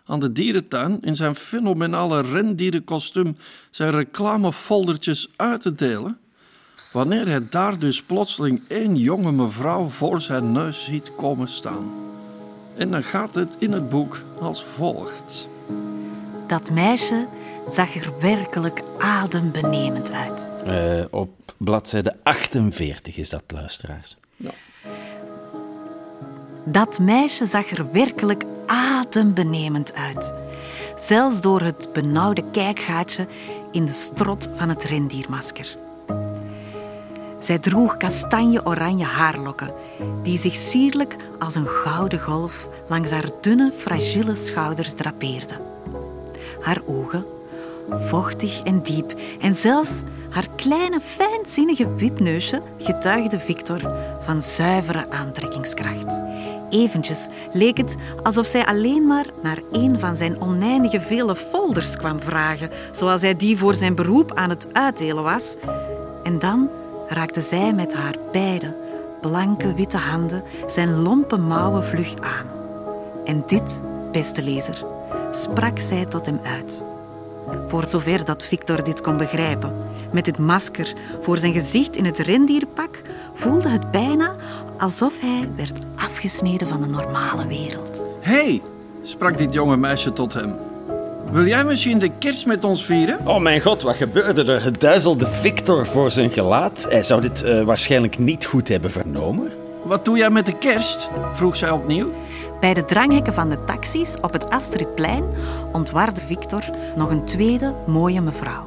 aan 0.06 0.20
de 0.20 0.32
dierentuin, 0.32 0.98
in 1.00 1.16
zijn 1.16 1.34
fenomenale 1.34 2.20
rendierenkostuum 2.20 3.36
zijn 3.70 3.90
reclamefoldertjes 3.90 5.28
uit 5.36 5.60
te 5.60 5.74
delen. 5.74 6.18
Wanneer 6.92 7.26
hij 7.26 7.48
daar 7.50 7.78
dus 7.78 8.02
plotseling 8.02 8.60
één 8.68 8.96
jonge 8.96 9.32
mevrouw 9.32 9.88
voor 9.88 10.20
zijn 10.20 10.52
neus 10.52 10.84
ziet 10.84 11.14
komen 11.16 11.48
staan. 11.48 11.90
En 12.76 12.90
dan 12.90 13.02
gaat 13.02 13.34
het 13.34 13.56
in 13.58 13.72
het 13.72 13.88
boek 13.88 14.20
als 14.40 14.64
volgt. 14.64 15.48
Dat 16.46 16.70
meisje 16.70 17.26
zag 17.70 17.94
er 17.94 18.12
werkelijk 18.20 18.82
adembenemend 18.98 20.12
uit. 20.12 20.48
Eh, 20.64 21.04
op 21.10 21.30
bladzijde 21.56 22.16
48 22.22 23.16
is 23.16 23.28
dat, 23.28 23.42
luisteraars. 23.46 24.16
Dat 26.64 26.98
meisje 26.98 27.46
zag 27.46 27.70
er 27.70 27.92
werkelijk 27.92 28.44
adembenemend 28.66 29.94
uit. 29.94 30.32
Zelfs 30.96 31.40
door 31.40 31.60
het 31.60 31.88
benauwde 31.92 32.44
kijkgaatje 32.52 33.26
in 33.72 33.86
de 33.86 33.92
strot 33.92 34.48
van 34.54 34.68
het 34.68 34.84
rendiermasker. 34.84 35.76
Zij 37.38 37.58
droeg 37.58 37.96
kastanje-oranje 37.96 39.04
haarlokken, 39.04 39.72
die 40.22 40.38
zich 40.38 40.54
sierlijk 40.54 41.16
als 41.38 41.54
een 41.54 41.66
gouden 41.66 42.20
golf 42.20 42.66
langs 42.88 43.10
haar 43.10 43.30
dunne, 43.40 43.72
fragiele 43.76 44.34
schouders 44.34 44.92
drapeerden. 44.92 45.58
Haar 46.60 46.80
ogen, 46.86 47.24
vochtig 47.90 48.60
en 48.62 48.82
diep, 48.82 49.14
en 49.40 49.54
zelfs 49.54 50.02
haar 50.30 50.48
kleine, 50.56 51.00
fijnzinnige 51.00 51.94
wipneusje 51.94 52.62
getuigde 52.78 53.38
Victor 53.38 53.80
van 54.20 54.42
zuivere 54.42 55.10
aantrekkingskracht. 55.10 56.20
Eventjes 56.70 57.26
leek 57.52 57.76
het 57.76 57.96
alsof 58.22 58.46
zij 58.46 58.66
alleen 58.66 59.06
maar 59.06 59.26
naar 59.42 59.58
een 59.72 59.98
van 59.98 60.16
zijn 60.16 60.40
oneindige 60.40 61.00
vele 61.00 61.36
folders 61.36 61.96
kwam 61.96 62.20
vragen, 62.20 62.70
zoals 62.90 63.22
hij 63.22 63.36
die 63.36 63.58
voor 63.58 63.74
zijn 63.74 63.94
beroep 63.94 64.32
aan 64.34 64.50
het 64.50 64.66
uitdelen 64.72 65.22
was. 65.22 65.56
En 66.22 66.38
dan 66.38 66.68
raakte 67.08 67.40
zij 67.40 67.72
met 67.72 67.94
haar 67.94 68.14
beide 68.32 68.74
blanke 69.20 69.74
witte 69.74 69.96
handen 69.96 70.42
zijn 70.66 71.02
lompe 71.02 71.36
mouwen 71.36 71.84
vlug 71.84 72.14
aan. 72.20 72.46
En 73.24 73.42
dit, 73.46 73.80
beste 74.12 74.42
lezer, 74.42 74.84
sprak 75.32 75.78
zij 75.78 76.06
tot 76.06 76.26
hem 76.26 76.40
uit. 76.44 76.82
Voor 77.66 77.86
zover 77.86 78.24
dat 78.24 78.44
Victor 78.44 78.84
dit 78.84 79.00
kon 79.00 79.16
begrijpen, 79.16 79.72
met 80.12 80.26
het 80.26 80.38
masker 80.38 80.92
voor 81.20 81.38
zijn 81.38 81.52
gezicht 81.52 81.96
in 81.96 82.04
het 82.04 82.18
rendierpak, 82.18 83.02
voelde 83.34 83.68
het 83.68 83.90
bijna 83.90 84.34
alsof 84.78 85.12
hij 85.20 85.48
werd 85.56 85.78
afgesneden 85.96 86.68
van 86.68 86.80
de 86.80 86.88
normale 86.88 87.46
wereld. 87.46 88.02
Hé, 88.20 88.32
hey, 88.32 88.62
sprak 89.02 89.38
dit 89.38 89.52
jonge 89.52 89.76
meisje 89.76 90.12
tot 90.12 90.34
hem. 90.34 90.54
Wil 91.30 91.46
jij 91.46 91.64
misschien 91.64 91.98
de 91.98 92.10
kerst 92.18 92.46
met 92.46 92.64
ons 92.64 92.84
vieren? 92.84 93.18
Oh 93.24 93.40
mijn 93.40 93.60
god, 93.60 93.82
wat 93.82 93.96
gebeurde 93.96 94.44
er? 94.52 94.62
Het 94.64 94.80
duizelde 94.80 95.26
Victor 95.26 95.86
voor 95.86 96.10
zijn 96.10 96.30
gelaat. 96.30 96.86
Hij 96.88 97.02
zou 97.02 97.20
dit 97.20 97.42
eh, 97.42 97.62
waarschijnlijk 97.62 98.18
niet 98.18 98.44
goed 98.44 98.68
hebben 98.68 98.90
vernomen. 98.90 99.52
Wat 99.82 100.04
doe 100.04 100.16
jij 100.16 100.30
met 100.30 100.46
de 100.46 100.58
kerst? 100.58 101.08
vroeg 101.34 101.56
zij 101.56 101.70
opnieuw. 101.70 102.12
Bij 102.62 102.74
de 102.74 102.84
dranghekken 102.84 103.34
van 103.34 103.48
de 103.48 103.64
taxis 103.64 104.16
op 104.20 104.32
het 104.32 104.50
Astridplein 104.50 105.24
ontwaarde 105.72 106.20
Victor 106.20 106.62
nog 106.96 107.10
een 107.10 107.24
tweede 107.24 107.74
mooie 107.86 108.20
mevrouw. 108.20 108.64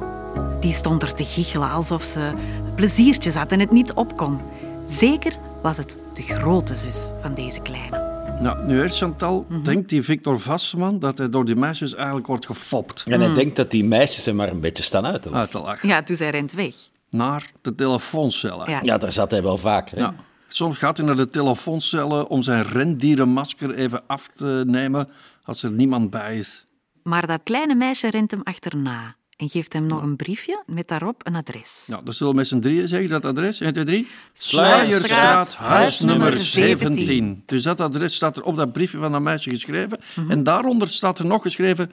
Die 0.60 0.72
stond 0.72 1.02
er 1.02 1.14
te 1.14 1.24
giechelen 1.24 1.70
alsof 1.70 2.02
ze 2.02 2.32
pleziertjes 2.74 3.34
had 3.34 3.52
en 3.52 3.60
het 3.60 3.70
niet 3.70 3.92
op 3.92 4.16
kon. 4.16 4.40
Zeker 4.86 5.32
was 5.62 5.76
het 5.76 5.98
de 6.14 6.22
grote 6.22 6.74
zus 6.74 7.10
van 7.22 7.34
deze 7.34 7.60
kleine. 7.60 7.98
Nou, 8.40 8.66
nu 8.66 8.80
eerst 8.82 8.96
Chantal, 8.96 9.46
denkt 9.62 9.88
die 9.88 10.02
Victor 10.02 10.40
Vasseman 10.40 10.98
dat 10.98 11.18
hij 11.18 11.30
door 11.30 11.44
die 11.44 11.56
meisjes 11.56 11.94
eigenlijk 11.94 12.26
wordt 12.26 12.46
gefopt. 12.46 13.04
En 13.08 13.20
hij 13.20 13.34
denkt 13.34 13.56
dat 13.56 13.70
die 13.70 13.84
meisjes 13.84 14.24
hem 14.24 14.36
maar 14.36 14.50
een 14.50 14.60
beetje 14.60 14.82
staan 14.82 15.06
uit 15.06 15.22
te 15.22 15.30
lachen. 15.30 15.40
Uit 15.40 15.50
te 15.50 15.58
lachen. 15.60 15.88
Ja, 15.88 16.02
toen 16.02 16.16
zij 16.16 16.30
rent 16.30 16.52
weg. 16.52 16.74
Naar 17.10 17.50
de 17.62 17.74
telefooncellen. 17.74 18.70
Ja. 18.70 18.80
Ja, 18.82 18.98
daar 18.98 19.12
zat 19.12 19.30
hij 19.30 19.42
wel 19.42 19.58
vaker. 19.58 19.96
hè? 19.96 20.02
Ja. 20.02 20.14
Soms 20.48 20.78
gaat 20.78 20.96
hij 20.96 21.06
naar 21.06 21.16
de 21.16 21.30
telefooncellen 21.30 22.28
om 22.28 22.42
zijn 22.42 22.62
rendierenmasker 22.62 23.74
even 23.74 24.02
af 24.06 24.28
te 24.28 24.62
nemen 24.66 25.08
als 25.42 25.62
er 25.62 25.70
niemand 25.70 26.10
bij 26.10 26.38
is. 26.38 26.64
Maar 27.02 27.26
dat 27.26 27.40
kleine 27.44 27.74
meisje 27.74 28.10
rent 28.10 28.30
hem 28.30 28.40
achterna 28.42 29.16
en 29.36 29.48
geeft 29.48 29.72
hem 29.72 29.86
nog 29.86 30.02
een 30.02 30.16
briefje 30.16 30.62
met 30.66 30.88
daarop 30.88 31.26
een 31.26 31.34
adres. 31.34 31.84
Nou, 31.86 32.04
dan 32.04 32.14
zullen 32.14 32.32
we 32.32 32.38
met 32.38 32.48
z'n 32.48 32.58
drieën 32.58 32.88
zeggen 32.88 33.08
dat 33.08 33.24
adres. 33.24 33.60
1, 33.60 33.72
2, 33.72 33.84
3. 33.84 34.08
Sluierstraat, 34.32 35.54
huisnummer 35.54 36.36
17. 36.36 37.42
Dus 37.46 37.62
dat 37.62 37.80
adres 37.80 38.14
staat 38.14 38.36
er 38.36 38.42
op 38.42 38.56
dat 38.56 38.72
briefje 38.72 38.98
van 38.98 39.12
dat 39.12 39.20
meisje 39.20 39.50
geschreven. 39.50 40.00
En 40.28 40.42
daaronder 40.42 40.88
staat 40.88 41.18
er 41.18 41.26
nog 41.26 41.42
geschreven 41.42 41.92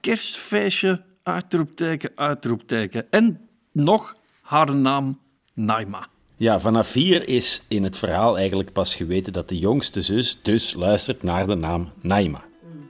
kerstfeestje, 0.00 1.02
uitroepteken, 1.22 2.10
uitroepteken. 2.14 3.06
En 3.10 3.48
nog 3.72 4.16
haar 4.42 4.74
naam 4.74 5.18
Naima. 5.54 6.08
Ja, 6.40 6.60
vanaf 6.60 6.92
hier 6.92 7.28
is 7.28 7.62
in 7.68 7.84
het 7.84 7.96
verhaal 7.98 8.38
eigenlijk 8.38 8.72
pas 8.72 8.94
geweten 8.94 9.32
dat 9.32 9.48
de 9.48 9.58
jongste 9.58 10.02
zus 10.02 10.38
dus 10.42 10.74
luistert 10.74 11.22
naar 11.22 11.46
de 11.46 11.54
naam 11.54 11.92
Naima. 12.00 12.44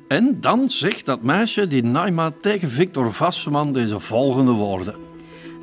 En 0.08 0.40
dan 0.40 0.68
zegt 0.68 1.06
dat 1.06 1.22
meisje, 1.22 1.66
die 1.66 1.82
Naima, 1.82 2.32
tegen 2.40 2.70
Victor 2.70 3.12
Vasseman 3.12 3.72
deze 3.72 4.00
volgende 4.00 4.52
woorden. 4.52 4.94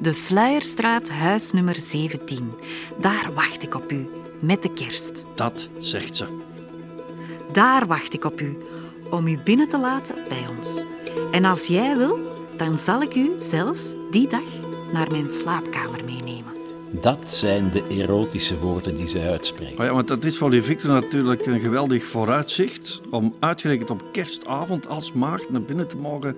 De 0.02 0.14
Sluierstraat, 0.14 1.10
huisnummer 1.10 1.76
17. 1.76 2.52
Daar 3.02 3.32
wacht 3.34 3.64
ik 3.64 3.76
op 3.76 3.92
u, 3.92 4.10
met 4.40 4.62
de 4.62 4.74
kerst. 4.74 5.26
Dat 5.36 5.68
zegt 5.80 6.16
ze. 6.16 6.26
Daar 7.54 7.88
wacht 7.88 8.14
ik 8.14 8.26
op 8.26 8.42
u, 8.42 8.58
om 9.10 9.28
u 9.28 9.40
binnen 9.44 9.70
te 9.70 9.80
laten 9.80 10.16
bij 10.30 10.46
ons. 10.58 10.82
En 11.32 11.46
als 11.46 11.68
jij 11.68 11.98
wil, 11.98 12.20
dan 12.58 12.78
zal 12.78 13.02
ik 13.02 13.16
u 13.16 13.32
zelfs 13.38 13.94
die 14.12 14.30
dag 14.30 14.62
naar 14.94 15.12
mijn 15.12 15.30
slaapkamer 15.30 16.04
meenemen. 16.06 16.57
Dat 17.02 17.30
zijn 17.30 17.72
de 17.72 17.84
erotische 17.90 18.60
woorden 18.60 18.96
die 18.96 19.08
zij 19.08 19.30
uitspreekt. 19.30 19.80
Oh 19.80 19.86
ja, 19.86 19.94
want 19.94 20.08
dat 20.08 20.24
is 20.24 20.38
voor 20.38 20.50
die 20.50 20.64
Victor 20.64 20.90
natuurlijk 20.90 21.46
een 21.46 21.60
geweldig 21.60 22.04
vooruitzicht 22.04 23.02
om 23.10 23.36
uitgerekend 23.40 23.90
op 23.90 24.04
kerstavond 24.12 24.88
als 24.88 25.12
maagd 25.12 25.50
naar 25.50 25.62
binnen 25.62 25.88
te 25.88 25.98
mogen 25.98 26.36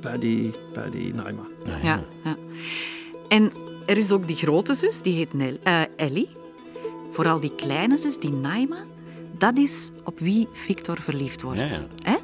bij 0.00 0.18
die, 0.18 0.50
bij 0.74 0.90
die 0.90 1.14
Naima. 1.14 1.46
Ja, 1.64 2.04
ja. 2.24 2.36
En 3.28 3.52
er 3.86 3.96
is 3.96 4.12
ook 4.12 4.26
die 4.26 4.36
grote 4.36 4.74
zus, 4.74 5.02
die 5.02 5.14
heet 5.14 5.34
Nel, 5.34 5.56
eh, 5.62 5.82
Ellie. 5.96 6.28
Vooral 7.12 7.40
die 7.40 7.54
kleine 7.54 7.98
zus, 7.98 8.18
die 8.18 8.32
Naima, 8.32 8.84
dat 9.38 9.56
is 9.56 9.90
op 10.04 10.18
wie 10.18 10.48
Victor 10.52 10.98
verliefd 11.00 11.42
wordt. 11.42 11.60
Ja, 11.60 11.86
ja. 12.04 12.18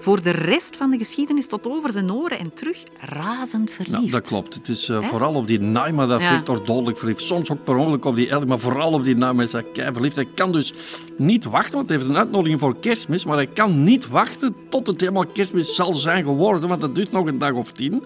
Voor 0.00 0.22
de 0.22 0.30
rest 0.30 0.76
van 0.76 0.90
de 0.90 0.98
geschiedenis 0.98 1.46
tot 1.46 1.66
over 1.68 1.90
zijn 1.90 2.12
oren 2.12 2.38
en 2.38 2.54
terug 2.54 2.82
razend 3.00 3.70
verliefd. 3.70 4.04
Ja, 4.04 4.10
dat 4.10 4.26
klopt. 4.26 4.54
Het 4.54 4.68
is 4.68 4.88
eh, 4.88 5.04
vooral 5.04 5.34
op 5.34 5.46
die 5.46 5.60
Naima 5.60 6.06
dat 6.06 6.20
Ja. 6.20 6.34
Victor 6.34 6.64
dodelijk 6.64 6.98
verliefd. 6.98 7.22
Soms 7.22 7.50
ook 7.50 7.64
per 7.64 7.76
ongeluk 7.76 8.04
op 8.04 8.16
die 8.16 8.28
Ellie, 8.28 8.46
maar 8.46 8.58
vooral 8.58 8.92
op 8.92 9.04
die 9.04 9.16
Naima 9.16 9.42
is 9.42 9.52
hij 9.52 9.64
kei 9.72 9.92
verliefd. 9.92 10.14
Hij 10.14 10.28
kan 10.34 10.52
dus 10.52 10.74
niet 11.16 11.44
wachten, 11.44 11.74
want 11.74 11.88
hij 11.88 11.98
heeft 11.98 12.10
een 12.10 12.16
uitnodiging 12.16 12.60
voor 12.60 12.78
kerstmis, 12.80 13.24
maar 13.24 13.36
hij 13.36 13.46
kan 13.46 13.82
niet 13.84 14.08
wachten 14.08 14.54
tot 14.68 14.86
het 14.86 15.00
helemaal 15.00 15.26
kerstmis 15.26 15.74
zal 15.74 15.92
zijn 15.92 16.24
geworden, 16.24 16.68
want 16.68 16.80
dat 16.80 16.94
duurt 16.94 17.12
nog 17.12 17.26
een 17.26 17.38
dag 17.38 17.52
of 17.52 17.72
tien. 17.72 18.02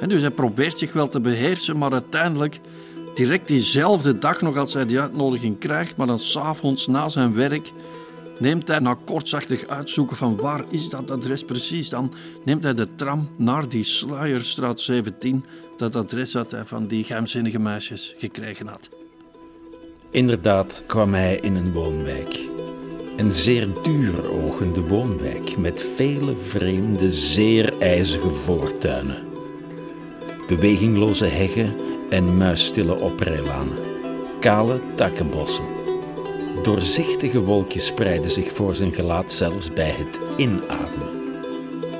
En 0.00 0.08
dus 0.08 0.20
hij 0.20 0.30
probeert 0.30 0.78
zich 0.78 0.92
wel 0.92 1.08
te 1.08 1.20
beheersen, 1.20 1.78
maar 1.78 1.92
uiteindelijk, 1.92 2.60
direct 3.14 3.48
diezelfde 3.48 4.18
dag 4.18 4.40
nog 4.40 4.56
als 4.56 4.74
hij 4.74 4.86
die 4.86 5.00
uitnodiging 5.00 5.58
krijgt, 5.58 5.96
maar 5.96 6.06
dan 6.06 6.18
s'avonds 6.18 6.86
na 6.86 7.08
zijn 7.08 7.34
werk, 7.34 7.72
neemt 8.40 8.68
hij 8.68 8.78
na 8.78 8.96
kortzachtig 9.04 9.66
uitzoeken 9.66 10.16
van 10.16 10.36
waar 10.36 10.64
is 10.68 10.88
dat 10.88 11.10
adres 11.10 11.44
precies, 11.44 11.88
dan 11.88 12.12
neemt 12.44 12.62
hij 12.62 12.74
de 12.74 12.94
tram 12.94 13.28
naar 13.36 13.68
die 13.68 13.84
Sluierstraat 13.84 14.80
17, 14.80 15.44
dat 15.76 15.96
adres 15.96 16.30
dat 16.30 16.50
hij 16.50 16.64
van 16.64 16.86
die 16.86 17.04
geheimzinnige 17.04 17.58
meisjes 17.58 18.14
gekregen 18.18 18.66
had. 18.66 18.88
Inderdaad 20.10 20.84
kwam 20.86 21.14
hij 21.14 21.36
in 21.36 21.56
een 21.56 21.72
woonwijk. 21.72 22.48
Een 23.16 23.30
zeer 23.30 23.68
duurogende 23.82 24.80
woonwijk 24.80 25.56
met 25.56 25.82
vele 25.96 26.36
vreemde, 26.36 27.10
zeer 27.10 27.78
ijzige 27.78 28.30
voortuinen. 28.30 29.22
Bewegingloze 30.46 31.24
heggen 31.26 31.74
en 32.10 32.36
muisstille 32.36 32.94
oprijlanen. 32.94 33.78
Kale 34.40 34.80
takkenbossen. 34.94 35.79
Doorzichtige 36.62 37.40
wolkjes 37.40 37.86
spreidden 37.86 38.30
zich 38.30 38.52
voor 38.52 38.74
zijn 38.74 38.92
gelaat 38.92 39.32
zelfs 39.32 39.72
bij 39.72 39.94
het 39.98 40.18
inademen. 40.36 41.08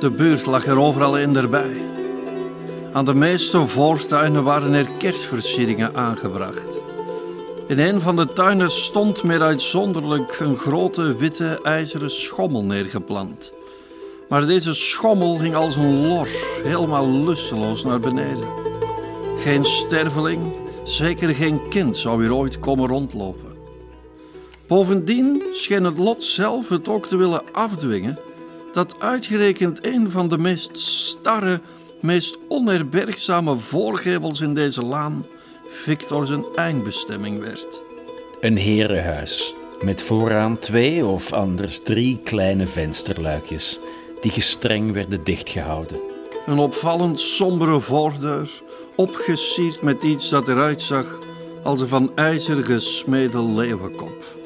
De 0.00 0.10
buurt 0.10 0.46
lag 0.46 0.66
er 0.66 0.78
overal 0.78 1.18
in 1.18 1.36
erbij. 1.36 1.84
Aan 2.92 3.04
de 3.04 3.14
meeste 3.14 3.66
voortuinen 3.66 4.44
waren 4.44 4.72
er 4.72 4.88
kerstversieringen 4.98 5.94
aangebracht. 5.94 6.78
In 7.68 7.78
een 7.78 8.00
van 8.00 8.16
de 8.16 8.26
tuinen 8.26 8.70
stond 8.70 9.22
meer 9.22 9.42
uitzonderlijk 9.42 10.40
een 10.40 10.56
grote 10.56 11.16
witte 11.16 11.60
ijzeren 11.62 12.10
schommel 12.10 12.64
neergeplant. 12.64 13.52
Maar 14.28 14.46
deze 14.46 14.74
schommel 14.74 15.40
hing 15.40 15.54
als 15.54 15.76
een 15.76 16.06
lor, 16.06 16.28
helemaal 16.62 17.10
lusteloos 17.10 17.84
naar 17.84 18.00
beneden. 18.00 18.48
Geen 19.38 19.64
sterveling, 19.64 20.52
zeker 20.84 21.34
geen 21.34 21.60
kind 21.68 21.96
zou 21.96 22.22
hier 22.22 22.34
ooit 22.34 22.58
komen 22.58 22.88
rondlopen. 22.88 23.49
Bovendien 24.70 25.42
scheen 25.52 25.84
het 25.84 25.98
lot 25.98 26.24
zelf 26.24 26.68
het 26.68 26.88
ook 26.88 27.06
te 27.06 27.16
willen 27.16 27.42
afdwingen 27.52 28.18
dat 28.72 28.94
uitgerekend 28.98 29.86
een 29.86 30.10
van 30.10 30.28
de 30.28 30.38
meest 30.38 30.78
starre, 30.78 31.60
meest 32.00 32.38
onherbergzame 32.48 33.56
voorgevels 33.56 34.40
in 34.40 34.54
deze 34.54 34.84
laan 34.84 35.26
Victor 35.70 36.26
zijn 36.26 36.44
eindbestemming 36.54 37.40
werd. 37.40 37.82
Een 38.40 38.56
herenhuis 38.56 39.54
met 39.80 40.02
vooraan 40.02 40.58
twee 40.58 41.06
of 41.06 41.32
anders 41.32 41.82
drie 41.82 42.20
kleine 42.24 42.66
vensterluikjes 42.66 43.78
die 44.20 44.30
gestreng 44.30 44.92
werden 44.92 45.24
dichtgehouden. 45.24 46.00
Een 46.46 46.58
opvallend 46.58 47.20
sombere 47.20 47.80
voordeur, 47.80 48.62
opgesierd 48.96 49.82
met 49.82 50.02
iets 50.02 50.28
dat 50.28 50.48
eruit 50.48 50.82
zag 50.82 51.18
als 51.62 51.80
een 51.80 51.88
van 51.88 52.12
ijzer 52.14 52.64
gesmede 52.64 53.44
leeuwenkop. 53.44 54.39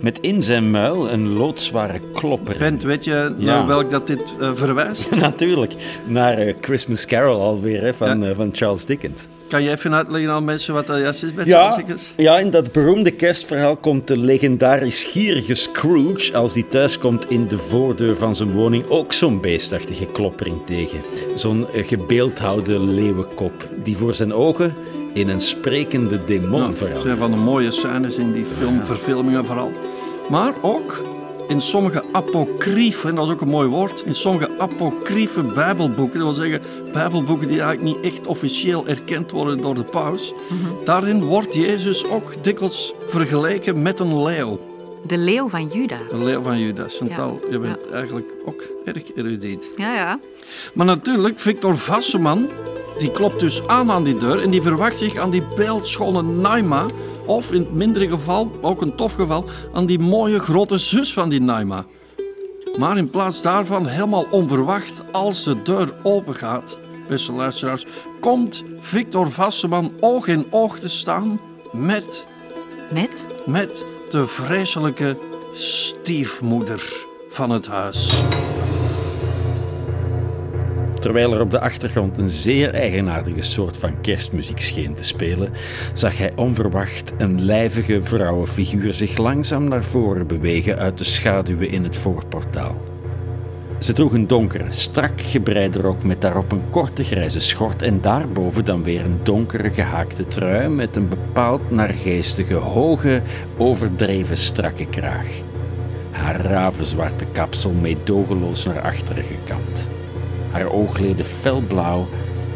Met 0.00 0.18
in 0.20 0.42
zijn 0.42 0.70
muil 0.70 1.10
een 1.10 1.28
loodzware 1.32 2.00
klopper. 2.14 2.56
Bent, 2.58 2.82
weet 2.82 3.04
je 3.04 3.10
Ja. 3.38 3.44
naar 3.58 3.66
welk 3.66 3.90
dat 3.90 4.06
dit 4.06 4.22
eh, 4.40 4.50
verwijst? 4.54 5.10
Natuurlijk, 5.20 5.72
naar 6.06 6.34
eh, 6.38 6.54
Christmas 6.60 7.06
Carol 7.06 7.40
alweer 7.40 7.82
hè, 7.82 7.94
van, 7.94 8.20
Ja. 8.22 8.28
eh, 8.28 8.36
van 8.36 8.48
Charles 8.52 8.84
Dickens. 8.84 9.20
Kan 9.48 9.62
je 9.62 9.70
even 9.70 9.94
uitleggen 9.94 10.30
aan 10.30 10.44
mensen 10.44 10.74
wat 10.74 10.86
dat 10.86 10.98
juist 10.98 11.22
is 11.22 11.34
bij 11.34 11.44
Ja, 11.46 11.58
Charles 11.58 11.76
Dickens? 11.76 12.10
ja, 12.16 12.38
in 12.38 12.50
dat 12.50 12.72
beroemde 12.72 13.10
kerstverhaal 13.10 13.76
komt 13.76 14.06
de 14.06 14.16
legendarisch 14.16 15.04
gierige 15.04 15.54
Scrooge, 15.54 16.36
als 16.36 16.54
hij 16.54 16.64
thuiskomt 16.68 17.30
in 17.30 17.48
de 17.48 17.58
voordeur 17.58 18.16
van 18.16 18.36
zijn 18.36 18.52
woning, 18.52 18.84
ook 18.88 19.12
zo'n 19.12 19.40
beestachtige 19.40 20.06
kloppering 20.06 20.56
tegen. 20.66 20.98
Zo'n 21.34 21.66
gebeeldhouwde 21.74 22.78
leeuwenkop, 22.80 23.52
die 23.82 23.96
voor 23.96 24.14
zijn 24.14 24.32
ogen 24.32 24.72
in 25.12 25.28
een 25.28 25.40
sprekende 25.40 26.24
demon 26.24 26.50
Nou, 26.50 26.68
dat 26.68 26.76
verandert. 26.78 27.02
zijn 27.02 27.18
van 27.18 27.30
de 27.30 27.36
mooie 27.36 27.70
scènes 27.70 28.16
in 28.16 28.32
die 28.32 28.44
filmverfilmingen 28.58 29.44
vooral. 29.44 29.72
Maar 30.30 30.54
ook 30.60 31.02
in 31.48 31.60
sommige 31.60 32.04
apocryfen, 32.12 33.14
dat 33.14 33.26
is 33.26 33.32
ook 33.32 33.40
een 33.40 33.48
mooi 33.48 33.68
woord, 33.68 34.02
in 34.06 34.14
sommige 34.14 34.58
apocryfe 34.58 35.42
bijbelboeken, 35.42 36.18
dat 36.18 36.36
wil 36.36 36.48
zeggen 36.48 36.62
bijbelboeken 36.92 37.48
die 37.48 37.60
eigenlijk 37.60 37.96
niet 37.96 38.12
echt 38.12 38.26
officieel 38.26 38.86
erkend 38.86 39.30
worden 39.30 39.58
door 39.58 39.74
de 39.74 39.82
paus, 39.82 40.32
daarin 40.84 41.24
wordt 41.24 41.54
Jezus 41.54 42.04
ook 42.04 42.42
dikwijls 42.42 42.94
vergeleken 43.08 43.82
met 43.82 44.00
een 44.00 44.22
leeuw. 44.22 44.60
De 45.06 45.18
leeuw 45.18 45.48
van 45.48 45.66
Juda. 45.66 45.98
Een 46.10 46.24
leeuw 46.24 46.42
van 46.42 46.58
Judas. 46.58 46.96
Chantal, 46.96 47.40
Ja, 47.42 47.50
je 47.50 47.58
bent 47.58 47.90
eigenlijk 47.92 48.28
ook 48.44 48.62
erg 48.84 49.02
erudiet. 49.14 49.64
Ja, 49.76 49.94
ja. 49.94 50.20
Maar 50.74 50.86
natuurlijk, 50.86 51.38
Victor 51.38 51.78
Vasseman, 51.78 52.48
die 52.98 53.10
klopt 53.10 53.40
dus 53.40 53.66
aan 53.66 53.90
aan 53.90 54.04
die 54.04 54.18
deur 54.18 54.42
en 54.42 54.50
die 54.50 54.62
verwacht 54.62 54.98
zich 54.98 55.16
aan 55.16 55.30
die 55.30 55.42
beeldschone 55.56 56.22
Naima, 56.22 56.86
of 57.30 57.52
in 57.52 57.60
het 57.60 57.72
mindere 57.72 58.08
geval, 58.08 58.50
ook 58.60 58.82
een 58.82 58.94
tof 58.94 59.14
geval, 59.14 59.44
aan 59.72 59.86
die 59.86 59.98
mooie 59.98 60.38
grote 60.38 60.78
zus 60.78 61.12
van 61.12 61.28
die 61.28 61.40
Naima. 61.40 61.86
Maar 62.78 62.96
in 62.96 63.10
plaats 63.10 63.42
daarvan, 63.42 63.86
helemaal 63.86 64.26
onverwacht, 64.30 65.02
als 65.12 65.44
de 65.44 65.62
deur 65.62 65.92
opengaat, 66.02 66.76
beste 67.08 67.32
luisteraars, 67.32 67.86
komt 68.20 68.64
Victor 68.80 69.30
Vasseman 69.30 69.92
oog 70.00 70.26
in 70.26 70.46
oog 70.50 70.78
te 70.78 70.88
staan 70.88 71.40
met, 71.72 72.24
Met? 72.92 73.26
met 73.46 73.82
de 74.10 74.26
vreselijke 74.26 75.18
stiefmoeder 75.52 77.06
van 77.28 77.50
het 77.50 77.66
huis. 77.66 78.22
Terwijl 81.00 81.34
er 81.34 81.40
op 81.40 81.50
de 81.50 81.60
achtergrond 81.60 82.18
een 82.18 82.30
zeer 82.30 82.74
eigenaardige 82.74 83.40
soort 83.40 83.76
van 83.76 84.00
kerstmuziek 84.00 84.60
scheen 84.60 84.94
te 84.94 85.04
spelen, 85.04 85.50
zag 85.92 86.18
hij 86.18 86.32
onverwacht 86.36 87.12
een 87.18 87.44
lijvige 87.44 88.00
vrouwenfiguur 88.02 88.94
zich 88.94 89.16
langzaam 89.16 89.68
naar 89.68 89.84
voren 89.84 90.26
bewegen 90.26 90.78
uit 90.78 90.98
de 90.98 91.04
schaduwen 91.04 91.70
in 91.70 91.84
het 91.84 91.96
voorportaal. 91.96 92.76
Ze 93.78 93.92
droeg 93.92 94.12
een 94.12 94.26
donkere, 94.26 94.64
strak 94.68 95.20
gebreide 95.20 95.80
rok 95.80 96.02
met 96.02 96.20
daarop 96.20 96.52
een 96.52 96.70
korte 96.70 97.04
grijze 97.04 97.40
schort 97.40 97.82
en 97.82 98.00
daarboven 98.00 98.64
dan 98.64 98.82
weer 98.82 99.04
een 99.04 99.20
donkere 99.22 99.72
gehaakte 99.72 100.26
trui 100.26 100.68
met 100.68 100.96
een 100.96 101.08
bepaald 101.08 101.70
naargeestige, 101.70 102.54
hoge, 102.54 103.22
overdreven 103.58 104.36
strakke 104.36 104.86
kraag. 104.86 105.26
Haar 106.10 106.40
ravenzwarte 106.40 107.24
kapsel 107.32 107.72
meedogenloos 107.72 108.64
naar 108.64 108.80
achteren 108.80 109.24
gekamd. 109.24 109.99
Haar 110.50 110.70
oogleden 110.70 111.24
felblauw 111.24 112.08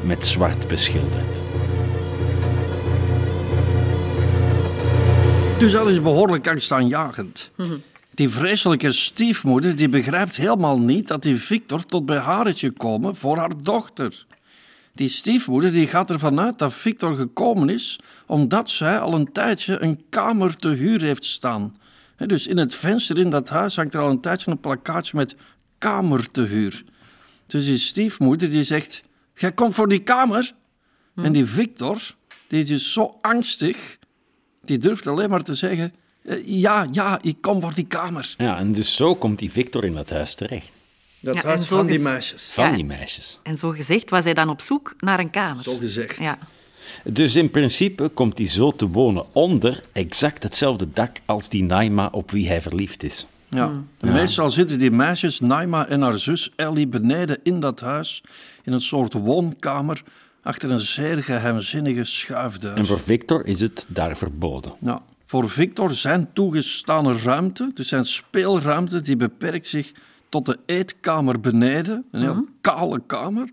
met 0.04 0.26
zwart 0.26 0.68
beschilderd. 0.68 1.42
Dus 5.58 5.72
dat 5.72 5.88
is 5.88 6.02
behoorlijk 6.02 6.48
angstaanjagend. 6.48 7.50
Die 8.14 8.28
vreselijke 8.28 8.92
stiefmoeder 8.92 9.76
die 9.76 9.88
begrijpt 9.88 10.36
helemaal 10.36 10.78
niet 10.78 11.08
dat 11.08 11.22
die 11.22 11.36
Victor 11.36 11.86
tot 11.86 12.06
bij 12.06 12.18
haar 12.18 12.46
is 12.46 12.70
voor 13.12 13.36
haar 13.36 13.62
dochter. 13.62 14.26
Die 14.92 15.08
stiefmoeder 15.08 15.72
die 15.72 15.86
gaat 15.86 16.10
ervan 16.10 16.40
uit 16.40 16.58
dat 16.58 16.72
Victor 16.72 17.14
gekomen 17.14 17.68
is 17.68 18.00
omdat 18.26 18.70
zij 18.70 18.98
al 18.98 19.14
een 19.14 19.32
tijdje 19.32 19.82
een 19.82 20.02
kamer 20.08 20.56
te 20.56 20.68
huur 20.68 21.00
heeft 21.00 21.24
staan. 21.24 21.76
Dus 22.16 22.46
in 22.46 22.56
het 22.56 22.74
venster 22.74 23.18
in 23.18 23.30
dat 23.30 23.48
huis 23.48 23.76
hangt 23.76 23.94
er 23.94 24.00
al 24.00 24.10
een 24.10 24.20
tijdje 24.20 24.50
een 24.50 24.60
plakkaatje 24.60 25.16
met 25.16 25.36
kamer 25.78 26.30
te 26.30 26.42
huur. 26.42 26.84
Dus 27.54 27.64
die 27.64 27.78
stiefmoeder 27.78 28.50
die 28.50 28.62
zegt, 28.64 29.02
jij 29.36 29.52
komt 29.52 29.74
voor 29.74 29.88
die 29.88 29.98
kamer? 30.02 30.54
En 31.14 31.32
die 31.32 31.44
Victor, 31.46 32.14
die 32.48 32.60
is 32.60 32.66
dus 32.66 32.92
zo 32.92 33.18
angstig, 33.22 33.98
die 34.64 34.78
durft 34.78 35.06
alleen 35.06 35.30
maar 35.30 35.42
te 35.42 35.54
zeggen, 35.54 35.94
eh, 36.24 36.36
ja, 36.44 36.88
ja, 36.92 37.18
ik 37.22 37.36
kom 37.40 37.60
voor 37.60 37.74
die 37.74 37.86
kamer. 37.86 38.34
Ja, 38.38 38.58
en 38.58 38.72
dus 38.72 38.94
zo 38.96 39.14
komt 39.14 39.38
die 39.38 39.50
Victor 39.50 39.84
in 39.84 39.94
dat 39.94 40.10
huis 40.10 40.34
terecht. 40.34 40.72
Dat 41.20 41.34
Ja, 41.34 41.42
huis 41.42 41.66
van 41.66 41.86
die 41.86 41.98
meisjes. 41.98 42.44
Van 42.52 42.64
Ja. 42.64 42.74
die 42.74 42.84
meisjes. 42.84 43.38
En 43.42 43.58
zo 43.58 43.70
gezegd 43.70 44.10
was 44.10 44.24
hij 44.24 44.34
dan 44.34 44.48
op 44.48 44.60
zoek 44.60 44.94
naar 44.98 45.18
een 45.18 45.30
kamer. 45.30 45.62
Zo 45.62 45.76
gezegd. 45.76 46.18
Ja. 46.18 46.38
Dus 47.04 47.36
in 47.36 47.50
principe 47.50 48.08
komt 48.08 48.38
hij 48.38 48.46
zo 48.46 48.70
te 48.70 48.88
wonen 48.88 49.34
onder 49.34 49.82
exact 49.92 50.42
hetzelfde 50.42 50.92
dak 50.92 51.16
als 51.24 51.48
die 51.48 51.62
Naima 51.62 52.08
op 52.12 52.30
wie 52.30 52.48
hij 52.48 52.62
verliefd 52.62 53.02
is. 53.02 53.26
Ja. 53.54 53.70
En 54.00 54.12
Meestal 54.12 54.50
zitten 54.50 54.78
die 54.78 54.90
meisjes, 54.90 55.40
Naima 55.40 55.86
en 55.86 56.00
haar 56.00 56.18
zus 56.18 56.52
Ellie, 56.56 56.86
beneden 56.86 57.38
in 57.42 57.60
dat 57.60 57.80
huis, 57.80 58.24
in 58.62 58.72
een 58.72 58.80
soort 58.80 59.12
woonkamer, 59.12 60.02
achter 60.42 60.70
een 60.70 60.78
zeer 60.78 61.22
geheimzinnige 61.22 62.04
schuifdeur. 62.04 62.74
En 62.74 62.86
voor 62.86 63.00
Victor 63.00 63.46
is 63.46 63.60
het 63.60 63.86
daar 63.88 64.16
verboden. 64.16 64.72
Nou, 64.78 65.00
voor 65.26 65.50
Victor 65.50 65.90
zijn 65.90 66.28
toegestane 66.32 67.18
ruimte, 67.18 67.70
dus 67.74 67.88
zijn 67.88 68.04
speelruimte, 68.04 69.00
die 69.00 69.16
beperkt 69.16 69.66
zich 69.66 69.92
tot 70.28 70.46
de 70.46 70.58
eetkamer 70.66 71.40
beneden, 71.40 72.04
een 72.10 72.20
heel 72.20 72.46
kale 72.60 73.02
kamer. 73.06 73.48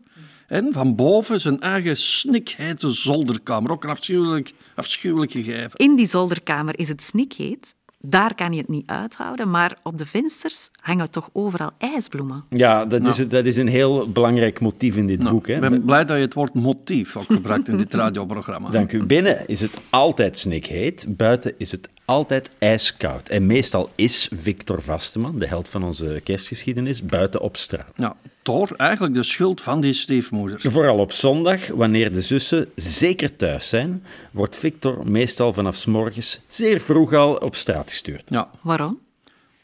En 0.48 0.74
van 0.74 0.96
boven 0.96 1.40
zijn 1.40 1.60
eigen 1.60 1.98
snikhete 1.98 2.90
zolderkamer, 2.90 3.72
ook 3.72 3.84
een 3.84 3.90
afschuwelijk, 3.90 4.54
afschuwelijk 4.76 5.32
gegeven. 5.32 5.72
In 5.74 5.96
die 5.96 6.06
zolderkamer 6.06 6.80
is 6.80 6.88
het 6.88 7.02
snikheet. 7.02 7.76
Daar 8.02 8.36
kan 8.36 8.54
je 8.54 8.58
het 8.58 8.68
niet 8.68 8.88
uithouden, 8.90 9.50
maar 9.50 9.78
op 9.84 9.98
de 9.98 10.06
vensters 10.06 10.70
hangen 10.80 11.12
toch 11.12 11.30
overal 11.34 11.72
ijsbloemen. 11.78 12.44
Ja, 12.50 12.86
dat, 12.86 13.08
is, 13.08 13.28
dat 13.28 13.46
is 13.46 13.58
een 13.58 13.68
heel 13.68 14.12
belangrijk 14.12 14.60
motief 14.60 14.96
in 14.96 15.08
dit 15.08 15.20
Nou, 15.20 15.34
boek. 15.34 15.48
Hè. 15.48 15.54
ik 15.54 15.60
ben 15.60 15.86
blij 15.86 16.06
dat 16.06 16.18
je 16.18 16.24
het 16.24 16.34
woord 16.34 16.54
motief 16.54 17.18
ook 17.18 17.26
gebruikt 17.26 17.68
in 17.68 17.78
dit 17.78 17.94
radioprogramma. 17.94 18.70
Dank 18.70 18.92
u. 18.92 19.06
Binnen 19.06 19.48
is 19.48 19.62
het 19.62 19.82
altijd 19.90 20.38
snikheet, 20.38 21.06
buiten 21.10 21.54
is 21.58 21.72
het 21.72 21.90
altijd 22.12 22.52
ijskoud. 22.58 23.30
En 23.30 23.46
meestal 23.46 23.90
is 23.96 24.30
Victor 24.34 24.82
Vasteman, 24.82 25.40
de 25.40 25.48
held 25.48 25.70
van 25.70 25.84
onze 25.84 26.22
kerstgeschiedenis, 26.24 27.04
buiten 27.06 27.42
op 27.42 27.58
straat. 27.58 27.98
Nou, 27.98 28.14
door 28.42 28.74
eigenlijk 28.78 29.14
de 29.14 29.24
schuld 29.24 29.62
van 29.62 29.82
die 29.82 29.94
stiefmoeder. 29.94 30.72
Vooral 30.72 30.98
op 30.98 31.12
zondag, 31.12 31.68
wanneer 31.68 32.14
de 32.14 32.22
zussen 32.22 32.72
zeker 32.76 33.36
thuis 33.36 33.70
zijn, 33.70 34.04
wordt 34.32 34.56
Victor 34.56 35.10
meestal 35.10 35.54
vanaf 35.54 35.76
's 35.76 35.86
morgens 35.86 36.40
zeer 36.48 36.82
vroeg 36.82 37.14
al 37.14 37.36
op 37.36 37.56
straat 37.56 37.90
gestuurd. 37.90 38.30
Ja, 38.30 38.50
Waarom? 38.62 39.00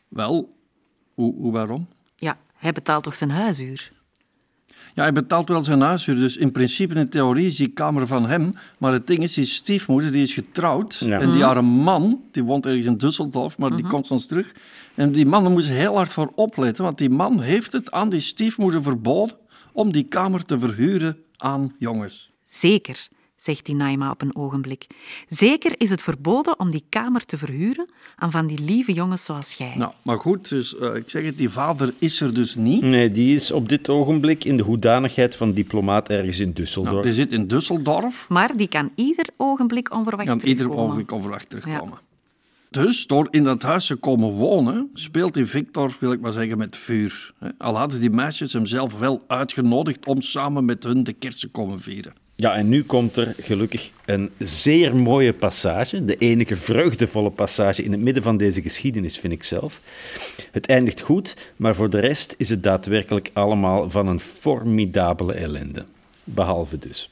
wel, 0.08 0.54
hoe, 1.14 1.36
hoe 1.36 1.52
waarom? 1.52 1.88
Ja, 2.16 2.38
hij 2.56 2.72
betaalt 2.72 3.04
toch 3.04 3.16
zijn 3.16 3.32
huisuur? 3.32 3.92
Ja, 4.98 5.04
hij 5.04 5.14
betaalt 5.14 5.50
wel 5.50 5.64
zijn 5.64 5.82
huishuur, 5.82 6.16
dus 6.16 6.38
in 6.38 6.52
principe 6.52 6.96
in 6.96 7.10
theorie 7.10 7.48
is 7.48 7.56
die 7.56 7.68
kamer 7.68 8.08
van 8.08 8.28
hem. 8.28 8.54
Maar 8.78 8.94
het 8.94 9.08
ding 9.08 9.20
is, 9.20 9.34
die 9.34 9.46
stiefmoeder 9.46 10.12
die 10.12 10.22
is 10.22 10.34
getrouwd. 10.34 10.96
Ja. 10.96 11.20
En 11.20 11.32
die 11.32 11.44
haar 11.44 11.64
man, 11.64 12.22
die 12.32 12.44
woont 12.44 12.66
ergens 12.66 12.86
in 12.86 12.98
Düsseldorf, 12.98 13.58
maar 13.58 13.76
die 13.76 13.88
komt 13.88 14.08
soms 14.08 14.26
terug. 14.26 14.52
En 14.96 15.12
die 15.12 15.26
man 15.26 15.62
ze 15.62 15.72
heel 15.72 15.96
hard 15.96 16.14
voor 16.14 16.32
opletten, 16.36 16.84
want 16.84 16.98
die 16.98 17.10
man 17.10 17.42
heeft 17.42 17.72
het 17.72 17.92
aan 17.92 18.10
die 18.10 18.20
stiefmoeder 18.20 18.84
verboden 18.84 19.38
om 19.72 19.92
die 19.92 20.04
kamer 20.04 20.46
te 20.46 20.60
verhuren 20.60 21.18
aan 21.38 21.76
jongens. 21.80 22.32
Zeker, 22.44 23.08
zegt 23.38 23.66
die 23.66 23.76
Naima 23.76 24.12
op 24.12 24.22
een 24.22 24.36
ogenblik. 24.36 24.88
Zeker 25.28 25.74
is 25.78 25.90
het 25.90 26.02
verboden 26.02 26.60
om 26.60 26.72
die 26.72 26.84
kamer 26.90 27.26
te 27.26 27.38
verhuren 27.38 27.90
aan 28.16 28.32
van 28.32 28.48
die 28.48 28.60
lieve 28.60 28.94
jongens 28.94 29.26
zoals 29.26 29.54
jij. 29.54 29.74
Nou, 29.76 29.92
maar 30.02 30.20
goed, 30.20 30.50
dus 30.50 30.78
eh, 30.78 30.96
ik 30.96 31.10
zeg 31.10 31.26
het, 31.26 31.38
die 31.38 31.50
vader 31.50 31.94
is 32.00 32.22
er 32.22 32.34
dus 32.34 32.56
niet. 32.56 32.82
Nee, 32.82 33.12
die 33.12 33.36
is 33.36 33.52
op 33.52 33.70
dit 33.70 33.90
ogenblik 33.90 34.44
in 34.44 34.58
de 34.58 34.64
hoedanigheid 34.64 35.36
van 35.36 35.54
diplomaat 35.54 36.10
ergens 36.10 36.40
in 36.40 36.54
Düsseldorf. 36.54 36.84
Nou, 36.84 37.02
die 37.02 37.14
zit 37.14 37.32
in 37.32 37.48
Düsseldorf. 37.48 38.28
Maar 38.28 38.58
die 38.58 38.68
kan 38.68 38.92
ieder 38.96 39.26
ogenblik 39.38 39.94
onverwacht 39.94 40.28
kan 40.28 40.38
ieder 40.38 40.56
terugkomen. 40.56 40.84
ogenblik 40.84 41.12
onverwacht 41.12 41.50
terugkomen. 41.50 42.06
Dus 42.70 43.08
door 43.08 43.28
in 43.32 43.44
dat 43.44 43.62
huis 43.62 43.86
te 43.86 43.96
komen 43.96 44.30
wonen, 44.30 44.90
speelt 44.94 45.34
die 45.34 45.46
Victor, 45.46 45.98
wil 46.00 46.12
ik 46.12 46.20
maar 46.20 46.32
zeggen, 46.32 46.58
met 46.58 46.76
vuur. 46.76 47.34
Al 47.58 47.78
hadden 47.78 48.00
die 48.00 48.10
meisjes 48.10 48.54
hem 48.54 48.66
zelf 48.66 49.00
wel 49.00 49.24
uitgenodigd 49.28 50.06
om 50.06 50.22
samen 50.22 50.66
met 50.66 50.84
hun 50.84 51.04
de 51.04 51.14
kerst 51.14 51.40
te 51.40 51.48
komen 51.48 51.80
vieren. 51.80 52.14
Ja, 52.40 52.56
en 52.56 52.70
nu 52.70 52.84
komt 52.84 53.16
er 53.16 53.36
gelukkig 53.40 53.92
een 54.06 54.32
zeer 54.38 54.96
mooie 54.96 55.34
passage. 55.34 56.06
De 56.06 56.18
enige 56.18 56.56
vreugdevolle 56.56 57.30
passage 57.30 57.84
in 57.84 57.92
het 57.92 58.02
midden 58.02 58.24
van 58.24 58.38
deze 58.38 58.62
geschiedenis, 58.62 59.20
vind 59.20 59.34
ik 59.34 59.44
zelf. 59.44 59.82
Het 60.52 60.68
eindigt 60.68 61.02
goed, 61.02 61.52
maar 61.56 61.76
voor 61.76 61.90
de 61.90 62.00
rest 62.00 62.36
is 62.38 62.50
het 62.50 62.64
daadwerkelijk 62.64 63.30
allemaal 63.34 63.90
van 63.90 64.08
een 64.08 64.20
formidabele 64.20 65.34
ellende. 65.34 65.84
Behalve 66.24 66.80
dus. 66.80 67.10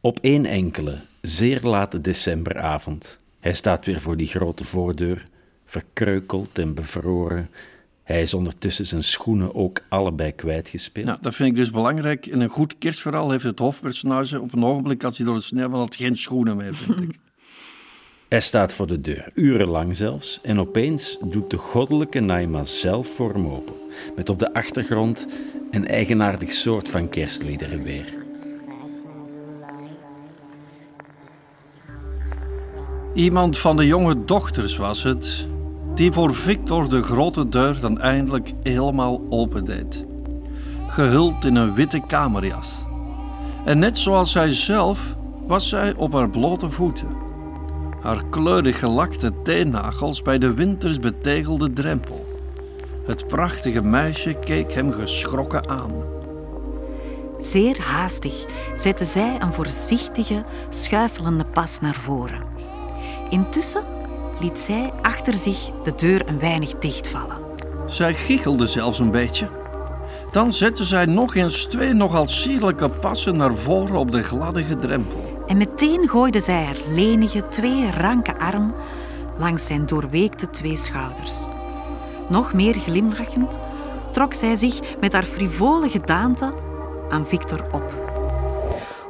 Op 0.00 0.18
één 0.20 0.46
enkele, 0.46 1.00
zeer 1.20 1.60
late 1.62 2.00
decemberavond. 2.00 3.16
Hij 3.40 3.54
staat 3.54 3.86
weer 3.86 4.00
voor 4.00 4.16
die 4.16 4.28
grote 4.28 4.64
voordeur, 4.64 5.22
verkreukeld 5.64 6.58
en 6.58 6.74
bevroren. 6.74 7.46
Hij 8.04 8.22
is 8.22 8.34
ondertussen 8.34 8.86
zijn 8.86 9.04
schoenen 9.04 9.54
ook 9.54 9.80
allebei 9.88 10.32
kwijtgespeeld. 10.32 11.06
Nou, 11.06 11.18
dat 11.20 11.34
vind 11.34 11.48
ik 11.48 11.56
dus 11.56 11.70
belangrijk. 11.70 12.26
In 12.26 12.40
een 12.40 12.48
goed 12.48 12.78
kerstverhaal 12.78 13.30
heeft 13.30 13.44
het 13.44 13.58
hoofdpersonage 13.58 14.40
op 14.40 14.52
een 14.52 14.64
ogenblik, 14.64 15.04
als 15.04 15.16
hij 15.16 15.26
door 15.26 15.34
het 15.34 15.44
sneeuw 15.44 15.70
had, 15.70 15.96
geen 15.96 16.16
schoenen 16.16 16.56
meer, 16.56 16.74
vind 16.74 17.00
ik. 17.00 17.18
Hij 18.28 18.40
staat 18.40 18.74
voor 18.74 18.86
de 18.86 19.00
deur, 19.00 19.30
urenlang 19.34 19.96
zelfs, 19.96 20.38
en 20.42 20.60
opeens 20.60 21.18
doet 21.24 21.50
de 21.50 21.56
goddelijke 21.56 22.20
Naima 22.20 22.64
zelf 22.64 23.08
voor 23.08 23.32
hem 23.32 23.46
open, 23.46 23.74
met 24.16 24.28
op 24.28 24.38
de 24.38 24.54
achtergrond 24.54 25.26
een 25.70 25.86
eigenaardig 25.86 26.52
soort 26.52 26.88
van 26.88 27.08
kerstliederen 27.08 27.82
weer. 27.82 28.14
Iemand 33.14 33.58
van 33.58 33.76
de 33.76 33.86
jonge 33.86 34.24
dochters 34.24 34.76
was 34.76 35.02
het, 35.02 35.46
die 35.94 36.12
voor 36.12 36.34
Victor 36.34 36.88
de 36.88 37.02
grote 37.02 37.48
deur 37.48 37.80
dan 37.80 38.00
eindelijk 38.00 38.52
helemaal 38.62 39.20
opendeed. 39.28 40.04
Gehuld 40.88 41.44
in 41.44 41.56
een 41.56 41.74
witte 41.74 42.00
kamerjas. 42.06 42.72
En 43.64 43.78
net 43.78 43.98
zoals 43.98 44.32
zij 44.32 44.52
zelf 44.52 45.14
was 45.46 45.68
zij 45.68 45.94
op 45.96 46.12
haar 46.12 46.30
blote 46.30 46.70
voeten. 46.70 47.08
Haar 48.00 48.24
kleurig 48.30 48.78
gelakte 48.78 49.32
teennagels 49.42 50.22
bij 50.22 50.38
de 50.38 50.54
winters 50.54 50.98
betegelde 50.98 51.72
drempel. 51.72 52.26
Het 53.06 53.26
prachtige 53.26 53.82
meisje 53.82 54.34
keek 54.34 54.72
hem 54.72 54.92
geschrokken 54.92 55.68
aan. 55.68 55.92
Zeer 57.38 57.80
haastig 57.80 58.44
zette 58.76 59.04
zij 59.04 59.36
een 59.40 59.52
voorzichtige, 59.52 60.44
schuifelende 60.68 61.44
pas 61.44 61.80
naar 61.80 61.94
voren. 61.94 62.42
Intussen 63.30 63.93
liet 64.40 64.60
zij 64.60 64.92
achter 65.02 65.34
zich 65.34 65.70
de 65.82 65.94
deur 65.96 66.28
een 66.28 66.38
weinig 66.38 66.78
dichtvallen. 66.78 67.36
Zij 67.86 68.14
giechelde 68.14 68.66
zelfs 68.66 68.98
een 68.98 69.10
beetje. 69.10 69.48
Dan 70.30 70.52
zette 70.52 70.84
zij 70.84 71.04
nog 71.04 71.34
eens 71.34 71.64
twee 71.64 71.92
nogal 71.92 72.28
sierlijke 72.28 72.88
passen 72.88 73.36
naar 73.36 73.54
voren 73.54 73.96
op 73.96 74.12
de 74.12 74.22
gladde 74.22 74.76
drempel. 74.76 75.42
En 75.46 75.56
meteen 75.56 76.08
gooide 76.08 76.40
zij 76.40 76.64
haar 76.64 76.78
lenige, 76.88 77.48
twee 77.48 77.90
ranke 77.90 78.38
arm 78.38 78.74
langs 79.38 79.66
zijn 79.66 79.86
doorweekte 79.86 80.50
twee 80.50 80.76
schouders. 80.76 81.46
Nog 82.28 82.52
meer 82.52 82.74
glimlachend 82.74 83.60
trok 84.10 84.34
zij 84.34 84.54
zich 84.56 84.80
met 85.00 85.12
haar 85.12 85.24
frivole 85.24 85.88
gedaante 85.88 86.54
aan 87.08 87.26
Victor 87.26 87.62
op. 87.72 88.03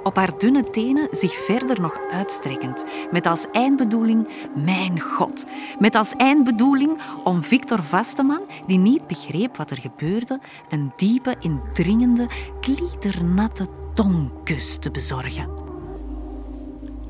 Op 0.05 0.17
haar 0.17 0.38
dunne 0.38 0.71
tenen 0.71 1.09
zich 1.12 1.33
verder 1.33 1.81
nog 1.81 1.99
uitstrekkend, 2.12 2.85
met 3.11 3.27
als 3.27 3.47
eindbedoeling 3.53 4.29
mijn 4.64 5.01
God. 5.01 5.45
Met 5.79 5.95
als 5.95 6.12
eindbedoeling 6.17 7.01
om 7.25 7.43
Victor 7.43 7.83
Vasteman, 7.83 8.40
die 8.67 8.79
niet 8.79 9.07
begreep 9.07 9.57
wat 9.57 9.71
er 9.71 9.81
gebeurde, 9.81 10.40
een 10.71 10.93
diepe, 10.97 11.35
indringende, 11.40 12.27
kliedernatte 12.61 13.67
tongkus 13.95 14.77
te 14.77 14.90
bezorgen. 14.90 15.49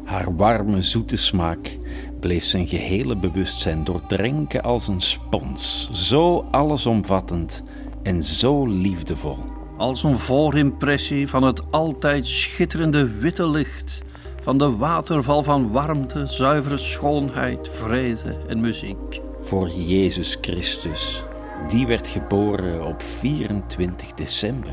Haar 0.04 0.36
warme, 0.36 0.82
zoete 0.82 1.16
smaak 1.16 1.78
bleef 2.20 2.44
zijn 2.44 2.66
gehele 2.66 3.16
bewustzijn 3.16 3.84
doordrenken 3.84 4.62
als 4.62 4.88
een 4.88 5.02
spons, 5.02 5.88
zo 5.92 6.46
allesomvattend 6.50 7.62
en 8.02 8.22
zo 8.22 8.66
liefdevol. 8.66 9.63
Als 9.76 10.02
een 10.02 10.18
voorimpressie 10.18 11.28
van 11.28 11.42
het 11.42 11.62
altijd 11.70 12.26
schitterende 12.26 13.08
witte 13.18 13.48
licht, 13.48 14.02
van 14.42 14.58
de 14.58 14.76
waterval 14.76 15.42
van 15.42 15.72
warmte, 15.72 16.26
zuivere 16.26 16.76
schoonheid, 16.76 17.68
vrede 17.72 18.38
en 18.48 18.60
muziek. 18.60 19.20
Voor 19.40 19.68
Jezus 19.68 20.38
Christus, 20.40 21.24
die 21.68 21.86
werd 21.86 22.08
geboren 22.08 22.86
op 22.86 23.02
24 23.02 24.12
december. 24.12 24.72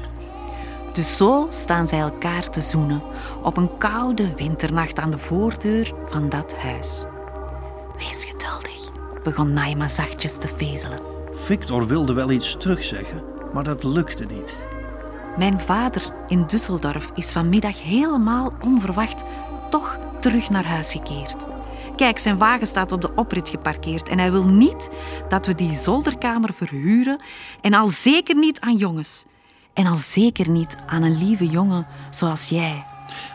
Dus 0.93 1.17
zo 1.17 1.47
staan 1.49 1.87
zij 1.87 1.99
elkaar 1.99 2.49
te 2.49 2.61
zoenen 2.61 3.01
op 3.43 3.57
een 3.57 3.77
koude 3.77 4.35
winternacht 4.35 4.99
aan 4.99 5.11
de 5.11 5.17
voordeur 5.17 5.93
van 6.05 6.29
dat 6.29 6.55
huis. 6.55 7.05
Wees 7.97 8.25
geduldig, 8.25 8.91
begon 9.23 9.53
Naima 9.53 9.87
zachtjes 9.87 10.37
te 10.37 10.47
vezelen. 10.47 10.99
Victor 11.33 11.87
wilde 11.87 12.13
wel 12.13 12.31
iets 12.31 12.57
terugzeggen, 12.59 13.23
maar 13.53 13.63
dat 13.63 13.83
lukte 13.83 14.25
niet. 14.25 14.55
Mijn 15.37 15.59
vader 15.59 16.13
in 16.27 16.45
Düsseldorf 16.47 17.11
is 17.13 17.31
vanmiddag 17.31 17.83
helemaal 17.83 18.53
onverwacht 18.61 19.23
toch 19.69 19.99
terug 20.19 20.49
naar 20.49 20.65
huis 20.65 20.91
gekeerd. 20.91 21.47
Kijk, 21.95 22.17
zijn 22.17 22.38
wagen 22.38 22.67
staat 22.67 22.91
op 22.91 23.01
de 23.01 23.15
oprit 23.15 23.49
geparkeerd 23.49 24.09
en 24.09 24.19
hij 24.19 24.32
wil 24.32 24.45
niet 24.45 24.89
dat 25.29 25.45
we 25.45 25.55
die 25.55 25.77
zolderkamer 25.77 26.53
verhuren 26.53 27.21
en 27.61 27.73
al 27.73 27.88
zeker 27.88 28.36
niet 28.36 28.59
aan 28.59 28.75
jongens. 28.75 29.25
En 29.73 29.86
al 29.86 29.97
zeker 29.97 30.49
niet 30.49 30.77
aan 30.88 31.03
een 31.03 31.17
lieve 31.17 31.45
jongen 31.45 31.88
zoals 32.09 32.49
jij. 32.49 32.86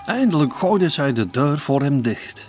Eindelijk 0.07 0.55
gooide 0.55 0.88
zij 0.88 1.12
de 1.12 1.30
deur 1.30 1.59
voor 1.59 1.82
hem 1.82 2.03
dicht, 2.03 2.44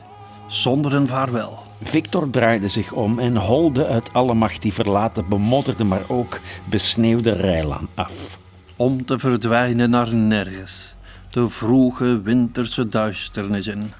zonder 0.47 0.93
een 0.93 1.07
vaarwel. 1.07 1.57
Victor 1.81 2.29
draaide 2.29 2.67
zich 2.67 2.91
om 2.91 3.19
en 3.19 3.37
holde 3.37 3.87
uit 3.87 4.13
alle 4.13 4.33
macht 4.33 4.61
die 4.61 4.73
verlaten, 4.73 5.27
bemodderde, 5.27 5.83
maar 5.83 6.03
ook 6.07 6.39
besneeuwde 6.65 7.31
rijlaan 7.31 7.87
af. 7.95 8.36
Om 8.77 9.05
te 9.05 9.19
verdwijnen 9.19 9.89
naar 9.89 10.13
nergens, 10.13 10.93
de 11.31 11.49
vroege 11.49 12.21
winterse 12.21 12.89
duisternis 12.89 13.67
in, 13.67 13.91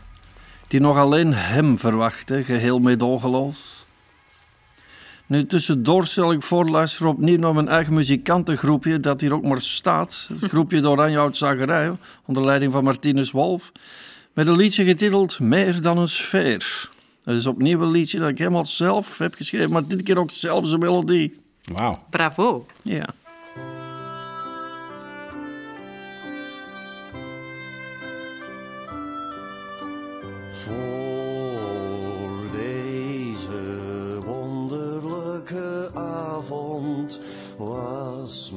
die 0.68 0.80
nog 0.80 0.98
alleen 0.98 1.34
hem 1.34 1.80
verwachtte, 1.80 2.44
geheel 2.44 2.80
meedogenloos. 2.80 3.86
Nu, 5.26 5.46
tussendoor 5.46 6.08
stel 6.08 6.32
ik 6.32 6.44
voor, 6.44 6.70
luister 6.70 7.06
opnieuw 7.06 7.38
naar 7.38 7.54
mijn 7.54 7.68
eigen 7.68 7.94
muzikantengroepje, 7.94 9.00
dat 9.00 9.22
hier 9.22 9.34
ook 9.34 9.44
maar 9.44 9.62
staat. 9.62 10.30
Het 10.40 10.50
groepje 10.52 10.82
de 10.82 11.30
Zagerij, 11.32 11.92
onder 12.26 12.46
leiding 12.46 12.72
van 12.72 12.84
Martinus 12.84 13.32
Wolf, 13.32 13.72
met 14.34 14.48
een 14.48 14.56
liedje 14.56 14.86
getiteld 14.86 15.40
Meer 15.40 15.82
dan 15.82 15.98
een 15.98 16.10
sfeer. 16.10 16.90
Dat 17.24 17.36
is 17.36 17.46
opnieuw 17.46 17.82
een 17.82 17.92
liedje 17.92 18.20
dat 18.20 18.30
ik 18.30 18.38
helemaal 18.38 18.66
zelf 18.66 19.18
heb 19.18 19.36
geschreven, 19.36 19.72
maar 19.72 19.88
dit 19.88 20.04
keer 20.04 20.20
ook 20.20 20.32
zelf 20.32 20.68
zijn 20.68 20.80
melodie. 20.80 21.40
Wauw. 21.64 22.04
Bravo. 22.10 22.66
Ja. 22.82 23.06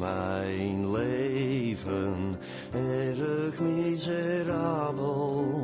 Mijn 0.01 0.91
leven 0.91 2.39
erg 2.73 3.61
miserabel. 3.61 5.60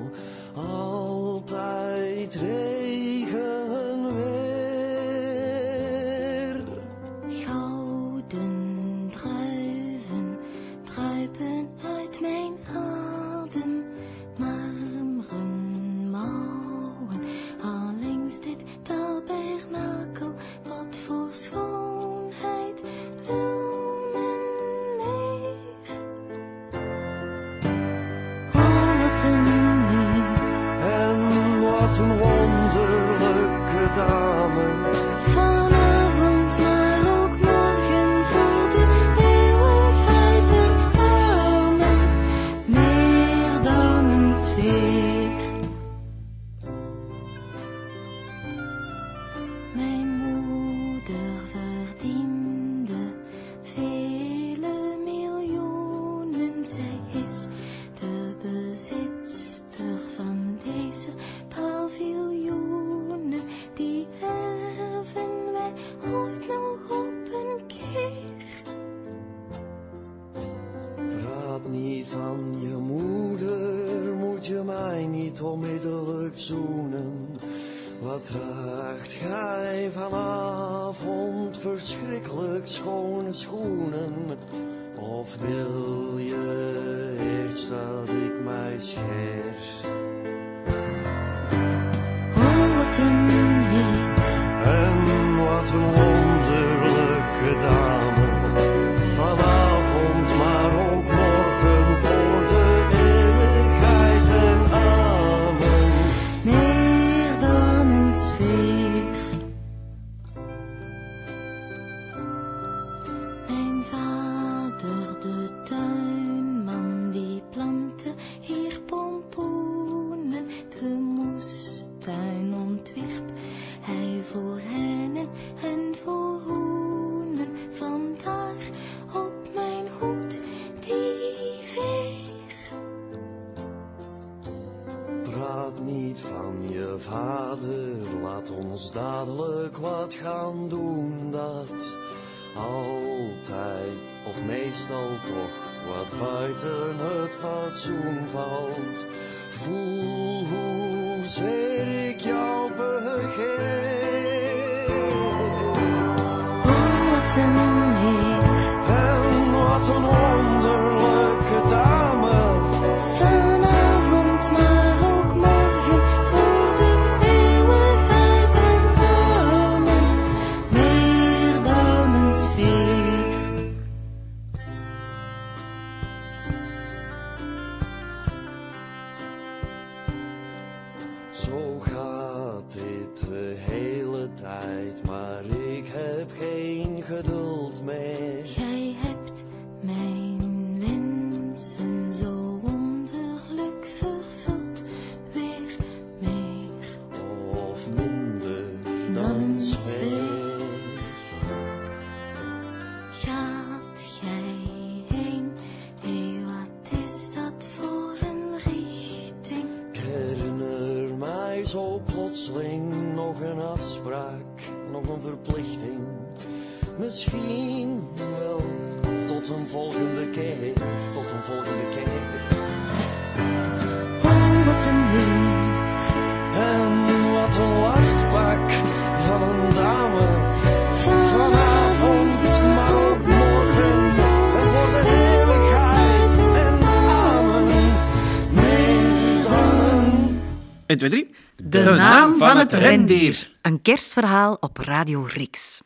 1, 241.01 241.11
2, 241.11 241.11
3. 241.11 241.35
De, 241.57 241.85
naam 241.85 242.37
van 242.37 242.57
het 242.57 242.73
rendier. 242.73 243.51
Een 243.63 243.83
kerstverhaal 243.83 244.57
op 244.61 244.77
Radio 244.79 245.27
Rix. 245.33 245.81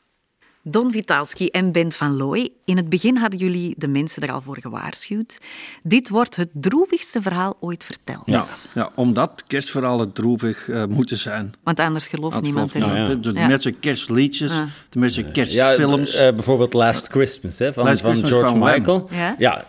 Don 0.62 0.90
Vitalski 0.92 1.46
en 1.48 1.72
Bent 1.72 1.96
van 1.96 2.16
Looy, 2.16 2.48
in 2.64 2.76
het 2.76 2.88
begin 2.88 3.16
hadden 3.16 3.38
jullie 3.38 3.74
de 3.76 3.88
mensen 3.88 4.22
er 4.22 4.32
al 4.32 4.40
voor 4.42 4.58
gewaarschuwd. 4.60 5.38
Dit 5.82 6.08
wordt 6.08 6.36
het 6.36 6.48
droevigste 6.52 7.22
verhaal 7.22 7.56
ooit 7.60 7.84
verteld. 7.84 8.22
Ja, 8.24 8.44
ja, 8.74 8.90
omdat 8.94 9.44
kerstverhalen 9.46 10.12
droevig 10.12 10.68
eh, 10.68 10.84
moeten 10.86 11.18
zijn. 11.18 11.52
Want 11.62 11.80
anders 11.80 12.08
gelooft 12.08 12.34
Dat 12.34 12.42
niemand 12.42 12.74
erin. 12.74 12.92
niemand, 12.92 13.08
hè. 13.24 13.32
De 13.32 13.38
Ja. 13.40 13.46
mensen 13.46 13.78
kerstliedjes, 13.80 14.52
Ja. 14.52 14.68
de 14.88 14.98
mensen 14.98 15.24
Ja, 15.24 15.30
kerstfilms. 15.30 16.14
eh, 16.14 16.32
bijvoorbeeld 16.34 16.72
Last 16.72 17.06
Christmas 17.08 17.58
hè, 17.58 17.72
van, 17.72 17.84
Last 17.84 18.00
van 18.00 18.08
Christmas 18.10 18.30
George 18.40 18.56
van. 18.58 18.72
Michael. 18.74 19.08
Ja. 19.10 19.34
Ja, 19.38 19.64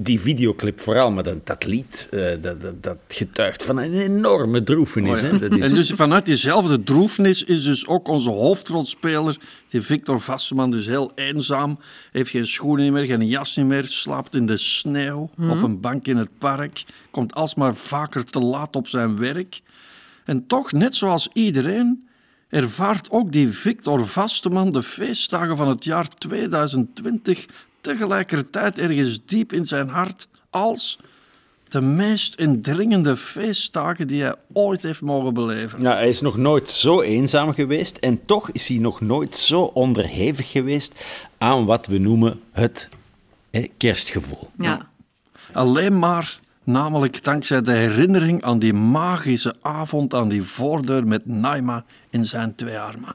die 0.00 0.20
videoclip 0.20 0.80
vooral, 0.80 1.10
maar 1.10 1.22
dat, 1.22 1.46
dat 1.46 1.64
lied, 1.66 2.08
eh, 2.10 2.20
dat, 2.40 2.60
dat, 2.60 2.82
dat 2.82 2.96
getuigt 3.08 3.62
van 3.64 3.78
een 3.78 3.92
enorme 4.00 4.62
droefenis. 4.62 5.20
Hè. 5.20 5.38
Dat 5.38 5.52
is, 5.52 5.68
En 5.68 5.74
dus 5.74 5.90
vanuit 5.90 6.26
diezelfde 6.26 6.82
droefnis 6.82 7.44
is 7.44 7.62
dus 7.64 7.86
ook 7.86 8.08
onze 8.08 8.30
hoofdrolspeler, 8.30 9.38
die 9.76 9.84
Victor 9.84 10.20
Vasseman, 10.20 10.70
dus 10.70 10.86
heel 10.86 11.12
eenzaam. 11.14 11.78
Heeft 12.12 12.30
geen 12.30 12.46
schoenen 12.46 12.92
meer, 12.92 13.04
geen 13.04 13.26
jas 13.26 13.56
niet 13.56 13.66
meer, 13.66 13.84
slaapt 13.84 14.34
in 14.34 14.46
de 14.46 14.56
sneeuw 14.56 15.30
op 15.38 15.62
een 15.62 15.80
bank 15.80 16.06
in 16.06 16.16
het 16.16 16.38
park. 16.38 16.84
Komt 17.10 17.34
alsmaar 17.34 17.74
vaker 17.74 18.24
te 18.24 18.38
laat 18.38 18.76
op 18.76 18.88
zijn 18.88 19.18
werk. 19.18 19.60
En 20.24 20.46
toch, 20.46 20.72
net 20.72 20.94
zoals 20.94 21.28
iedereen, 21.32 22.08
ervaart 22.48 23.10
ook 23.10 23.32
die 23.32 23.50
Victor 23.50 24.06
Vasteman 24.06 24.70
de 24.70 24.82
feestdagen 24.82 25.56
van 25.56 25.68
het 25.68 25.84
jaar 25.84 26.08
2020 26.08 27.46
tegelijkertijd 27.80 28.78
ergens 28.78 29.24
diep 29.26 29.52
in 29.52 29.66
zijn 29.66 29.88
hart 29.88 30.28
als 30.50 30.98
de 31.68 31.80
meest 31.80 32.34
indringende 32.34 33.16
feestdagen 33.16 34.06
die 34.06 34.22
hij 34.22 34.34
ooit 34.52 34.82
heeft 34.82 35.00
mogen 35.00 35.34
beleven. 35.34 35.82
Nou, 35.82 35.96
hij 35.96 36.08
is 36.08 36.20
nog 36.20 36.36
nooit 36.36 36.68
zo 36.68 37.00
eenzaam 37.00 37.52
geweest 37.52 37.96
en 37.96 38.24
toch 38.24 38.50
is 38.50 38.68
hij 38.68 38.78
nog 38.78 39.00
nooit 39.00 39.36
zo 39.36 39.60
onderhevig 39.62 40.50
geweest 40.50 41.04
aan 41.38 41.64
wat 41.64 41.86
we 41.86 41.98
noemen 41.98 42.40
het 42.52 42.88
hè, 43.50 43.66
kerstgevoel. 43.76 44.50
Ja. 44.58 44.88
Alleen 45.52 45.98
maar, 45.98 46.40
namelijk 46.64 47.24
dankzij 47.24 47.62
de 47.62 47.72
herinnering 47.72 48.42
aan 48.42 48.58
die 48.58 48.72
magische 48.72 49.56
avond 49.60 50.14
aan 50.14 50.28
die 50.28 50.42
voordeur 50.42 51.06
met 51.06 51.26
Naima 51.26 51.84
in 52.10 52.24
zijn 52.24 52.54
twee 52.54 52.78
armen. 52.78 53.14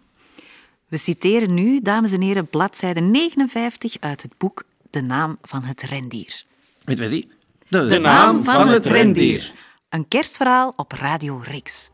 We 0.88 0.98
citeren 0.98 1.54
nu, 1.54 1.82
dames 1.82 2.12
en 2.12 2.22
heren, 2.22 2.48
bladzijde 2.48 3.00
59 3.00 3.98
uit 4.00 4.22
het 4.22 4.38
boek 4.38 4.64
De 4.90 5.02
naam 5.02 5.38
van 5.42 5.64
het 5.64 5.82
rendier. 5.82 6.44
Weet 6.84 6.98
je 6.98 7.10
die? 7.10 7.28
De, 7.72 7.86
De 7.86 8.00
naam 8.00 8.44
van 8.44 8.68
het 8.68 8.86
rendier. 8.86 9.52
Een 9.90 10.08
kerstverhaal 10.08 10.74
op 10.76 10.92
Radio 10.92 11.42
Rix. 11.44 11.92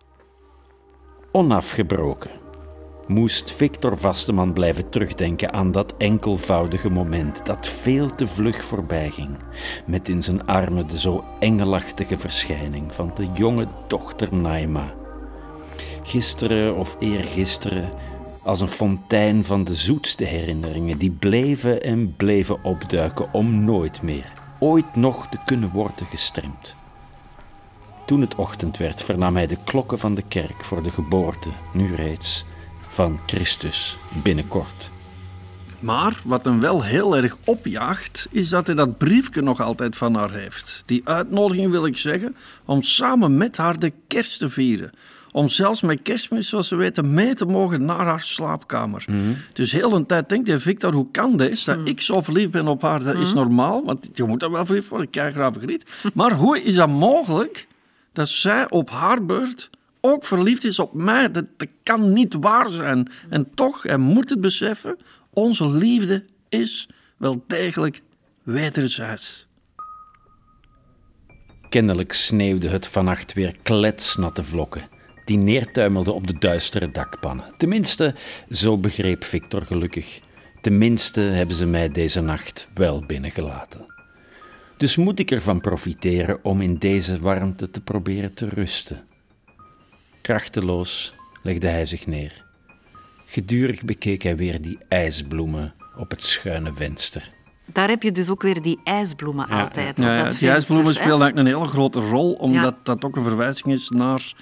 Onafgebroken 1.31 2.31
moest 3.07 3.51
Victor 3.51 3.97
Vasteman 3.97 4.53
blijven 4.53 4.89
terugdenken 4.89 5.53
aan 5.53 5.71
dat 5.71 5.93
enkelvoudige 5.97 6.89
moment 6.89 7.45
dat 7.45 7.67
veel 7.67 8.15
te 8.15 8.27
vlug 8.27 8.65
voorbijging, 8.65 9.29
met 9.85 10.09
in 10.09 10.23
zijn 10.23 10.45
armen 10.45 10.87
de 10.87 10.99
zo 10.99 11.23
engelachtige 11.39 12.17
verschijning 12.17 12.95
van 12.95 13.11
de 13.15 13.27
jonge 13.33 13.67
dochter 13.87 14.39
Naima. 14.39 14.93
Gisteren 16.03 16.75
of 16.75 16.95
eergisteren, 16.99 17.89
als 18.43 18.61
een 18.61 18.67
fontein 18.67 19.43
van 19.43 19.63
de 19.63 19.75
zoetste 19.75 20.23
herinneringen 20.23 20.97
die 20.97 21.11
bleven 21.19 21.81
en 21.83 22.15
bleven 22.15 22.63
opduiken 22.63 23.33
om 23.33 23.63
nooit 23.63 24.01
meer, 24.01 24.36
ooit 24.59 24.95
nog 24.95 25.27
te 25.29 25.37
kunnen 25.45 25.69
worden 25.69 26.05
gestremd. 26.05 26.75
Toen 28.05 28.21
het 28.21 28.35
ochtend 28.35 28.77
werd, 28.77 29.03
vernam 29.03 29.35
hij 29.35 29.47
de 29.47 29.57
klokken 29.63 29.97
van 29.97 30.15
de 30.15 30.23
kerk 30.27 30.63
voor 30.63 30.83
de 30.83 30.91
geboorte, 30.91 31.49
nu 31.73 31.95
reeds, 31.95 32.45
van 32.87 33.19
Christus 33.25 33.97
binnenkort. 34.23 34.89
Maar 35.79 36.21
wat 36.23 36.45
hem 36.45 36.59
wel 36.59 36.83
heel 36.83 37.15
erg 37.17 37.37
opjaagt, 37.45 38.27
is 38.31 38.49
dat 38.49 38.67
hij 38.67 38.75
dat 38.75 38.97
briefje 38.97 39.41
nog 39.41 39.61
altijd 39.61 39.97
van 39.97 40.15
haar 40.15 40.31
heeft. 40.31 40.83
Die 40.85 41.01
uitnodiging 41.03 41.71
wil 41.71 41.85
ik 41.85 41.97
zeggen, 41.97 42.35
om 42.65 42.81
samen 42.81 43.37
met 43.37 43.57
haar 43.57 43.79
de 43.79 43.93
kerst 44.07 44.39
te 44.39 44.49
vieren. 44.49 44.91
Om 45.37 45.49
zelfs 45.49 45.81
met 45.81 46.01
kerstmis, 46.01 46.49
zoals 46.49 46.69
we 46.69 46.75
weten, 46.75 47.13
mee 47.13 47.33
te 47.33 47.45
mogen 47.45 47.85
naar 47.85 48.05
haar 48.05 48.21
slaapkamer. 48.21 49.05
Dus 49.53 49.71
heel 49.71 49.93
een 49.93 50.05
tijd 50.05 50.29
denkt 50.29 50.47
hij, 50.47 50.59
Victor, 50.59 50.93
hoe 50.93 51.11
kan 51.11 51.37
dit? 51.37 51.65
Dat 51.65 51.77
ik 51.83 52.01
zo 52.01 52.21
verliefd 52.21 52.51
ben 52.51 52.67
op 52.67 52.81
haar, 52.81 53.03
dat 53.03 53.17
is 53.17 53.33
normaal. 53.33 53.85
Want 53.85 54.09
je 54.13 54.23
moet 54.23 54.43
er 54.43 54.51
wel 54.51 54.65
verliefd 54.65 54.87
worden, 54.87 55.07
ik 55.07 55.13
krijg 55.13 55.33
graag 55.33 55.53
verliefd. 55.53 55.89
Maar 56.13 56.33
hoe 56.33 56.63
is 56.63 56.75
dat 56.75 56.89
mogelijk 56.89 57.67
dat 58.13 58.29
zij 58.29 58.69
op 58.69 58.89
haar 58.89 59.25
beurt 59.25 59.69
ook 60.01 60.25
verliefd 60.25 60.63
is 60.63 60.79
op 60.79 60.93
mij? 60.93 61.31
Dat, 61.31 61.45
dat 61.57 61.67
kan 61.83 62.13
niet 62.13 62.33
waar 62.39 62.69
zijn. 62.69 63.11
En 63.29 63.53
toch, 63.53 63.83
hij 63.83 63.97
moet 63.97 64.29
het 64.29 64.41
beseffen, 64.41 64.97
onze 65.29 65.69
liefde 65.69 66.25
is 66.49 66.89
wel 67.17 67.43
degelijk 67.47 68.01
wederzijds. 68.43 69.47
Kennelijk 71.69 72.13
sneeuwde 72.13 72.67
het 72.67 72.87
vannacht 72.87 73.33
weer 73.33 73.55
kletsnatte 73.63 74.43
vlokken, 74.43 74.81
die 75.27 75.37
neertuimelden 75.37 76.13
op 76.13 76.27
de 76.27 76.37
duistere 76.39 76.91
dakpannen. 76.91 77.53
Tenminste, 77.57 78.15
zo 78.49 78.77
begreep 78.77 79.23
Victor 79.23 79.61
gelukkig. 79.61 80.19
Tenminste 80.61 81.21
hebben 81.21 81.55
ze 81.55 81.65
mij 81.65 81.89
deze 81.89 82.21
nacht 82.21 82.67
wel 82.73 83.03
binnengelaten. 83.05 83.83
Dus 84.77 84.95
moet 84.95 85.19
ik 85.19 85.31
ervan 85.31 85.61
profiteren 85.61 86.39
om 86.43 86.61
in 86.61 86.75
deze 86.77 87.19
warmte 87.19 87.69
te 87.69 87.81
proberen 87.81 88.33
te 88.33 88.47
rusten. 88.49 89.05
Krachteloos 90.21 91.13
legde 91.43 91.67
hij 91.67 91.85
zich 91.85 92.07
neer. 92.07 92.45
Gedurig 93.25 93.83
bekeek 93.85 94.21
hij 94.23 94.35
weer 94.35 94.61
die 94.61 94.77
ijsbloemen 94.87 95.73
op 95.97 96.09
het 96.09 96.21
schuine 96.23 96.73
venster. 96.73 97.27
Daar 97.65 97.89
heb 97.89 98.03
je 98.03 98.11
dus 98.11 98.29
ook 98.29 98.41
weer 98.41 98.61
die 98.61 98.79
ijsbloemen 98.83 99.45
Ja, 99.49 99.61
altijd. 99.61 99.99
Ja, 99.99 100.11
op 100.11 100.17
ja, 100.17 100.23
dat 100.29 100.39
die 100.39 100.49
ijsbloemen 100.49 100.93
spelen 100.93 101.21
eigenlijk 101.21 101.47
een 101.47 101.55
hele 101.55 101.69
grote 101.69 101.99
rol, 101.99 102.33
omdat 102.33 102.73
Ja. 102.73 102.79
dat 102.83 103.03
ook 103.05 103.15
een 103.15 103.23
verwijzing 103.23 103.67
is 103.67 103.89
naar 103.89 104.33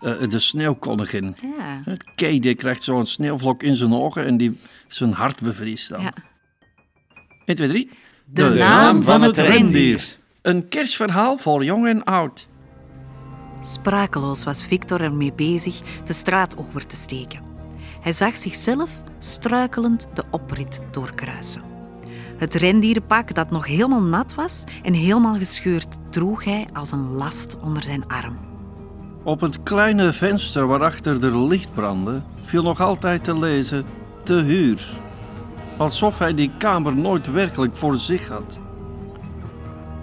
de 0.00 0.38
sneeuwkoningin. 0.38 1.36
Ja. 1.58 1.96
Kay 2.14 2.40
die 2.40 2.54
krijgt 2.54 2.82
zo'n 2.82 3.06
sneeuwvlok 3.06 3.62
in 3.62 3.74
zijn 3.74 3.92
ogen 3.92 4.26
en 4.26 4.36
die 4.36 4.60
zijn 4.88 5.12
hart 5.12 5.40
bevriest 5.40 5.88
dan. 5.88 6.00
Ja. 6.00 6.12
1, 7.44 7.56
2, 7.56 7.68
3. 7.68 7.90
De 8.24 8.48
naam 8.48 9.02
van 9.02 9.22
het 9.22 9.36
rendier. 9.36 10.18
Een 10.42 10.68
kerstverhaal 10.68 11.36
voor 11.36 11.64
jong 11.64 11.86
en 11.86 12.04
oud. 12.04 12.48
Sprakeloos 13.60 14.44
was 14.44 14.64
Victor 14.64 15.00
ermee 15.00 15.32
bezig 15.32 15.80
de 16.04 16.12
straat 16.12 16.56
over 16.56 16.86
te 16.86 16.96
steken. 16.96 17.42
Hij 18.00 18.12
zag 18.12 18.36
zichzelf 18.36 19.02
struikelend 19.18 20.08
de 20.14 20.24
oprit 20.30 20.80
doorkruisen. 20.90 21.62
Het 22.36 22.54
rendierenpak 22.54 23.34
dat 23.34 23.50
nog 23.50 23.66
helemaal 23.66 24.02
nat 24.02 24.34
was 24.34 24.64
en 24.82 24.94
helemaal 24.94 25.36
gescheurd 25.36 25.96
droeg 26.10 26.44
hij 26.44 26.68
als 26.72 26.92
een 26.92 27.10
last 27.10 27.56
onder 27.60 27.82
zijn 27.82 28.06
arm. 28.06 28.49
Op 29.30 29.40
het 29.40 29.62
kleine 29.62 30.12
venster 30.12 30.66
waarachter 30.66 31.24
er 31.24 31.38
licht 31.38 31.74
brandde, 31.74 32.22
viel 32.42 32.62
nog 32.62 32.80
altijd 32.80 33.24
te 33.24 33.38
lezen 33.38 33.84
te 34.22 34.32
huur. 34.34 34.88
Alsof 35.78 36.18
hij 36.18 36.34
die 36.34 36.50
kamer 36.58 36.96
nooit 36.96 37.32
werkelijk 37.32 37.76
voor 37.76 37.96
zich 37.96 38.28
had. 38.28 38.58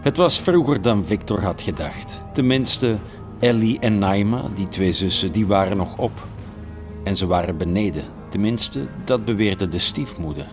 Het 0.01 0.17
was 0.17 0.39
vroeger 0.39 0.81
dan 0.81 1.05
Victor 1.05 1.41
had 1.41 1.61
gedacht. 1.61 2.17
Tenminste, 2.33 2.97
Ellie 3.39 3.79
en 3.79 3.97
Naima, 3.97 4.41
die 4.55 4.67
twee 4.67 4.93
zussen, 4.93 5.31
die 5.31 5.47
waren 5.47 5.77
nog 5.77 5.97
op. 5.97 6.27
En 7.03 7.17
ze 7.17 7.25
waren 7.25 7.57
beneden. 7.57 8.03
Tenminste, 8.29 8.87
dat 9.05 9.25
beweerde 9.25 9.67
de 9.67 9.79
stiefmoeder. 9.79 10.47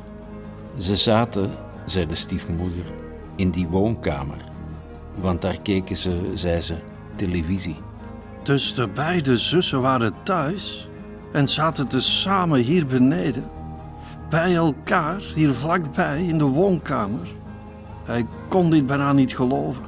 Ze 0.79 0.97
zaten, 0.97 1.51
zei 1.87 2.07
de 2.07 2.15
stiefmoeder, 2.15 2.85
in 3.37 3.51
die 3.51 3.67
woonkamer. 3.67 4.45
Want 5.21 5.43
daar 5.43 5.61
keken 5.63 5.97
ze, 5.97 6.31
zei 6.35 6.61
ze, 6.61 6.75
televisie. 7.17 7.77
Dus 8.45 8.75
de 8.75 8.89
beide 8.89 9.37
zussen 9.37 9.81
waren 9.81 10.15
thuis 10.23 10.89
en 11.33 11.49
zaten 11.49 11.89
dus 11.89 12.21
samen 12.21 12.61
hier 12.61 12.87
beneden. 12.87 13.45
Bij 14.31 14.55
elkaar, 14.55 15.23
hier 15.35 15.53
vlakbij 15.53 16.25
in 16.25 16.39
de 16.39 16.45
woonkamer. 16.45 17.29
Hij 18.05 18.27
kon 18.49 18.71
dit 18.71 18.87
bijna 18.87 19.13
niet 19.13 19.37
geloven. 19.37 19.83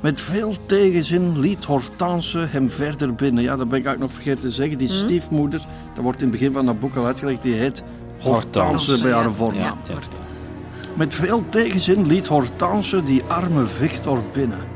Met 0.00 0.20
veel 0.20 0.54
tegenzin 0.66 1.40
liet 1.40 1.64
Hortense 1.64 2.38
hem 2.38 2.70
verder 2.70 3.14
binnen. 3.14 3.42
Ja, 3.42 3.56
dat 3.56 3.68
ben 3.68 3.78
ik 3.78 3.84
eigenlijk 3.86 4.12
nog 4.12 4.22
vergeten 4.22 4.48
te 4.48 4.54
zeggen. 4.54 4.78
Die 4.78 4.88
stiefmoeder, 4.88 5.60
dat 5.94 6.04
wordt 6.04 6.22
in 6.22 6.28
het 6.28 6.38
begin 6.38 6.52
van 6.52 6.64
dat 6.64 6.80
boek 6.80 6.96
al 6.96 7.06
uitgelegd, 7.06 7.42
die 7.42 7.54
heet 7.54 7.82
Hortense 8.20 8.60
Hortense, 8.60 9.02
bij 9.02 9.12
haar 9.12 9.24
ja. 9.24 9.30
voornaam. 9.30 9.78
Ja, 9.88 9.94
ja. 9.94 9.98
Met 10.94 11.14
veel 11.14 11.44
tegenzin 11.48 12.06
liet 12.06 12.26
Hortense 12.26 13.02
die 13.02 13.22
arme 13.22 13.66
Victor 13.66 14.18
binnen. 14.32 14.73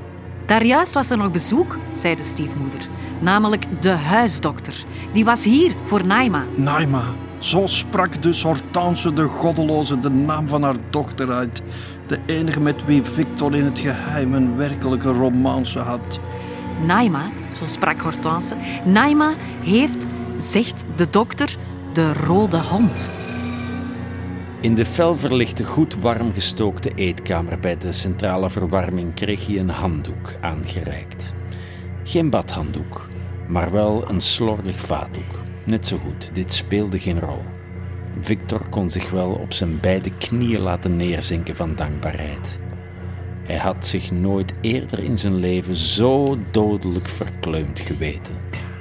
Daarjuist 0.48 0.94
was 0.94 1.10
er 1.10 1.16
nog 1.16 1.30
bezoek, 1.30 1.78
zei 1.92 2.14
de 2.14 2.22
stiefmoeder. 2.22 2.88
Namelijk 3.20 3.82
de 3.82 3.90
huisdokter. 3.90 4.84
Die 5.12 5.24
was 5.24 5.44
hier 5.44 5.74
voor 5.84 6.06
Naima. 6.06 6.44
Naima, 6.56 7.04
zo 7.38 7.66
sprak 7.66 8.22
dus 8.22 8.42
Hortense 8.42 9.12
de 9.12 9.26
goddeloze 9.26 9.98
de 9.98 10.10
naam 10.10 10.48
van 10.48 10.62
haar 10.62 10.76
dochter 10.90 11.32
uit. 11.32 11.62
De 12.06 12.18
enige 12.26 12.60
met 12.60 12.84
wie 12.84 13.02
Victor 13.02 13.56
in 13.56 13.64
het 13.64 13.78
geheim 13.78 14.34
een 14.34 14.56
werkelijke 14.56 15.12
romance 15.12 15.78
had. 15.78 16.18
Naima, 16.84 17.30
zo 17.52 17.66
sprak 17.66 18.00
Hortense, 18.00 18.54
Naima 18.84 19.32
heeft, 19.64 20.06
zegt 20.38 20.84
de 20.96 21.10
dokter, 21.10 21.56
de 21.92 22.12
rode 22.12 22.60
hond. 22.60 23.10
In 24.60 24.74
de 24.74 24.86
felverlichte, 24.86 25.64
goed 25.64 25.94
warm 25.94 26.32
gestookte 26.32 26.92
eetkamer 26.94 27.58
bij 27.60 27.78
de 27.78 27.92
centrale 27.92 28.50
verwarming 28.50 29.14
kreeg 29.14 29.46
hij 29.46 29.58
een 29.58 29.68
handdoek 29.68 30.34
aangereikt. 30.40 31.32
Geen 32.04 32.30
badhanddoek, 32.30 33.08
maar 33.46 33.72
wel 33.72 34.10
een 34.10 34.20
slordig 34.20 34.80
vaatdoek. 34.80 35.38
Net 35.64 35.86
zo 35.86 35.98
goed, 35.98 36.30
dit 36.32 36.52
speelde 36.52 36.98
geen 36.98 37.20
rol. 37.20 37.42
Victor 38.20 38.68
kon 38.70 38.90
zich 38.90 39.10
wel 39.10 39.30
op 39.30 39.52
zijn 39.52 39.80
beide 39.80 40.10
knieën 40.18 40.60
laten 40.60 40.96
neerzinken 40.96 41.56
van 41.56 41.74
dankbaarheid. 41.74 42.58
Hij 43.42 43.56
had 43.56 43.86
zich 43.86 44.10
nooit 44.10 44.54
eerder 44.60 44.98
in 45.04 45.18
zijn 45.18 45.36
leven 45.36 45.74
zo 45.74 46.38
dodelijk 46.50 47.06
verkleumd 47.06 47.80
geweten. 47.80 48.34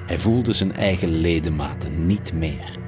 Hij 0.06 0.20
voelde 0.20 0.54
zijn 0.54 0.76
eigen 0.76 1.18
ledematen 1.18 2.06
niet 2.06 2.34
meer. 2.34 2.86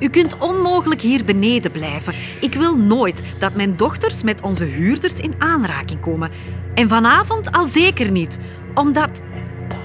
U 0.00 0.08
kunt 0.08 0.38
onmogelijk 0.38 1.00
hier 1.00 1.24
beneden 1.24 1.70
blijven. 1.70 2.14
Ik 2.40 2.54
wil 2.54 2.76
nooit 2.76 3.22
dat 3.38 3.54
mijn 3.54 3.76
dochters 3.76 4.22
met 4.22 4.42
onze 4.42 4.64
huurders 4.64 5.14
in 5.14 5.34
aanraking 5.38 6.00
komen. 6.00 6.30
En 6.74 6.88
vanavond 6.88 7.52
al 7.52 7.64
zeker 7.64 8.10
niet, 8.10 8.38
omdat 8.74 9.22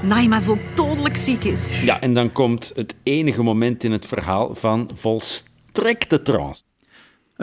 Naima 0.02 0.40
zo 0.40 0.58
dodelijk 0.76 1.16
ziek 1.16 1.44
is. 1.44 1.84
Ja, 1.84 2.02
en 2.02 2.14
dan 2.14 2.32
komt 2.32 2.72
het 2.76 2.96
enige 3.04 3.44
moment 3.44 3.84
in 3.84 3.92
het 3.92 4.06
verhaal 4.06 4.56
van 4.56 4.90
volstrekte 4.96 6.22
trance. 6.22 6.62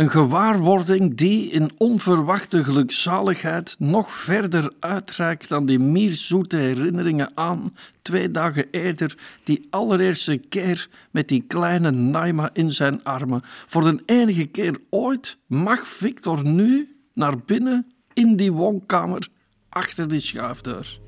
Een 0.00 0.10
gewaarwording 0.10 1.16
die 1.16 1.50
in 1.50 1.70
onverwachte 1.76 2.64
gelukzaligheid 2.64 3.76
nog 3.78 4.10
verder 4.12 4.72
uitreikt 4.78 5.48
dan 5.48 5.66
die 5.66 5.78
mierzoete 5.78 6.56
herinneringen 6.56 7.30
aan 7.34 7.74
twee 8.02 8.30
dagen 8.30 8.66
eerder, 8.70 9.18
die 9.44 9.66
allereerste 9.70 10.36
keer 10.36 10.88
met 11.10 11.28
die 11.28 11.44
kleine 11.48 11.90
Naima 11.90 12.50
in 12.52 12.72
zijn 12.72 13.04
armen. 13.04 13.42
Voor 13.66 13.82
de 13.82 14.02
enige 14.06 14.46
keer 14.46 14.80
ooit 14.90 15.38
mag 15.46 15.88
Victor 15.88 16.44
nu 16.44 16.96
naar 17.14 17.38
binnen 17.38 17.92
in 18.12 18.36
die 18.36 18.52
woonkamer 18.52 19.28
achter 19.68 20.08
die 20.08 20.20
schuifdeur. 20.20 20.98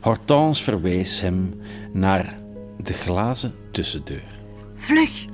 Hortense 0.00 0.62
verwees 0.62 1.20
hem 1.20 1.60
naar 1.92 2.38
de 2.82 2.92
glazen 2.92 3.54
tussendeur. 3.70 4.38
Vlug! 4.74 5.26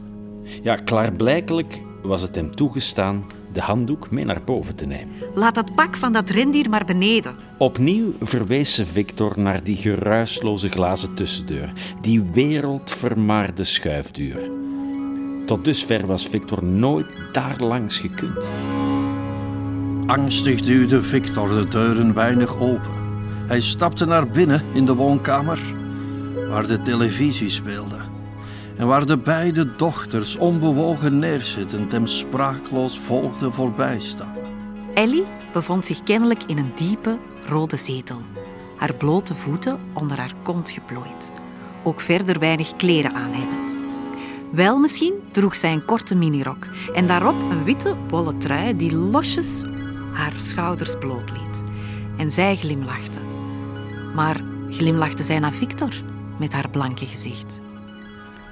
Ja, 0.63 0.77
klaarblijkelijk 0.77 1.79
was 2.07 2.23
het 2.23 2.35
hem 2.35 2.55
toegestaan 2.55 3.27
de 3.53 3.61
handdoek 3.61 4.11
mee 4.11 4.25
naar 4.25 4.43
boven 4.45 4.75
te 4.75 4.87
nemen. 4.87 5.15
Laat 5.35 5.55
dat 5.55 5.75
pak 5.75 5.97
van 5.97 6.13
dat 6.13 6.31
rendier 6.31 6.69
maar 6.69 6.85
beneden. 6.85 7.35
Opnieuw 7.59 8.13
verwees 8.21 8.75
ze 8.75 8.87
Victor 8.87 9.33
naar 9.37 9.63
die 9.63 9.77
geruisloze 9.77 10.69
glazen 10.69 11.15
tussendeur, 11.15 11.73
die 12.01 12.23
wereldvermaarde 12.33 13.65
schuifdeur. 13.65 14.51
Tot 15.47 15.65
dusver 15.65 16.07
was 16.07 16.27
Victor 16.27 16.67
nooit 16.67 17.07
daar 17.33 17.61
langs 17.61 17.99
gekund. 17.99 18.45
Angstig 20.07 20.61
duwde 20.61 21.03
Victor 21.03 21.49
de 21.49 21.69
deuren 21.69 22.15
weinig 22.15 22.61
open. 22.61 23.05
Hij 23.47 23.61
stapte 23.61 24.05
naar 24.05 24.29
binnen 24.29 24.63
in 24.73 24.87
de 24.87 24.95
woonkamer, 24.95 25.61
waar 26.49 26.67
de 26.67 26.83
televisie 26.83 27.51
speelde. 27.51 28.06
En 28.77 28.87
waar 28.87 29.07
de 29.07 29.17
beide 29.17 29.77
dochters 29.77 30.37
onbewogen 30.37 31.19
neerzittend 31.19 31.93
hem 31.93 32.07
spraakloos 32.07 32.99
volgden 32.99 33.53
voorbijstaan. 33.53 34.35
Ellie 34.95 35.25
bevond 35.53 35.87
zich 35.87 36.03
kennelijk 36.03 36.43
in 36.43 36.59
een 36.59 36.73
diepe, 36.75 37.19
rode 37.47 37.77
zetel. 37.77 38.21
Haar 38.77 38.95
blote 38.95 39.35
voeten 39.35 39.79
onder 39.93 40.19
haar 40.19 40.35
kont 40.43 40.71
geplooid. 40.71 41.33
Ook 41.83 42.01
verder 42.01 42.39
weinig 42.39 42.77
kleren 42.77 43.15
aan 43.15 43.31
hebbend. 43.33 43.79
Wel 44.53 44.79
misschien 44.79 45.15
droeg 45.31 45.57
zij 45.57 45.73
een 45.73 45.85
korte 45.85 46.15
minirok 46.15 46.67
en 46.95 47.07
daarop 47.07 47.51
een 47.51 47.65
witte 47.65 47.95
wollen 48.09 48.39
trui 48.39 48.77
die 48.77 48.97
losjes 48.97 49.63
haar 50.13 50.35
schouders 50.37 50.95
blootliet. 50.99 51.65
En 52.17 52.31
zij 52.31 52.57
glimlachte. 52.57 53.19
Maar 54.15 54.41
glimlachte 54.71 55.23
zij 55.23 55.39
naar 55.39 55.53
Victor 55.53 55.91
met 56.39 56.53
haar 56.53 56.71
blanke 56.71 57.07
gezicht. 57.07 57.61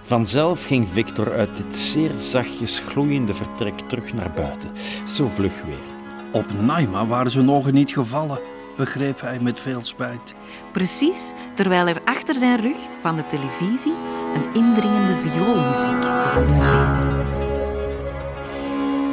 Vanzelf 0.07 0.65
ging 0.65 0.89
Victor 0.93 1.33
uit 1.33 1.57
dit 1.57 1.77
zeer 1.77 2.15
zachtjes 2.15 2.79
gloeiende 2.79 3.35
vertrek 3.35 3.79
terug 3.79 4.13
naar 4.13 4.31
buiten. 4.31 4.71
Zo 5.09 5.29
vlug 5.29 5.63
weer. 5.63 5.93
Op 6.33 6.45
Naima 6.61 7.07
waren 7.07 7.31
ze 7.31 7.43
nog 7.43 7.73
niet 7.73 7.93
gevallen, 7.93 8.39
begreep 8.77 9.21
hij 9.21 9.41
met 9.41 9.61
veel 9.61 9.85
spijt. 9.85 10.35
Precies 10.73 11.33
terwijl 11.55 11.87
er 11.87 12.01
achter 12.05 12.35
zijn 12.35 12.61
rug 12.61 12.77
van 13.01 13.17
de 13.17 13.27
televisie 13.27 13.93
een 14.35 14.55
indringende 14.55 15.17
vioolmuziek 15.25 16.01
begon 16.01 16.47
te 16.47 16.55
spelen. 16.55 17.23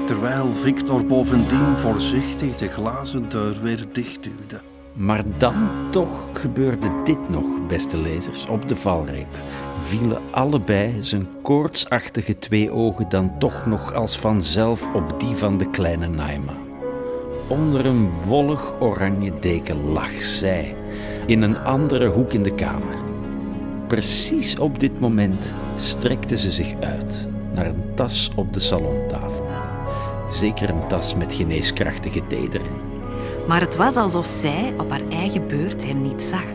Terwijl 0.05 0.53
Victor 0.53 1.05
bovendien 1.05 1.77
voorzichtig 1.77 2.55
de 2.55 2.67
glazen 2.67 3.29
deur 3.29 3.61
weer 3.61 3.85
dichtduwde. 3.91 4.61
Maar 4.93 5.23
dan 5.37 5.69
toch 5.89 6.29
gebeurde 6.33 6.91
dit 7.03 7.29
nog, 7.29 7.67
beste 7.67 7.97
lezers, 7.97 8.45
op 8.45 8.67
de 8.67 8.75
valreep. 8.75 9.27
Vielen 9.81 10.21
allebei 10.31 10.93
zijn 10.99 11.27
koortsachtige 11.41 12.37
twee 12.37 12.71
ogen 12.71 13.09
dan 13.09 13.37
toch 13.39 13.65
nog 13.65 13.93
als 13.93 14.17
vanzelf 14.17 14.93
op 14.93 15.19
die 15.19 15.35
van 15.35 15.57
de 15.57 15.69
kleine 15.69 16.07
Naima. 16.07 16.53
Onder 17.47 17.85
een 17.85 18.09
wollig 18.25 18.81
oranje 18.81 19.39
deken 19.39 19.91
lag 19.91 20.23
zij, 20.23 20.75
in 21.25 21.41
een 21.41 21.57
andere 21.63 22.07
hoek 22.07 22.33
in 22.33 22.43
de 22.43 22.55
kamer. 22.55 22.97
Precies 23.87 24.59
op 24.59 24.79
dit 24.79 24.99
moment 24.99 25.51
strekte 25.75 26.37
ze 26.37 26.51
zich 26.51 26.73
uit 26.79 27.27
naar 27.53 27.65
een 27.65 27.83
tas 27.95 28.31
op 28.35 28.53
de 28.53 28.59
salontafel. 28.59 29.45
Zeker 30.29 30.69
een 30.69 30.87
tas 30.87 31.15
met 31.15 31.33
geneeskrachtige 31.33 32.27
thee. 32.27 32.49
Maar 33.47 33.61
het 33.61 33.75
was 33.75 33.95
alsof 33.95 34.25
zij 34.25 34.73
op 34.77 34.89
haar 34.89 35.07
eigen 35.09 35.47
beurt 35.47 35.85
hem 35.85 36.01
niet 36.01 36.21
zag. 36.21 36.45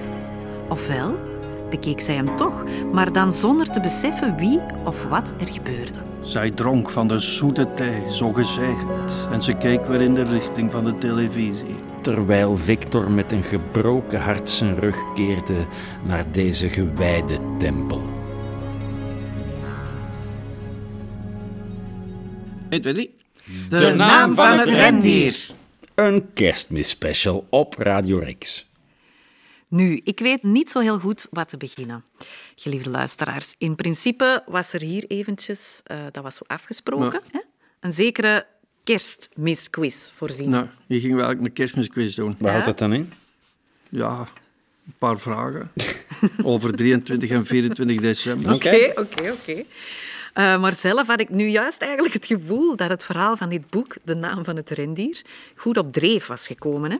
Ofwel 0.69 1.36
bekeek 1.71 2.01
zij 2.01 2.15
hem 2.15 2.37
toch, 2.37 2.65
maar 2.93 3.13
dan 3.13 3.33
zonder 3.33 3.71
te 3.71 3.81
beseffen 3.81 4.37
wie 4.37 4.61
of 4.85 5.05
wat 5.05 5.35
er 5.39 5.47
gebeurde. 5.53 6.01
Zij 6.21 6.51
dronk 6.51 6.91
van 6.91 7.09
de 7.09 7.19
zoete 7.19 7.69
thee, 7.75 8.03
zo 8.11 8.33
gezegend, 8.33 9.27
en 9.31 9.43
ze 9.43 9.53
keek 9.55 9.85
weer 9.85 10.01
in 10.01 10.15
de 10.15 10.25
richting 10.25 10.73
van 10.73 10.85
de 10.85 10.99
televisie. 10.99 11.85
terwijl 12.01 12.57
Victor 12.57 13.11
met 13.11 13.33
een 13.33 13.43
gebroken 13.43 14.21
hart 14.21 14.51
zijn 14.51 14.75
rug 14.75 14.97
keerde 15.15 15.67
naar 16.05 16.25
deze 16.31 16.69
gewijde 16.69 17.39
tempel. 17.59 18.03
1, 22.69 22.81
2, 22.81 22.95
3. 22.95 23.15
De 23.69 23.95
naam 23.97 24.35
van 24.35 24.59
het 24.59 24.69
rendier. 24.69 25.47
Een 25.95 26.33
kerstmisspecial 26.35 27.47
op 27.51 27.75
Radio 27.79 28.19
Rix. 28.19 28.66
Nu, 29.69 30.01
ik 30.05 30.19
weet 30.19 30.43
niet 30.43 30.71
zo 30.71 30.79
heel 30.81 30.99
goed 30.99 31.27
wat 31.31 31.49
te 31.49 31.57
beginnen. 31.57 32.05
Geliefde 32.57 32.91
luisteraars, 32.91 33.55
in 33.59 33.75
principe 33.75 34.43
was 34.47 34.73
er 34.73 34.83
hier 34.83 35.05
eventjes, 35.09 35.81
eh, 35.85 35.99
dat 36.13 36.23
was 36.23 36.35
zo 36.37 36.45
afgesproken, 36.47 37.21
hè? 37.33 37.41
een 37.81 37.93
zekere 37.93 38.47
kerstmisquiz 38.85 40.11
voorzien. 40.15 40.49
Nou, 40.49 40.67
hier 40.87 41.01
gingen 41.01 41.17
we 41.17 41.23
eigenlijk 41.23 41.49
een 41.51 41.65
kerstmisquiz 41.65 42.15
doen. 42.15 42.35
Waar 42.39 42.51
houdt 42.53 42.67
dat 42.67 42.79
dan 42.79 42.93
in? 42.93 43.13
Ja, 43.89 44.19
een 44.87 44.95
paar 44.99 45.19
vragen 45.19 45.73
over 46.43 46.77
23 46.77 47.31
en 47.31 47.47
24 47.47 47.97
december. 48.01 48.55
Oké, 48.55 48.93
oké, 48.95 49.31
oké. 49.33 49.63
Eh, 50.33 50.61
Maar 50.61 50.75
zelf 50.75 51.07
had 51.07 51.21
ik 51.21 51.31
nu 51.31 51.47
juist 51.49 51.81
eigenlijk 51.83 52.15
het 52.15 52.27
gevoel 52.27 52.77
dat 52.77 52.89
het 52.89 53.05
verhaal 53.05 53.37
van 53.37 53.49
dit 53.49 53.71
boek, 53.71 53.97
De 54.03 54.15
Naam 54.15 54.45
van 54.45 54.57
het 54.57 54.71
Rendier, 54.71 55.23
goed 55.55 55.77
op 55.77 55.93
dreef 55.93 56.27
was 56.27 56.47
gekomen. 56.47 56.91
Hè? 56.91 56.97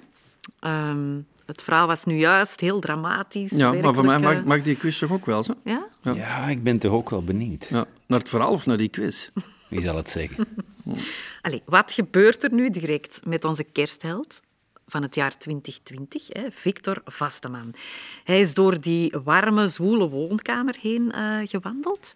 Ehm, 0.61 1.19
het 1.47 1.63
verhaal 1.63 1.87
was 1.87 2.05
nu 2.05 2.19
juist 2.19 2.61
heel 2.61 2.81
dramatisch. 2.81 3.51
Ja, 3.51 3.73
maar 3.73 3.95
voor 3.95 4.05
mij 4.05 4.19
mag, 4.19 4.45
mag 4.45 4.63
die 4.63 4.77
quiz 4.77 4.99
toch 4.99 5.13
ook 5.13 5.27
wel, 5.27 5.43
zo? 5.43 5.53
eh, 5.65 5.73
Ja? 5.73 5.87
Ja. 6.03 6.13
Ja, 6.13 6.49
ik 6.49 6.63
ben 6.63 6.79
toch 6.79 6.93
ook 6.93 7.11
wel 7.11 7.23
benieuwd. 7.25 7.67
Ja, 7.69 7.87
naar 8.07 8.19
het 8.19 8.29
verhaal 8.29 8.51
of 8.51 8.67
naar 8.67 8.77
die 8.77 8.89
quiz? 8.89 9.29
Wie 9.69 9.81
zal 9.81 9.97
het 9.97 10.09
zeggen? 10.09 10.47
Allee, 11.43 11.63
wat 11.65 11.93
gebeurt 11.93 12.45
er 12.45 12.53
nu 12.53 12.71
direct 12.71 13.21
met 13.25 13.45
onze 13.45 13.65
kerstheld 13.65 14.41
van 14.87 15.03
het 15.03 15.15
jaar 15.15 15.39
2020, 15.39 16.27
hè, 16.29 16.51
Victor 16.51 17.01
Vasteman? 17.05 17.75
Hij 18.25 18.41
is 18.41 18.55
door 18.55 18.81
die 18.81 19.15
warme, 19.25 19.69
zwoele 19.69 20.09
woonkamer 20.09 20.77
heen 20.81 21.13
eh, 21.13 21.39
gewandeld. 21.45 22.15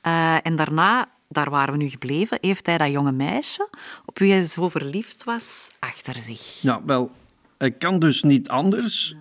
Eh, 0.00 0.36
en 0.46 0.56
daarna, 0.56 1.08
daar 1.28 1.50
waren 1.50 1.72
we 1.72 1.78
nu 1.78 1.88
gebleven, 1.88 2.38
heeft 2.40 2.66
hij 2.66 2.78
dat 2.78 2.90
jonge 2.90 3.12
meisje, 3.12 3.68
op 4.06 4.18
wie 4.18 4.32
hij 4.32 4.44
zo 4.44 4.68
verliefd 4.68 5.24
was, 5.24 5.70
achter 5.78 6.22
zich. 6.22 6.58
Ja, 6.62 6.84
wel, 6.84 7.10
hij 7.60 7.70
kan 7.70 7.98
dus 7.98 8.22
niet 8.22 8.48
anders, 8.48 9.14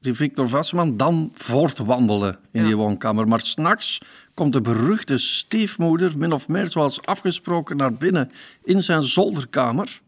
die 0.00 0.14
Victor 0.14 0.48
Vassman, 0.48 0.96
dan 0.96 1.30
voortwandelen 1.34 2.38
in 2.52 2.60
Ja. 2.60 2.66
die 2.66 2.76
woonkamer. 2.76 3.28
Maar 3.28 3.40
s'nachts 3.40 4.00
komt 4.34 4.52
de 4.52 4.60
beruchte 4.60 5.18
stiefmoeder, 5.18 6.18
min 6.18 6.32
of 6.32 6.48
meer 6.48 6.70
zoals 6.70 7.02
afgesproken, 7.02 7.76
naar 7.76 7.92
binnen 7.92 8.30
in 8.62 8.82
zijn 8.82 9.02
zolderkamer. 9.02 10.00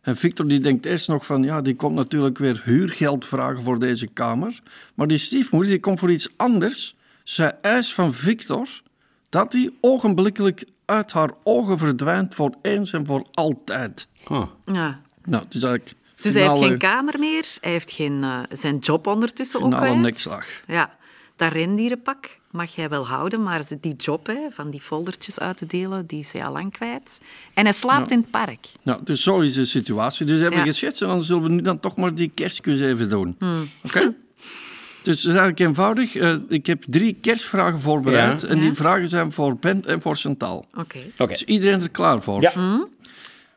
En 0.00 0.16
Victor 0.16 0.48
die 0.48 0.60
denkt 0.60 0.86
eerst 0.86 1.08
nog 1.08 1.26
van, 1.26 1.42
ja, 1.42 1.60
die 1.60 1.74
komt 1.76 1.94
natuurlijk 1.94 2.38
weer 2.38 2.60
huurgeld 2.64 3.24
vragen 3.24 3.62
voor 3.62 3.78
deze 3.78 4.06
kamer. 4.06 4.60
Maar 4.94 5.06
die 5.06 5.18
stiefmoeder 5.18 5.70
die 5.70 5.80
komt 5.80 5.98
voor 5.98 6.10
iets 6.10 6.28
anders. 6.36 6.96
Zij 7.22 7.58
eist 7.62 7.94
van 7.94 8.14
Victor 8.14 8.68
dat 9.28 9.52
hij 9.52 9.70
ogenblikkelijk 9.80 10.64
uit 10.84 11.12
haar 11.12 11.30
ogen 11.42 11.78
verdwijnt 11.78 12.34
voor 12.34 12.54
eens 12.62 12.92
en 12.92 13.06
voor 13.06 13.26
altijd. 13.32 14.08
Huh. 14.28 14.46
Ja. 14.64 15.00
Nou, 15.24 15.44
het 15.44 15.54
is 15.54 15.62
eigenlijk 15.62 15.96
Dus 16.24 16.34
hij 16.34 16.42
heeft 16.42 16.64
geen 16.64 16.78
kamer 16.78 17.18
meer, 17.18 17.46
hij 17.60 17.70
heeft 17.72 17.90
geen, 17.90 18.24
eh, 18.24 18.38
zijn 18.50 18.78
job 18.78 19.06
ondertussen 19.06 19.58
ook 19.60 19.64
finale 19.66 19.84
kwijt. 19.86 20.00
nekslag. 20.00 20.46
Ja, 20.66 20.96
dat 21.36 21.52
rendierenpak 21.52 22.38
mag 22.50 22.74
hij 22.74 22.88
wel 22.88 23.06
houden, 23.06 23.42
maar 23.42 23.62
die 23.80 23.96
job 23.96 24.26
hè, 24.26 24.38
van 24.50 24.70
die 24.70 24.80
foldertjes 24.80 25.38
uit 25.40 25.56
te 25.56 25.66
delen, 25.66 26.06
die 26.06 26.18
is 26.18 26.32
hij 26.32 26.44
al 26.44 26.52
lang 26.52 26.72
kwijt. 26.72 27.20
En 27.54 27.64
hij 27.64 27.72
slaapt 27.72 28.10
in 28.10 28.18
het 28.18 28.30
park. 28.30 28.66
Nou, 28.82 29.00
dus 29.04 29.22
zo 29.22 29.40
is 29.40 29.52
de 29.52 29.64
situatie. 29.64 30.26
Dus 30.26 30.40
hebben 30.40 30.58
we 30.60 30.64
Ja. 30.66 30.70
geschetst 30.72 31.02
en 31.02 31.08
dan 31.08 31.22
zullen 31.22 31.42
we 31.42 31.48
nu 31.48 31.60
dan 31.60 31.80
toch 31.80 31.96
maar 31.96 32.14
die 32.14 32.30
kerstquiz 32.34 32.80
even 32.80 33.08
doen. 33.08 33.36
Oké? 33.84 34.14
Dus 35.02 35.16
het 35.16 35.32
is 35.32 35.38
eigenlijk 35.38 35.58
eenvoudig. 35.58 36.14
Eh, 36.16 36.34
ik 36.48 36.66
heb 36.66 36.84
drie 36.86 37.16
kerstvragen 37.20 37.80
voorbereid. 37.80 38.40
Ja. 38.40 38.48
En 38.48 38.58
die 38.58 38.68
Ja. 38.68 38.74
vragen 38.74 39.08
zijn 39.08 39.32
voor 39.32 39.56
Bent 39.56 39.86
en 39.86 40.02
voor 40.02 40.16
Chantal. 40.16 40.66
Oké. 40.78 40.98
Oké. 41.18 41.32
Is 41.32 41.42
iedereen 41.44 41.80
er 41.82 41.90
klaar 41.90 42.22
voor? 42.22 42.40
Ja. 42.42 42.86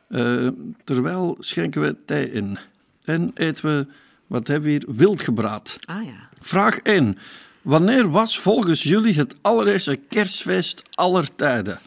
Eh, 0.08 0.48
terwijl 0.84 1.36
schenken 1.38 1.80
we 1.82 1.96
thee 2.04 2.32
in. 2.32 2.58
En 3.04 3.30
eten 3.34 3.64
we, 3.64 3.86
wat 4.26 4.46
hebben 4.46 4.70
we 4.70 4.70
hier, 4.70 4.96
wildgebraad. 4.96 5.76
Ah 5.84 6.04
ja. 6.04 6.28
Vraag 6.40 6.78
1. 6.78 7.18
Wanneer 7.62 8.10
was 8.10 8.38
volgens 8.38 8.82
jullie 8.82 9.14
het 9.14 9.34
allereerste 9.40 9.96
kerstfeest 9.96 10.82
aller 10.90 11.34
tijden? 11.34 11.78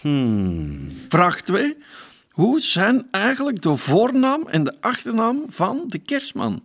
Hmm. 0.00 0.92
Vraag 1.08 1.40
2. 1.40 1.76
Hoe 2.30 2.60
zijn 2.60 3.08
eigenlijk 3.10 3.62
de 3.62 3.76
voornaam 3.76 4.46
en 4.48 4.64
de 4.64 4.74
achternaam 4.80 5.44
van 5.46 5.84
de 5.86 5.98
kerstman? 5.98 6.64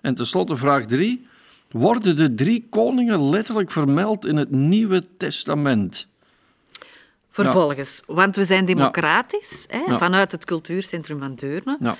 En 0.00 0.14
tenslotte 0.14 0.56
vraag 0.56 0.86
3. 0.86 1.26
Worden 1.70 2.16
de 2.16 2.34
drie 2.34 2.66
koningen 2.70 3.28
letterlijk 3.28 3.70
vermeld 3.70 4.26
in 4.26 4.36
het 4.36 4.50
Nieuwe 4.50 5.04
Testament? 5.16 6.07
Vervolgens, 7.44 8.02
want 8.06 8.36
we 8.36 8.44
zijn 8.44 8.64
democratisch, 8.64 9.64
hè, 9.68 9.78
Ja. 9.86 9.98
vanuit 9.98 10.32
het 10.32 10.44
cultuurcentrum 10.44 11.18
van 11.18 11.34
Deurne. 11.34 11.96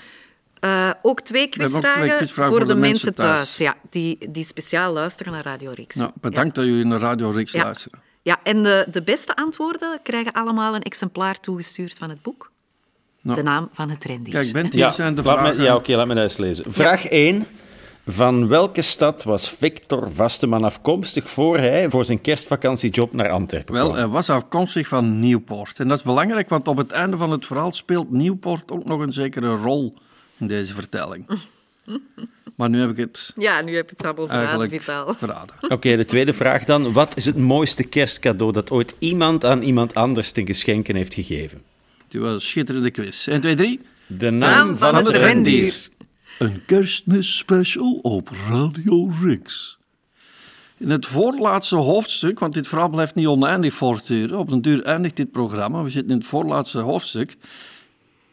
Eh, 0.60 0.90
ook 1.02 1.20
twee 1.20 1.48
hebben 1.50 1.66
ook 1.66 1.70
quizvragen, 1.72 2.02
twee 2.02 2.16
quizvragen 2.16 2.54
voor, 2.54 2.66
de, 2.66 2.74
mensen 2.74 3.14
thuis, 3.14 3.32
thuis. 3.34 3.56
Ja, 3.56 3.74
die, 3.90 4.30
die 4.30 4.44
speciaal 4.44 4.92
luisteren 4.92 5.32
naar 5.32 5.44
Radio 5.44 5.70
Rix. 5.74 5.94
nou 5.94 6.10
bedankt 6.20 6.54
dat 6.54 6.64
jullie 6.64 6.84
naar 6.84 7.00
Radio 7.00 7.30
Rix 7.30 7.52
Ja. 7.52 7.62
luisteren. 7.64 8.00
Ja, 8.22 8.38
en 8.42 8.62
de, 8.62 8.86
de 8.90 9.02
beste 9.02 9.36
antwoorden 9.36 9.98
krijgen 10.02 10.32
allemaal 10.32 10.74
een 10.74 10.82
exemplaar 10.82 11.40
toegestuurd 11.40 11.98
van 11.98 12.08
het 12.08 12.22
boek. 12.22 12.50
Nou. 13.22 13.36
De 13.36 13.42
naam 13.42 13.68
van 13.72 13.90
het 13.90 14.04
rendier. 14.04 14.32
Kijk, 14.32 14.52
Bent, 14.52 14.72
hier 14.72 14.82
Ja, 14.82 14.90
zijn 14.92 15.14
de 15.14 15.22
vragen. 15.22 15.56
me, 15.56 15.62
ja 15.62 15.74
oké, 15.76 15.96
laat 15.96 16.06
me 16.06 16.14
dat 16.14 16.22
eens 16.22 16.36
lezen. 16.36 16.72
Vraag 16.72 17.04
1. 17.08 17.46
Van 18.10 18.48
welke 18.48 18.82
stad 18.82 19.22
was 19.22 19.50
Victor 19.50 20.12
Vasteman 20.12 20.64
afkomstig 20.64 21.30
voor 21.30 21.58
hij 21.58 21.90
voor 21.90 22.04
zijn 22.04 22.20
kerstvakantiejob 22.20 23.12
naar 23.12 23.30
Antwerpen 23.30 23.74
Wel, 23.74 23.84
kwam? 23.84 23.96
hij 23.96 24.06
was 24.06 24.30
afkomstig 24.30 24.88
van 24.88 25.20
Nieuwpoort. 25.20 25.78
En 25.80 25.88
dat 25.88 25.98
is 25.98 26.04
belangrijk, 26.04 26.48
want 26.48 26.68
op 26.68 26.76
het 26.76 26.92
einde 26.92 27.16
van 27.16 27.30
het 27.30 27.46
verhaal 27.46 27.72
speelt 27.72 28.10
Nieuwpoort 28.10 28.70
ook 28.70 28.84
nog 28.84 29.00
een 29.00 29.12
zekere 29.12 29.56
rol 29.56 29.94
in 30.38 30.46
deze 30.46 30.74
vertelling. 30.74 31.26
Maar 32.56 32.68
nu 32.68 32.80
heb 32.80 32.90
ik 32.90 32.96
het 32.96 33.32
Ja, 33.36 33.60
nu 33.62 33.76
heb 33.76 33.88
je 33.88 33.94
het 33.96 34.06
allemaal 34.06 34.26
verraden, 34.26 34.68
Vitaal. 34.70 35.14
verraden. 35.24 35.54
Oké, 35.68 35.96
de 35.96 36.04
tweede 36.04 36.32
vraag 36.32 36.64
dan. 36.64 36.92
Wat 36.92 37.16
is 37.16 37.24
het 37.24 37.36
mooiste 37.36 37.84
kerstcadeau 37.84 38.52
dat 38.52 38.70
ooit 38.70 38.94
iemand 38.98 39.44
aan 39.44 39.62
iemand 39.62 39.94
anders 39.94 40.32
ten 40.32 40.46
geschenken 40.46 40.96
heeft 40.96 41.14
gegeven? 41.14 41.62
Het 42.08 42.20
was 42.20 42.34
een 42.34 42.40
schitterende 42.40 42.90
quiz. 42.90 43.26
1, 43.26 43.40
2, 43.40 43.54
3. 43.54 43.80
De 44.06 44.30
naam, 44.30 44.66
Naam 44.66 44.76
van 44.76 44.94
het 44.94 45.08
rendier. 45.08 45.88
Een 46.38 46.64
kerstmis 46.64 47.36
special 47.36 47.98
op 48.02 48.28
Radio 48.48 49.10
Rix. 49.22 49.78
In 50.76 50.90
het 50.90 51.06
voorlaatste 51.06 51.76
hoofdstuk, 51.76 52.38
want 52.38 52.54
dit 52.54 52.68
verhaal 52.68 52.88
blijft 52.88 53.14
niet 53.14 53.26
oneindig 53.26 53.74
voortduren, 53.74 54.38
op 54.38 54.50
een 54.50 54.62
duur 54.62 54.82
eindigt 54.82 55.16
dit 55.16 55.30
programma, 55.30 55.82
we 55.82 55.88
zitten 55.88 56.12
in 56.12 56.18
het 56.18 56.26
voorlaatste 56.26 56.78
hoofdstuk, 56.78 57.36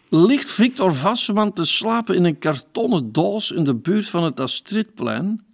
ligt 0.09 0.51
Victor 0.51 0.95
Vasseman 0.95 1.53
te 1.53 1.65
slapen 1.65 2.15
in 2.15 2.25
een 2.25 2.39
kartonnen 2.39 3.11
doos 3.11 3.51
in 3.51 3.63
de 3.63 3.75
buurt 3.75 4.09
van 4.09 4.23
het 4.23 4.39
Astridplein. 4.39 5.45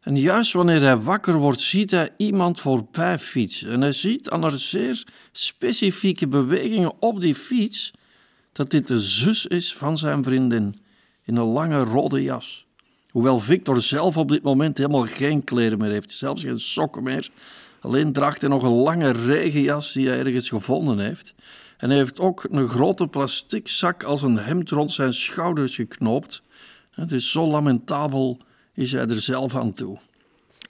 En 0.00 0.16
juist 0.16 0.52
wanneer 0.52 0.80
hij 0.80 0.96
wakker 0.96 1.34
wordt, 1.34 1.60
ziet 1.60 1.90
hij 1.90 2.10
iemand 2.16 2.60
voorbij 2.60 3.18
fietsen. 3.18 3.70
En 3.70 3.80
hij 3.80 3.92
ziet 3.92 4.30
aan 4.30 4.42
haar 4.42 4.58
zeer 4.58 5.06
specifieke 5.32 6.28
bewegingen 6.28 6.92
op 7.00 7.20
die 7.20 7.34
fiets 7.34 7.90
dat 8.52 8.70
dit 8.70 8.86
de 8.86 9.00
zus 9.00 9.46
is 9.46 9.74
van 9.74 9.98
zijn 9.98 10.24
vriendin 10.24 10.88
in 11.30 11.36
een 11.36 11.46
lange 11.46 11.84
rode 11.84 12.22
jas. 12.22 12.66
Hoewel 13.10 13.38
Victor 13.38 13.82
zelf 13.82 14.16
op 14.16 14.28
dit 14.28 14.42
moment 14.42 14.78
helemaal 14.78 15.06
geen 15.06 15.44
kleren 15.44 15.78
meer 15.78 15.90
heeft, 15.90 16.12
zelfs 16.12 16.42
geen 16.42 16.60
sokken 16.60 17.02
meer. 17.02 17.28
Alleen 17.80 18.12
draagt 18.12 18.40
hij 18.40 18.50
nog 18.50 18.62
een 18.62 18.82
lange 18.82 19.10
regenjas 19.10 19.92
die 19.92 20.08
hij 20.08 20.18
ergens 20.18 20.48
gevonden 20.48 20.98
heeft. 20.98 21.34
En 21.76 21.88
hij 21.88 21.98
heeft 21.98 22.18
ook 22.18 22.46
een 22.50 22.68
grote 22.68 23.06
plastic 23.06 23.68
zak 23.68 24.02
als 24.02 24.22
een 24.22 24.38
hemd 24.38 24.70
rond 24.70 24.92
zijn 24.92 25.14
schouders 25.14 25.74
geknoopt. 25.74 26.42
Het 26.90 27.12
is 27.12 27.30
zo 27.30 27.46
lamentabel 27.46 28.38
is 28.74 28.92
hij 28.92 29.06
er 29.06 29.20
zelf 29.20 29.56
aan 29.56 29.74
toe. 29.74 29.98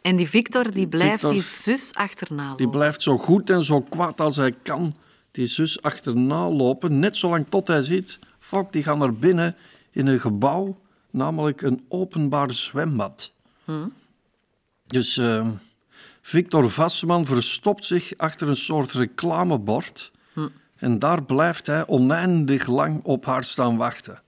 En 0.03 0.17
die 0.17 0.29
Victor 0.29 0.71
die 0.71 0.89
blijft 0.89 1.13
Victor- 1.13 1.31
die 1.31 1.43
zus 1.43 1.95
achterna 1.95 2.43
lopen. 2.43 2.57
Die 2.57 2.69
blijft 2.69 3.03
zo 3.03 3.17
goed 3.17 3.51
en 3.51 3.65
zo 3.65 3.81
kwaad 3.81 4.21
als 4.21 4.37
hij 4.37 4.53
kan 4.63 4.93
die 5.31 5.47
zus 5.47 5.83
achterna 5.83 6.51
lopen, 6.51 6.99
net 6.99 7.17
zolang 7.17 7.47
tot 7.49 7.69
hij 7.69 7.83
ziet, 7.83 8.19
fuck, 8.39 8.73
die 8.73 8.83
gaan 8.83 8.99
naar 8.99 9.15
binnen 9.15 9.57
in 9.91 10.07
een 10.07 10.21
gebouw, 10.21 10.81
namelijk 11.11 11.63
een 11.63 11.85
openbaar 11.89 12.51
zwembad. 12.51 13.33
Dus 14.87 15.17
eh, 15.17 15.49
Victor 16.23 16.71
Vasseman 16.71 17.27
verstopt 17.27 17.85
zich 17.85 18.13
achter 18.17 18.49
een 18.49 18.57
soort 18.57 18.93
reclamebord 18.93 20.11
en 20.77 20.99
daar 20.99 21.25
blijft 21.25 21.67
hij 21.67 21.87
oneindig 21.87 22.67
lang 22.67 23.01
op 23.03 23.25
haar 23.25 23.45
staan 23.45 23.77
wachten. 23.77 24.23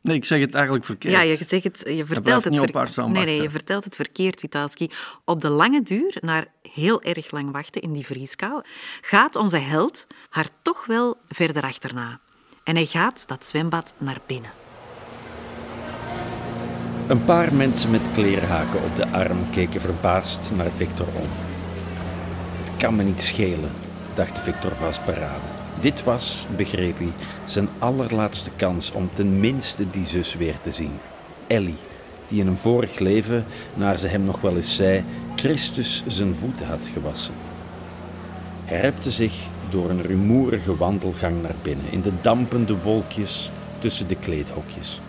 Nee, 0.00 0.16
ik 0.16 0.24
zeg 0.24 0.40
het 0.40 0.54
eigenlijk 0.54 0.84
verkeerd. 0.84 1.14
Ja, 1.14 1.20
je, 1.20 1.44
zegt 1.44 1.64
het, 1.64 1.82
je 1.86 2.06
vertelt 2.06 2.44
het 2.44 2.52
niet 2.52 2.62
op 2.62 2.66
ver- 2.66 2.76
haar 2.76 2.88
staan 2.88 3.12
Nee, 3.12 3.24
nee, 3.24 3.42
je 3.42 3.50
vertelt 3.50 3.84
het 3.84 3.96
verkeerd, 3.96 4.40
Witalski. 4.40 4.90
Op 5.24 5.40
de 5.40 5.48
lange 5.48 5.82
duur, 5.82 6.16
naar 6.20 6.46
heel 6.62 7.02
erg 7.02 7.30
lang 7.30 7.50
wachten 7.50 7.82
in 7.82 7.92
die 7.92 8.06
vrieskou, 8.06 8.62
gaat 9.00 9.36
onze 9.36 9.56
held 9.56 10.06
haar 10.28 10.48
toch 10.62 10.86
wel 10.86 11.16
verder 11.28 11.62
achterna. 11.62 12.20
En 12.64 12.74
hij 12.74 12.86
gaat 12.86 13.28
dat 13.28 13.46
zwembad 13.46 13.94
naar 13.98 14.20
binnen. 14.26 14.50
Een 17.08 17.24
paar 17.24 17.54
mensen 17.54 17.90
met 17.90 18.00
kleerhaken 18.12 18.82
op 18.82 18.96
de 18.96 19.08
arm 19.08 19.38
keken 19.50 19.80
verbaasd 19.80 20.50
naar 20.56 20.70
Victor 20.70 21.06
om. 21.06 21.28
Het 22.64 22.76
kan 22.76 22.96
me 22.96 23.02
niet 23.02 23.22
schelen, 23.22 23.70
dacht 24.14 24.38
Victor 24.38 24.72
vastberaden. 24.74 25.50
Dit 25.80 26.04
was, 26.04 26.46
begreep 26.56 26.98
hij, 26.98 27.12
zijn 27.44 27.68
allerlaatste 27.78 28.50
kans 28.56 28.92
om 28.92 29.10
tenminste 29.12 29.90
die 29.90 30.04
zus 30.04 30.34
weer 30.34 30.60
te 30.60 30.70
zien. 30.70 30.92
Ellie, 31.46 31.76
die 32.28 32.40
in 32.40 32.46
een 32.46 32.58
vorig 32.58 32.98
leven, 32.98 33.44
naar 33.74 33.98
ze 33.98 34.06
hem 34.06 34.24
nog 34.24 34.40
wel 34.40 34.56
eens 34.56 34.76
zei, 34.76 35.04
Christus 35.34 36.02
zijn 36.06 36.34
voeten 36.34 36.66
had 36.66 36.82
gewassen. 36.92 37.34
Hij 38.64 38.80
repte 38.80 39.10
zich 39.10 39.34
door 39.68 39.90
een 39.90 40.02
rumoerige 40.02 40.76
wandelgang 40.76 41.42
naar 41.42 41.56
binnen, 41.62 41.86
in 41.90 42.00
de 42.00 42.12
dampende 42.20 42.76
wolkjes 42.82 43.50
tussen 43.78 44.08
de 44.08 44.16
kleedhokjes. 44.16 45.00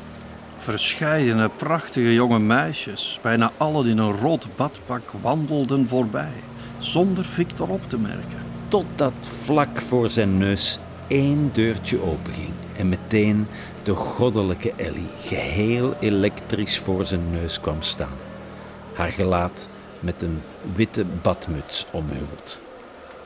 Verscheidene 0.66 1.50
prachtige 1.50 2.14
jonge 2.14 2.40
meisjes, 2.40 3.20
bijna 3.22 3.52
allen 3.58 3.86
in 3.86 3.98
een 3.98 4.18
rood 4.18 4.48
badpak, 4.56 5.12
wandelden 5.22 5.88
voorbij, 5.88 6.34
zonder 6.80 7.26
Victor 7.26 7.70
op 7.70 7.90
te 7.90 7.98
merken. 7.98 8.44
Totdat 8.68 9.14
vlak 9.44 9.82
voor 9.82 10.10
zijn 10.10 10.38
neus 10.38 10.80
één 11.08 11.50
deurtje 11.54 12.02
openging 12.02 12.54
en 12.78 12.90
meteen 12.90 13.48
de 13.84 13.94
goddelijke 13.94 14.74
Ellie 14.76 15.10
geheel 15.20 15.96
elektrisch 16.00 16.80
voor 16.80 17.06
zijn 17.06 17.26
neus 17.32 17.62
kwam 17.62 17.82
staan. 17.82 18.18
Haar 18.94 19.12
gelaat 19.12 19.68
met 20.00 20.22
een 20.22 20.42
witte 20.76 21.06
badmuts 21.22 21.86
omhuld. 21.92 22.62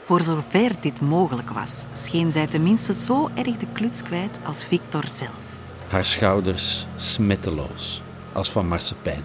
Voor 0.03 0.21
zover 0.21 0.71
dit 0.81 1.01
mogelijk 1.01 1.49
was, 1.49 1.85
scheen 1.93 2.31
zij 2.31 2.47
tenminste 2.47 2.93
zo 2.93 3.29
erg 3.35 3.57
de 3.57 3.67
kluts 3.73 4.03
kwijt 4.03 4.39
als 4.45 4.63
Victor 4.63 5.03
zelf. 5.07 5.48
Haar 5.89 6.05
schouders 6.05 6.85
smetteloos, 6.95 8.01
als 8.31 8.49
van 8.49 8.67
marsepein. 8.67 9.23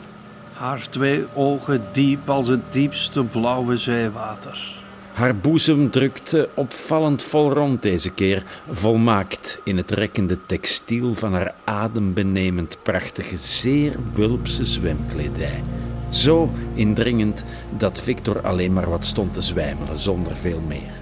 Haar 0.52 0.88
twee 0.88 1.24
ogen 1.34 1.82
diep 1.92 2.28
als 2.28 2.48
het 2.48 2.72
diepste 2.72 3.24
blauwe 3.24 3.76
zeewater. 3.76 4.82
Haar 5.12 5.36
boezem 5.36 5.90
drukte 5.90 6.48
opvallend 6.54 7.22
vol 7.22 7.52
rond 7.52 7.82
deze 7.82 8.10
keer, 8.10 8.42
volmaakt 8.70 9.58
in 9.64 9.76
het 9.76 9.90
rekkende 9.90 10.38
textiel 10.46 11.14
van 11.14 11.32
haar 11.32 11.54
adembenemend 11.64 12.78
prachtige, 12.82 13.36
zeer 13.36 13.96
wulpse 14.14 14.64
zwemkledij. 14.64 15.60
Zo 16.08 16.50
indringend 16.74 17.44
dat 17.76 18.00
Victor 18.00 18.46
alleen 18.46 18.72
maar 18.72 18.90
wat 18.90 19.04
stond 19.06 19.32
te 19.32 19.40
zwijmelen, 19.40 19.98
zonder 19.98 20.36
veel 20.36 20.60
meer. 20.68 20.92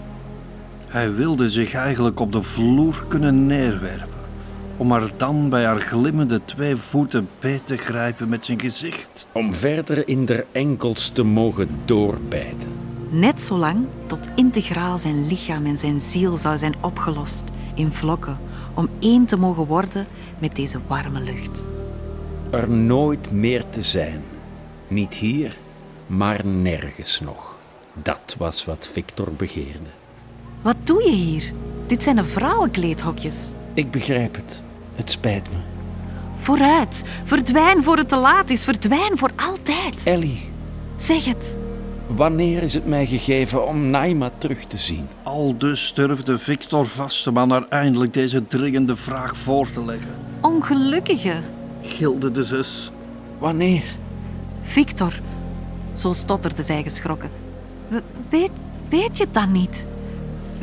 Hij 0.89 1.15
wilde 1.15 1.51
zich 1.51 1.75
eigenlijk 1.75 2.21
op 2.21 2.33
de 2.33 2.43
vloer 2.43 3.05
kunnen 3.09 3.47
neerwerpen, 3.47 4.12
om 4.83 4.91
haar 4.91 5.11
dan 5.17 5.49
bij 5.49 5.65
haar 5.65 5.81
glimmende 5.81 6.41
twee 6.45 6.77
voeten 6.77 7.29
beet 7.41 7.67
te 7.67 7.77
grijpen 7.77 8.29
met 8.29 8.45
zijn 8.45 8.61
gezicht. 8.61 9.27
Om 9.33 9.55
verder 9.55 10.09
in 10.09 10.25
der 10.25 10.47
enkels 10.53 11.09
te 11.09 11.23
mogen 11.23 11.69
doorbijten. 11.85 12.73
Net 13.11 13.43
zolang 13.43 13.87
tot 14.07 14.29
integraal 14.35 14.99
zijn 14.99 15.27
lichaam 15.27 15.67
en 15.67 15.79
zijn 15.79 16.01
ziel 16.01 16.37
zou 16.39 16.59
zijn 16.59 16.75
opgelost 16.81 17.45
in 17.75 17.93
vlokken, 17.93 18.39
om 18.75 18.89
één 18.99 19.25
te 19.27 19.37
mogen 19.37 19.67
worden 19.67 20.07
met 20.39 20.57
deze 20.57 20.79
warme 20.87 21.21
lucht. 21.21 21.65
Er 22.51 22.69
nooit 22.69 23.33
meer 23.33 23.65
te 23.71 23.83
zijn. 23.83 24.23
Niet 24.89 25.15
hier, 25.15 25.59
maar 26.07 26.47
nergens 26.47 27.21
nog. 27.21 27.57
Dat 28.03 28.35
was 28.39 28.65
wat 28.65 28.89
Victor 28.93 29.33
begeerde. 29.37 29.91
Wat 30.63 30.77
doe 30.85 31.03
je 31.03 31.11
hier? 31.11 31.53
Dit 31.87 32.03
zijn 32.03 32.17
de 32.17 32.25
vrouwenkleedhokjes. 32.25 33.53
Ik 33.75 33.91
begrijp 33.91 34.35
het. 34.35 34.63
Het 34.95 35.11
spijt 35.11 35.51
me. 35.51 35.57
Vooruit, 36.41 37.03
verdwijn 37.25 37.83
voor 37.85 37.97
het 37.97 38.09
te 38.09 38.17
laat 38.17 38.51
is, 38.51 38.65
verdwijn 38.65 39.19
voor 39.19 39.31
altijd. 39.37 40.03
Ellie, 40.05 40.51
Zeg 40.97 41.25
het. 41.25 41.57
wanneer 42.07 42.63
is 42.63 42.75
het 42.75 42.87
mij 42.87 43.07
gegeven 43.07 43.67
om 43.67 43.91
Naima 43.91 44.31
terug 44.39 44.65
te 44.65 44.77
zien? 44.77 45.09
Al 45.23 45.55
dus 45.59 45.93
durfde 45.95 46.39
Victor 46.39 46.87
Vasteman 46.87 47.51
haar 47.51 47.67
eindelijk 47.69 48.13
deze 48.13 48.47
dringende 48.49 48.97
vraag 48.97 49.37
voor 49.37 49.71
te 49.71 49.85
leggen. 49.85 50.11
Ongelukkige. 50.41 51.35
Gilde 51.83 52.31
de 52.33 52.45
zus. 52.45 52.91
Wanneer? 53.39 53.83
Victor, 54.63 55.21
zo 55.93 56.13
stotterde 56.13 56.63
zij 56.63 56.83
geschrokken. 56.83 57.31
We- 57.89 58.03
Weet, 58.29 58.51
weet 58.89 59.17
je 59.17 59.25
het 59.25 59.35
dan 59.35 59.53
niet? 59.53 59.87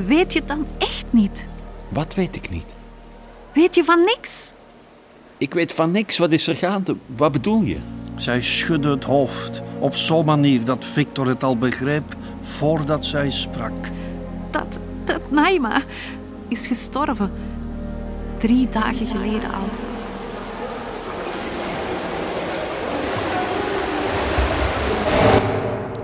Weet 0.05 0.33
je 0.33 0.39
het 0.39 0.47
dan 0.47 0.65
echt 0.77 1.05
niet? 1.13 1.47
Wat 1.89 2.13
weet 2.13 2.35
ik 2.35 2.49
niet. 2.49 2.65
Weet 3.53 3.75
je 3.75 3.83
van 3.83 4.03
niks? 4.03 4.53
Ik 5.37 5.53
weet 5.53 5.73
van 5.73 5.91
niks. 5.91 6.17
Wat 6.17 6.31
is 6.31 6.47
er 6.47 6.55
gaande? 6.55 6.95
Wat 7.05 7.31
bedoel 7.31 7.61
je? 7.61 7.77
Zij 8.15 8.41
schudde 8.41 8.89
het 8.89 9.03
hoofd 9.03 9.61
op 9.79 9.95
zo'n 9.95 10.25
manier 10.25 10.65
dat 10.65 10.85
Victor 10.85 11.27
het 11.27 11.43
al 11.43 11.57
begreep 11.57 12.15
voordat 12.41 13.05
zij 13.05 13.29
sprak. 13.29 13.87
Dat, 14.51 14.79
dat 15.05 15.31
Naima 15.31 15.83
is 16.47 16.67
gestorven. 16.67 17.31
Drie 18.37 18.69
dagen 18.69 19.07
geleden 19.07 19.53
al. 19.53 19.69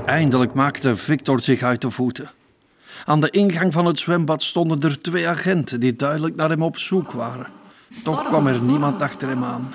Eindelijk 0.06 0.54
maakte 0.54 0.96
Victor 0.96 1.40
zich 1.40 1.64
uit 1.64 1.82
de 1.82 1.92
voeten. 1.92 2.35
Aan 3.06 3.22
de 3.22 3.30
ingang 3.30 3.74
van 3.74 3.86
het 3.86 4.00
zwembad 4.00 4.44
stonden 4.44 4.82
er 4.82 5.02
twee 5.02 5.28
agenten 5.28 5.80
die 5.80 5.96
duidelijk 5.96 6.36
naar 6.36 6.50
hem 6.50 6.62
op 6.64 6.78
zoek 6.78 7.12
waren. 7.12 7.48
Toch 8.04 8.28
kwam 8.28 8.48
er 8.48 8.62
niemand 8.62 9.02
achter 9.02 9.28
hem 9.28 9.44
aan. 9.44 9.68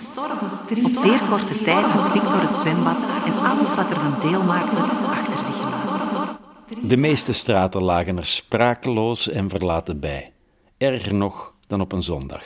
Op 0.84 0.90
zeer 0.90 1.20
korte 1.28 1.62
tijd 1.64 1.84
had 1.84 2.10
Victor 2.10 2.40
het 2.40 2.56
zwembad 2.56 2.96
en 3.26 3.50
alles 3.50 3.74
wat 3.74 3.90
er 3.90 4.00
van 4.00 4.30
deel 4.30 4.42
maakte 4.42 4.76
achter 4.76 5.40
zich 5.40 5.56
gelaten. 5.56 6.88
De 6.88 6.96
meeste 6.96 7.32
straten 7.32 7.82
lagen 7.82 8.18
er 8.18 8.26
sprakeloos 8.26 9.28
en 9.28 9.48
verlaten 9.48 10.00
bij. 10.00 10.32
Erger 10.78 11.14
nog 11.14 11.54
dan 11.66 11.80
op 11.80 11.92
een 11.92 12.02
zondag. 12.02 12.44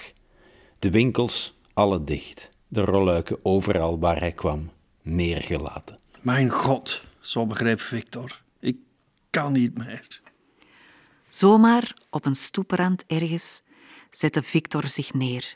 De 0.78 0.91
winkels, 0.91 1.59
alle 1.72 2.05
dicht. 2.05 2.49
De 2.68 2.80
rolluiken 2.80 3.39
overal 3.43 3.99
waar 3.99 4.18
hij 4.18 4.32
kwam, 4.32 4.70
neergelaten. 5.03 5.97
Mijn 6.20 6.51
god, 6.51 7.03
zo 7.20 7.47
begreep 7.47 7.80
Victor. 7.80 8.41
Ik 8.61 8.76
kan 9.30 9.53
niet 9.53 9.78
meer. 9.78 10.22
Zomaar 11.35 11.95
op 12.11 12.24
een 12.24 12.35
stoeprand 12.35 13.05
ergens 13.07 13.62
zette 14.11 14.43
Victor 14.43 14.89
zich 14.89 15.14
neer. 15.14 15.55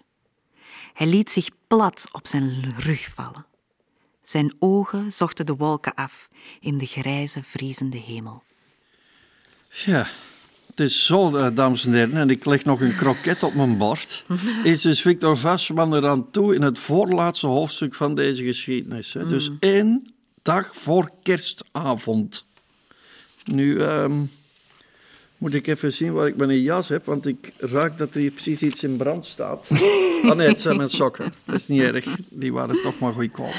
Hij 0.95 1.07
liet 1.07 1.31
zich 1.31 1.49
plat 1.67 2.09
op 2.13 2.27
zijn 2.27 2.75
rug 2.79 3.09
vallen. 3.15 3.47
Zijn 4.23 4.55
ogen 4.59 5.13
zochten 5.13 5.47
de 5.47 5.57
wolken 5.57 5.95
af 5.95 6.29
in 6.61 6.79
de 6.79 6.87
grijze, 6.87 7.43
vriezende 7.43 7.97
hemel. 7.97 8.43
Ja, 9.85 10.09
het 10.67 10.81
is 10.81 11.07
zo, 11.07 11.37
eh, 11.37 11.55
dames 11.55 11.85
en 11.85 11.93
heren, 11.93 12.17
en 12.17 12.31
ik 12.31 12.45
leg 12.45 12.65
nog 12.65 12.81
een 12.81 12.97
kroket 12.97 13.43
op 13.43 13.55
mijn 13.55 13.77
bord. 13.77 14.25
Is 14.65 14.81
dus 14.81 15.01
Victor 15.01 15.37
Vassman 15.37 15.95
eraan 15.95 16.31
toe 16.31 16.55
in 16.55 16.63
het 16.63 16.79
voorlaatste 16.79 17.47
hoofdstuk 17.47 17.95
van 17.95 18.15
deze 18.15 18.43
geschiedenis. 18.43 19.13
Hè? 19.13 19.29
Dus 19.29 19.51
één 19.61 20.15
dag 20.43 20.77
voor 20.77 21.11
kerstavond. 21.23 22.45
Nu 23.45 23.81
ehm, 23.83 24.21
moet 25.39 25.55
ik 25.55 25.67
even 25.67 25.93
zien 25.93 26.13
waar 26.13 26.27
ik 26.27 26.37
mijn 26.37 26.61
jas 26.61 26.89
heb, 26.89 27.05
want 27.05 27.27
ik 27.27 27.53
raak 27.59 27.99
dat 27.99 28.15
er 28.15 28.21
hier 28.21 28.31
precies 28.31 28.63
iets 28.63 28.83
in 28.85 28.97
brand 28.97 29.27
staat. 29.27 29.69
Oh 30.25 30.35
nee, 30.35 30.49
het 30.49 30.61
zijn 30.61 30.77
mijn 30.77 30.89
sokken. 30.91 31.33
Dat 31.45 31.55
is 31.55 31.69
niet 31.69 31.81
erg, 31.83 32.07
die 32.31 32.53
waren 32.53 32.83
toch 32.83 32.99
maar 32.99 33.13
goedkoop. 33.13 33.55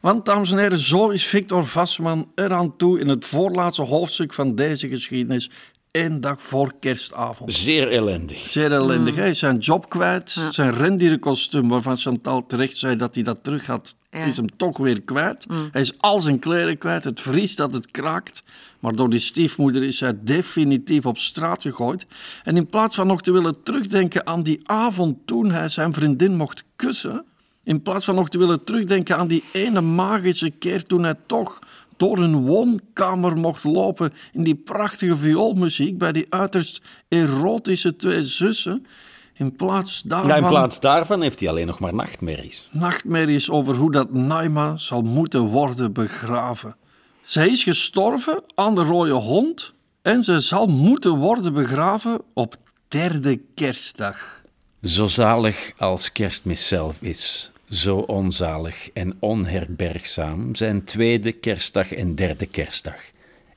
Want, 0.00 0.24
dames 0.24 0.50
en 0.50 0.58
heren, 0.58 0.78
zo 0.78 1.08
is 1.08 1.26
Victor 1.26 1.66
Vassman 1.66 2.30
eraan 2.34 2.76
toe 2.76 3.00
in 3.00 3.08
het 3.08 3.24
voorlaatste 3.24 3.82
hoofdstuk 3.82 4.32
van 4.32 4.54
deze 4.54 4.88
geschiedenis. 4.88 5.50
Één 5.90 6.20
dag 6.20 6.42
voor 6.42 6.72
kerstavond. 6.80 7.52
Zeer 7.52 7.90
ellendig. 7.90 8.38
Zeer 8.38 8.72
ellendig. 8.72 9.14
Hij 9.14 9.28
is 9.28 9.38
zijn 9.38 9.58
job 9.58 9.88
kwijt. 9.88 10.30
Zijn 10.48 10.74
rendierenkostuum, 10.74 11.68
waarvan 11.68 11.96
Chantal 11.96 12.46
terecht 12.46 12.76
zei 12.76 12.96
dat 12.96 13.14
hij 13.14 13.24
dat 13.24 13.38
terug 13.44 13.66
had, 13.66 13.96
Ja. 14.10 14.24
is 14.24 14.36
hem 14.36 14.56
toch 14.56 14.78
weer 14.78 15.02
kwijt. 15.02 15.46
Hij 15.72 15.80
is 15.80 15.98
al 15.98 16.20
zijn 16.20 16.38
kleren 16.38 16.78
kwijt. 16.78 17.04
Het 17.04 17.20
vriest 17.20 17.56
dat 17.56 17.74
het 17.74 17.90
kraakt. 17.90 18.42
Maar 18.82 18.94
door 18.96 19.10
die 19.10 19.18
stiefmoeder 19.18 19.82
is 19.82 20.00
hij 20.00 20.18
definitief 20.22 21.06
op 21.06 21.18
straat 21.18 21.62
gegooid. 21.62 22.06
En 22.44 22.56
in 22.56 22.66
plaats 22.66 22.94
van 22.94 23.06
nog 23.06 23.22
te 23.22 23.32
willen 23.32 23.62
terugdenken 23.62 24.26
aan 24.26 24.42
die 24.42 24.60
avond 24.64 25.16
toen 25.24 25.50
hij 25.50 25.68
zijn 25.68 25.92
vriendin 25.92 26.36
mocht 26.36 26.64
kussen, 26.76 27.24
in 27.64 27.82
plaats 27.82 28.04
van 28.04 28.14
nog 28.14 28.28
te 28.28 28.38
willen 28.38 28.64
terugdenken 28.64 29.16
aan 29.16 29.26
die 29.26 29.44
ene 29.52 29.80
magische 29.80 30.50
keer 30.50 30.86
toen 30.86 31.02
hij 31.02 31.14
toch 31.26 31.58
door 31.96 32.18
een 32.18 32.46
woonkamer 32.46 33.36
mocht 33.36 33.64
lopen 33.64 34.12
in 34.32 34.44
die 34.44 34.54
prachtige 34.54 35.16
vioolmuziek 35.16 35.98
bij 35.98 36.12
die 36.12 36.26
uiterst 36.28 36.82
erotische 37.08 37.96
twee 37.96 38.22
zussen, 38.22 38.86
in 39.34 39.56
plaats 39.56 40.02
daarvan 40.02 40.28
Ja, 40.28 40.36
in 40.36 40.48
plaats 40.48 40.80
daarvan 40.80 41.22
heeft 41.22 41.40
hij 41.40 41.48
alleen 41.48 41.66
nog 41.66 41.78
maar 41.78 41.94
nachtmerries. 41.94 42.68
nachtmerries 42.72 43.50
over 43.50 43.74
hoe 43.74 43.92
dat 43.92 44.12
Naima 44.12 44.76
zal 44.76 45.02
moeten 45.02 45.40
worden 45.40 45.92
begraven. 45.92 46.76
Zij 47.24 47.48
is 47.48 47.62
gestorven 47.62 48.42
aan 48.54 48.74
de 48.74 48.82
rode 48.82 49.12
hond 49.12 49.72
en 50.02 50.24
ze 50.24 50.40
zal 50.40 50.66
moeten 50.66 51.16
worden 51.16 51.52
begraven 51.52 52.20
op 52.34 52.56
derde 52.88 53.40
kerstdag. 53.54 54.42
Zo 54.82 55.06
zalig 55.06 55.72
als 55.78 56.12
kerstmis 56.12 56.68
zelf 56.68 56.96
is, 57.00 57.50
zo 57.68 57.96
onzalig 57.96 58.90
en 58.92 59.16
onherbergzaam 59.18 60.54
zijn 60.54 60.84
tweede 60.84 61.32
kerstdag 61.32 61.92
en 61.92 62.14
derde 62.14 62.46
kerstdag. 62.46 63.00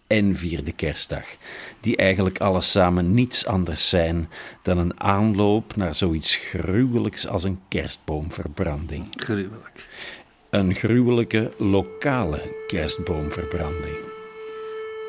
En 0.07 0.36
vierde 0.36 0.72
kerstdag, 0.72 1.26
die 1.80 1.95
eigenlijk 1.95 2.39
alles 2.39 2.72
samen 2.72 3.13
niets 3.13 3.45
anders 3.45 3.89
zijn 3.89 4.30
dan 4.61 4.78
een 4.78 4.99
aanloop 4.99 5.76
naar 5.76 5.95
zoiets 5.95 6.36
gruwelijks 6.36 7.28
als 7.28 7.43
een 7.43 7.59
kerstboomverbranding. 7.68 9.07
Gruwelijk. 9.16 9.86
Een 10.56 10.74
gruwelijke 10.74 11.53
lokale 11.58 12.56
kerstboomverbranding. 12.68 13.99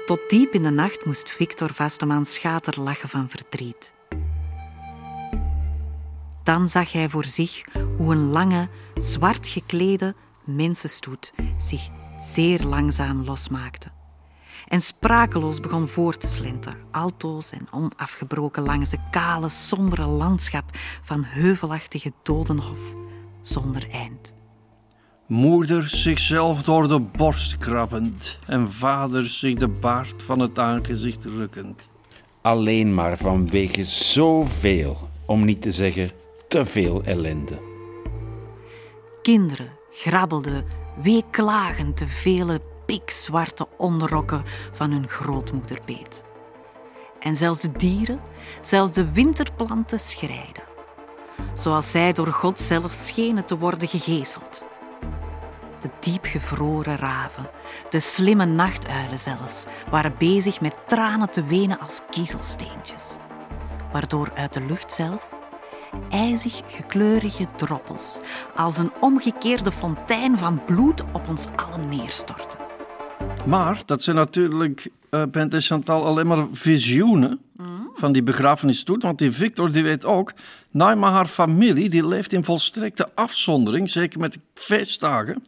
Tot 0.07 0.20
diep 0.28 0.53
in 0.53 0.62
de 0.62 0.70
nacht 0.70 1.05
moest 1.05 1.30
Victor 1.30 1.74
Vasteman 1.74 2.26
schaterlachen 2.26 3.09
van 3.09 3.28
verdriet. 3.28 3.94
Dan 6.42 6.68
zag 6.68 6.92
hij 6.92 7.09
voor 7.09 7.24
zich 7.24 7.64
hoe 7.97 8.12
een 8.12 8.30
lange, 8.30 8.68
zwart 8.94 9.49
geklede 9.49 10.14
mensenstoet 10.44 11.32
zich 11.59 11.88
zeer 12.16 12.62
langzaam 12.62 13.24
losmaakte. 13.24 13.90
En 14.68 14.80
sprakeloos 14.80 15.61
begon 15.61 15.88
voor 15.88 16.16
te 16.16 16.26
slenteren, 16.26 16.78
altoos 16.90 17.51
en 17.51 17.68
onafgebroken 17.70 18.62
langs 18.62 18.90
de 18.90 18.99
kale, 19.11 19.49
sombere 19.49 20.07
landschap 20.07 20.64
van 21.03 21.24
heuvelachtige 21.24 22.12
dodenhof 22.22 22.94
zonder 23.42 23.90
eind. 23.90 24.36
Moeder 25.27 25.89
zichzelf 25.89 26.62
door 26.62 26.89
de 26.89 27.01
borst 27.01 27.59
krabbend 27.59 28.39
en 28.47 28.72
vader 28.72 29.24
zich 29.24 29.55
de 29.55 29.68
baard 29.68 30.22
van 30.22 30.39
het 30.39 30.59
aangezicht 30.59 31.24
rukkend. 31.24 31.89
Alleen 32.43 32.95
maar 32.95 33.16
vanwege 33.16 33.85
zoveel, 33.85 35.09
om 35.24 35.45
niet 35.45 35.62
te 35.62 35.72
zeggen 35.72 36.11
te 36.49 36.66
veel 36.66 37.03
ellende. 37.03 37.59
Kinderen 39.22 39.70
grabbelden 39.91 40.64
weeklagend 41.03 41.99
de 41.99 42.09
vele 42.09 42.61
pikzwarte 42.87 43.66
onderrokken 43.77 44.43
van 44.72 44.91
hun 44.91 45.09
grootmoeder 45.09 45.79
beet. 45.85 46.24
En 47.20 47.37
zelfs 47.37 47.61
de 47.61 47.72
dieren, 47.72 48.20
zelfs 48.61 48.93
de 48.93 49.12
winterplanten 49.12 50.01
schreiden. 50.01 50.62
Zoals 51.55 51.91
zij 51.91 52.12
door 52.12 52.33
God 52.33 52.59
zelf 52.59 52.93
schenen 52.93 53.45
te 53.45 53.59
worden 53.59 53.89
gegezeld. 53.89 54.66
De 55.81 55.91
diepgevroren 56.01 56.97
raven, 56.97 57.49
de 57.91 58.01
slimme 58.01 58.45
nachtuilen 58.45 59.18
zelfs, 59.18 59.64
waren 59.91 60.14
bezig 60.18 60.61
met 60.61 60.74
tranen 60.87 61.31
te 61.31 61.45
wenen 61.45 61.81
als 61.81 62.01
kiezelsteentjes. 62.11 63.16
Waardoor 63.93 64.33
uit 64.35 64.53
de 64.53 64.61
lucht 64.61 64.93
zelf 64.93 65.35
ijzig 66.11 66.62
gekleurige 66.66 67.47
droppels 67.57 68.18
als 68.57 68.79
een 68.79 68.93
omgekeerde 69.01 69.72
fontein 69.72 70.39
van 70.39 70.64
bloed 70.64 71.03
op 71.12 71.29
ons 71.29 71.47
allen 71.57 71.89
neerstorten. 71.89 72.59
Maar 73.47 73.83
dat 73.87 74.03
zijn 74.03 74.16
natuurlijk, 74.16 74.91
en 75.11 75.51
Chantal, 75.53 76.05
alleen 76.05 76.27
maar 76.27 76.47
visioenen 76.53 77.41
van 77.95 78.12
die 78.12 78.22
begrafenisstoet. 78.22 79.03
Want 79.03 79.18
die 79.18 79.33
Victor 79.33 79.72
die 79.72 79.83
weet 79.83 80.05
ook, 80.05 80.33
Naima 80.70 81.11
haar 81.11 81.27
familie 81.27 81.89
die 81.89 82.07
leeft 82.07 82.33
in 82.33 82.45
volstrekte 82.45 83.11
afzondering, 83.14 83.91
zeker 83.91 84.20
met 84.20 84.39
feestdagen. 84.55 85.45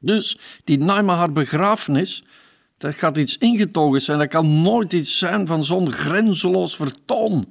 Dus 0.00 0.38
die 0.64 0.78
Naima 0.78 1.16
haar 1.16 1.32
begrafenis, 1.32 2.24
dat 2.78 2.94
gaat 2.94 3.16
iets 3.16 3.38
ingetogen 3.38 4.00
zijn. 4.00 4.18
Dat 4.18 4.28
kan 4.28 4.62
nooit 4.62 4.92
iets 4.92 5.18
zijn 5.18 5.46
van 5.46 5.64
zo'n 5.64 5.92
grenzeloos 5.92 6.76
vertoon. 6.76 7.46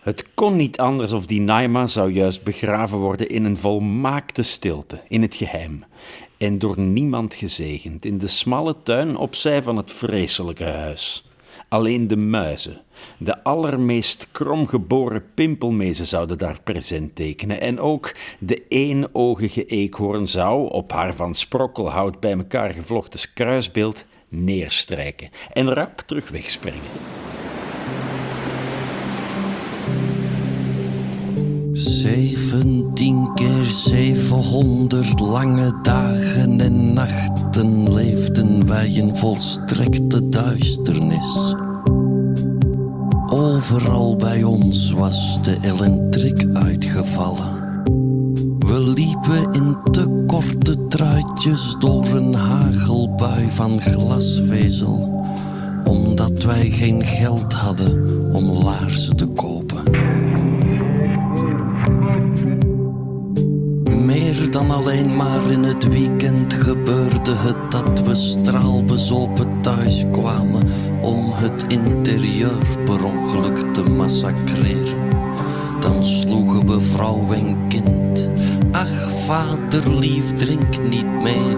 Het 0.00 0.24
kon 0.34 0.56
niet 0.56 0.78
anders 0.78 1.12
of 1.12 1.26
die 1.26 1.40
Naima 1.40 1.86
zou 1.86 2.12
juist 2.12 2.42
begraven 2.42 2.98
worden 2.98 3.28
in 3.28 3.44
een 3.44 3.56
volmaakte 3.56 4.42
stilte, 4.42 5.00
in 5.08 5.22
het 5.22 5.34
geheim. 5.34 5.84
En 6.36 6.58
door 6.58 6.80
niemand 6.80 7.34
gezegend, 7.34 8.04
in 8.04 8.18
de 8.18 8.26
smalle 8.26 8.76
tuin 8.82 9.16
opzij 9.16 9.62
van 9.62 9.76
het 9.76 9.92
vreselijke 9.92 10.64
huis. 10.64 11.24
Alleen 11.68 12.08
de 12.08 12.16
muizen, 12.16 12.82
de 13.18 13.44
allermeest 13.44 14.28
kromgeboren 14.32 15.24
pimpelmezen 15.34 16.06
zouden 16.06 16.38
daar 16.38 16.60
present 16.64 17.14
tekenen. 17.14 17.60
En 17.60 17.80
ook 17.80 18.14
de 18.38 18.62
eenoogige 18.68 19.66
eekhoorn 19.66 20.28
zou, 20.28 20.70
op 20.70 20.92
haar 20.92 21.14
van 21.14 21.34
sprokkelhout 21.34 22.20
bij 22.20 22.32
elkaar 22.32 22.70
gevlochten 22.70 23.20
kruisbeeld, 23.34 24.04
neerstrijken 24.28 25.28
en 25.52 25.74
rap 25.74 26.02
terug 26.06 26.28
wegspringen. 26.28 26.80
Zeventien 31.72 33.34
keer 33.34 33.64
zevenhonderd 33.64 35.20
lange 35.20 35.80
dagen 35.82 36.60
en 36.60 36.92
nachten 36.92 37.92
leefden 37.92 38.66
wij 38.66 38.88
in 38.88 39.16
volstrekte 39.16 40.28
duisternis. 40.28 41.54
Overal 43.30 44.16
bij 44.16 44.42
ons 44.42 44.90
was 44.90 45.42
de 45.42 45.56
elektrik 45.62 46.46
uitgevallen. 46.52 47.82
We 48.58 48.78
liepen 48.80 49.52
in 49.52 49.76
te 49.90 50.24
korte 50.26 50.86
truitjes 50.86 51.76
door 51.78 52.04
een 52.04 52.34
hagelbui 52.34 53.50
van 53.50 53.80
glasvezel, 53.80 55.24
omdat 55.84 56.42
wij 56.42 56.70
geen 56.70 57.06
geld 57.06 57.52
hadden 57.52 58.02
om 58.32 58.44
laarzen 58.44 59.16
te 59.16 59.26
kopen. 59.26 60.07
Meer 64.04 64.50
dan 64.50 64.70
alleen 64.70 65.16
maar 65.16 65.50
in 65.50 65.62
het 65.62 65.88
weekend 65.88 66.52
gebeurde 66.52 67.36
het 67.36 67.70
dat 67.70 68.00
we 68.00 68.14
straalbezopen 68.14 69.60
thuis 69.60 70.04
kwamen 70.12 70.62
om 71.00 71.32
het 71.32 71.64
interieur 71.68 72.66
per 72.84 73.04
ongeluk 73.04 73.74
te 73.74 73.82
massacreren. 73.82 74.94
Dan 75.80 76.06
sloegen 76.06 76.66
we 76.66 76.80
vrouw 76.80 77.32
en 77.32 77.56
kind. 77.68 78.28
Ach, 78.70 79.10
vader 79.26 79.98
lief, 79.98 80.32
drink 80.32 80.82
niet 80.88 81.22
meer. 81.22 81.56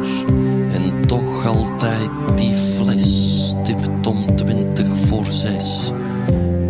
En 0.73 1.07
toch 1.07 1.47
altijd 1.47 2.11
die 2.37 2.57
fles, 2.57 3.49
stipt 3.49 4.07
om 4.07 4.37
twintig 4.37 4.89
voor 5.07 5.27
zes. 5.29 5.93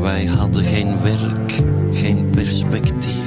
Wij 0.00 0.26
hadden 0.26 0.64
geen 0.64 1.02
werk, 1.02 1.62
geen 1.92 2.30
perspectief. 2.30 3.19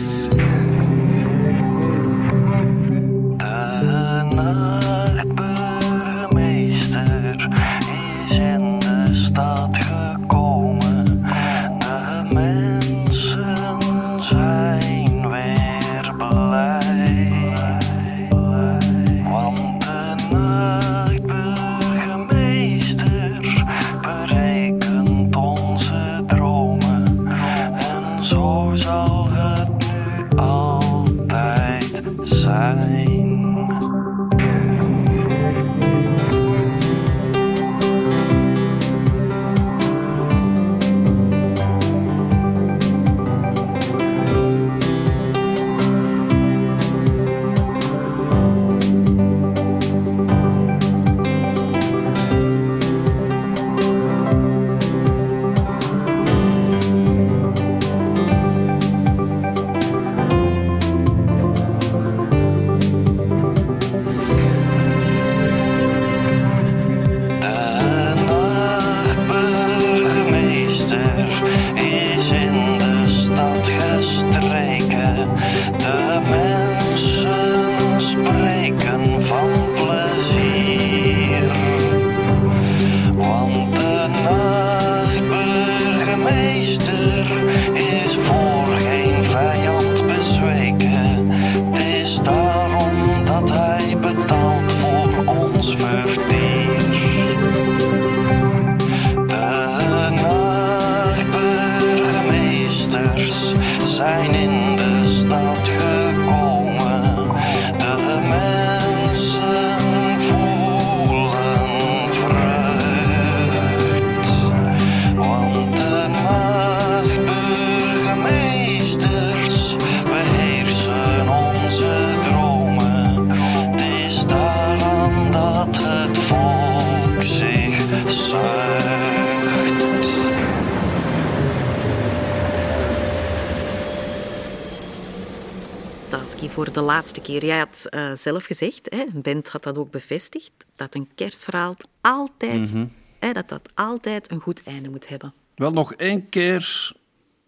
Keer. 137.39 137.45
Jij 137.45 137.57
had 137.57 137.86
eh, 137.89 138.11
zelf 138.15 138.45
gezegd, 138.45 138.89
hè, 138.89 139.19
Bent 139.21 139.49
had 139.49 139.63
dat 139.63 139.77
ook 139.77 139.91
bevestigd, 139.91 140.51
dat 140.75 140.95
een 140.95 141.09
kerstverhaal 141.15 141.75
altijd, 142.01 142.73
hè, 143.19 143.31
dat 143.31 143.49
dat 143.49 143.71
altijd 143.73 144.31
een 144.31 144.39
goed 144.39 144.63
einde 144.63 144.89
moet 144.89 145.07
hebben. 145.07 145.34
Wel 145.55 145.71
nog 145.71 145.93
één 145.93 146.29
keer, 146.29 146.91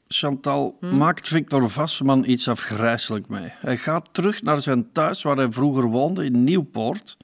Chantal, 0.07 0.77
maakt 0.79 1.27
Victor 1.27 1.69
Vasseman 1.69 2.25
iets 2.25 2.47
afgrijselijk 2.47 3.27
mee. 3.27 3.47
Hij 3.49 3.77
gaat 3.77 4.09
terug 4.11 4.41
naar 4.41 4.61
zijn 4.61 4.91
thuis 4.91 5.23
waar 5.23 5.37
hij 5.37 5.51
vroeger 5.51 5.83
woonde, 5.83 6.25
in 6.25 6.43
Nieuwpoort. 6.43 7.17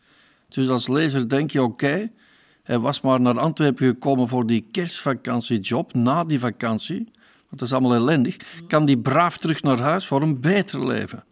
Dus 0.49 0.69
als 0.69 0.87
lezer 0.87 1.29
denk 1.29 1.51
je, 1.51 1.63
oké, 1.63 2.11
hij 2.63 2.79
was 2.79 3.01
maar 3.01 3.21
naar 3.21 3.39
Antwerpen 3.39 3.87
gekomen 3.87 4.27
voor 4.27 4.47
die 4.47 4.67
kerstvakantiejob, 4.71 5.93
na 5.93 6.23
die 6.23 6.39
vakantie, 6.39 7.03
want 7.47 7.59
dat 7.59 7.61
is 7.61 7.73
allemaal 7.73 7.93
ellendig, 7.93 8.37
kan 8.67 8.85
die 8.85 8.97
braaf 8.97 9.37
terug 9.37 9.61
naar 9.61 9.79
huis 9.79 10.05
voor 10.07 10.21
een 10.21 10.39
beter 10.39 10.87
leven. 10.87 11.23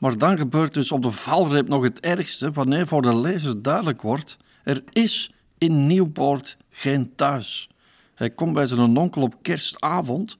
Maar 0.00 0.18
dan 0.18 0.38
gebeurt 0.38 0.74
dus 0.74 0.92
op 0.92 1.02
de 1.02 1.10
valreep 1.10 1.68
nog 1.68 1.82
het 1.82 2.00
ergste, 2.00 2.50
wanneer 2.50 2.86
voor 2.86 3.02
de 3.02 3.16
lezer 3.16 3.62
duidelijk 3.62 4.02
wordt, 4.02 4.36
er 4.64 4.82
is 4.92 5.32
in 5.58 5.86
Nieuwpoort 5.86 6.56
geen 6.70 7.12
thuis. 7.16 7.68
Hij 8.14 8.30
komt 8.30 8.52
bij 8.52 8.66
zijn 8.66 8.96
onkel 8.96 9.22
op 9.22 9.34
kerstavond, 9.42 10.38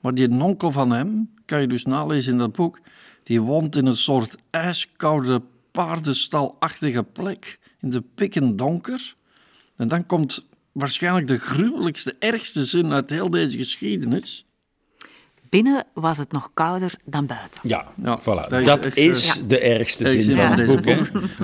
maar 0.00 0.14
die 0.14 0.30
onkel 0.30 0.72
van 0.72 0.90
hem, 0.90 1.30
kan 1.44 1.60
je 1.60 1.66
dus 1.66 1.84
nalezen 1.84 2.32
in 2.32 2.38
dat 2.38 2.52
boek, 2.52 2.80
die 3.22 3.40
woont 3.40 3.76
in 3.76 3.86
een 3.86 3.96
soort 3.96 4.36
ijskoude 4.50 5.42
paardenstalachtige 5.70 7.02
plek, 7.02 7.58
in 7.80 7.90
de 7.90 8.02
pikken 8.14 8.56
donker. 8.56 9.14
En 9.76 9.88
dan 9.88 10.06
komt 10.06 10.46
waarschijnlijk 10.72 11.26
de 11.26 11.38
gruwelijkste, 11.38 12.16
ergste 12.18 12.64
zin 12.64 12.92
uit 12.92 13.10
heel 13.10 13.30
deze 13.30 13.56
geschiedenis. 13.56 14.46
Binnen 15.48 15.84
was 15.94 16.18
het 16.18 16.32
nog 16.32 16.50
kouder 16.54 16.94
dan 17.04 17.26
buiten. 17.26 17.60
Ja, 17.62 17.84
Ja, 18.02 18.20
voilà. 18.20 18.48
dat 18.48 18.64
Dat, 18.64 18.96
is 18.96 19.40
de 19.46 19.58
ergste 19.60 20.08
zin 20.08 20.36
van 20.36 20.46
het 20.46 20.56
deze 20.56 20.72
boek. 20.74 20.84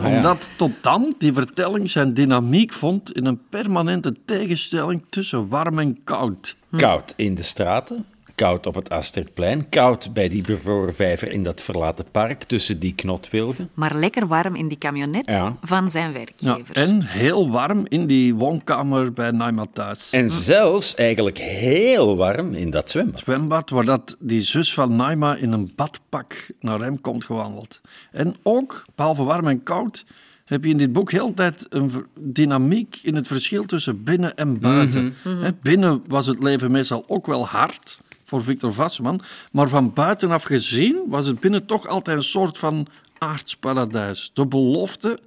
hè? 0.02 0.16
Omdat 0.16 0.48
tot 0.56 0.72
dan 0.80 1.14
die 1.18 1.32
vertelling 1.32 1.90
zijn 1.90 2.14
dynamiek 2.14 2.72
vond 2.72 3.12
in 3.16 3.26
een 3.26 3.40
permanente 3.50 4.14
tegenstelling 4.24 5.04
tussen 5.10 5.48
warm 5.48 5.78
en 5.78 6.04
koud. 6.04 6.56
Koud 6.76 7.12
in 7.16 7.34
de 7.34 7.42
straten, 7.42 8.04
koud 8.34 8.66
op 8.66 8.74
het 8.74 8.90
Astridplein, 8.90 9.68
koud 9.68 10.12
bij 10.12 10.28
die 10.28 10.42
bevroren 10.42 10.94
vijver 10.94 11.30
in 11.30 11.42
dat 11.42 11.60
verlaten 11.62 12.04
park 12.10 12.42
tussen 12.42 12.78
die 12.78 12.94
knotwilgen. 12.94 13.70
Maar 13.74 13.94
lekker 13.94 14.26
warm 14.26 14.54
in 14.54 14.68
die 14.68 14.78
camionet 14.78 15.26
Ja. 15.26 15.56
van 15.62 15.90
zijn 15.90 16.06
Ja, 16.06 16.12
werkgever. 16.12 16.76
en 16.76 17.02
heel 17.02 17.50
warm 17.50 17.84
in 17.88 18.06
die 18.06 18.34
woonkamer 18.34 19.12
bij 19.12 19.30
Naima 19.30 19.66
thuis. 19.72 20.08
En 20.10 20.30
zelfs 20.30 20.94
eigenlijk 20.94 21.38
heel 21.38 22.16
warm 22.16 22.54
in 22.54 22.70
dat 22.70 22.90
zwembad. 22.90 23.18
zwembad 23.18 23.70
waar 23.70 23.84
dat 23.84 24.16
die 24.18 24.40
zus 24.40 24.74
van 24.74 24.96
Naima 24.96 25.34
in 25.36 25.52
een 25.52 25.72
badpak 25.76 26.46
naar 26.60 26.80
hem 26.80 27.00
komt 27.00 27.24
gewandeld. 27.24 27.80
En 28.12 28.36
ook, 28.42 28.82
behalve 28.94 29.22
warm 29.22 29.46
en 29.48 29.62
koud, 29.62 30.04
heb 30.44 30.64
je 30.64 30.70
in 30.70 30.76
dit 30.78 30.92
boek 30.92 31.10
heel 31.10 31.26
de 31.28 31.34
tijd 31.34 31.66
een 31.68 31.90
dynamiek 32.20 32.98
in 33.02 33.14
het 33.16 33.26
verschil 33.26 33.64
tussen 33.64 34.02
binnen 34.04 34.34
en 34.36 34.60
buiten. 34.60 35.14
Hè, 35.22 35.52
Binnen 35.62 36.02
was 36.06 36.26
het 36.26 36.42
leven 36.42 36.70
meestal 36.70 37.04
ook 37.06 37.26
wel 37.26 37.46
hard 37.46 38.00
voor 38.32 38.44
Victor 38.44 38.72
Vasseman, 38.72 39.20
maar 39.50 39.68
van 39.68 39.92
buitenaf 39.92 40.42
gezien 40.42 41.02
was 41.06 41.26
het 41.26 41.40
binnen 41.40 41.66
toch 41.66 41.86
altijd 41.86 42.16
een 42.16 42.22
soort 42.22 42.58
van 42.58 42.86
aardsparadijs. 43.18 44.30
De 44.34 44.46
belofte 44.46 45.18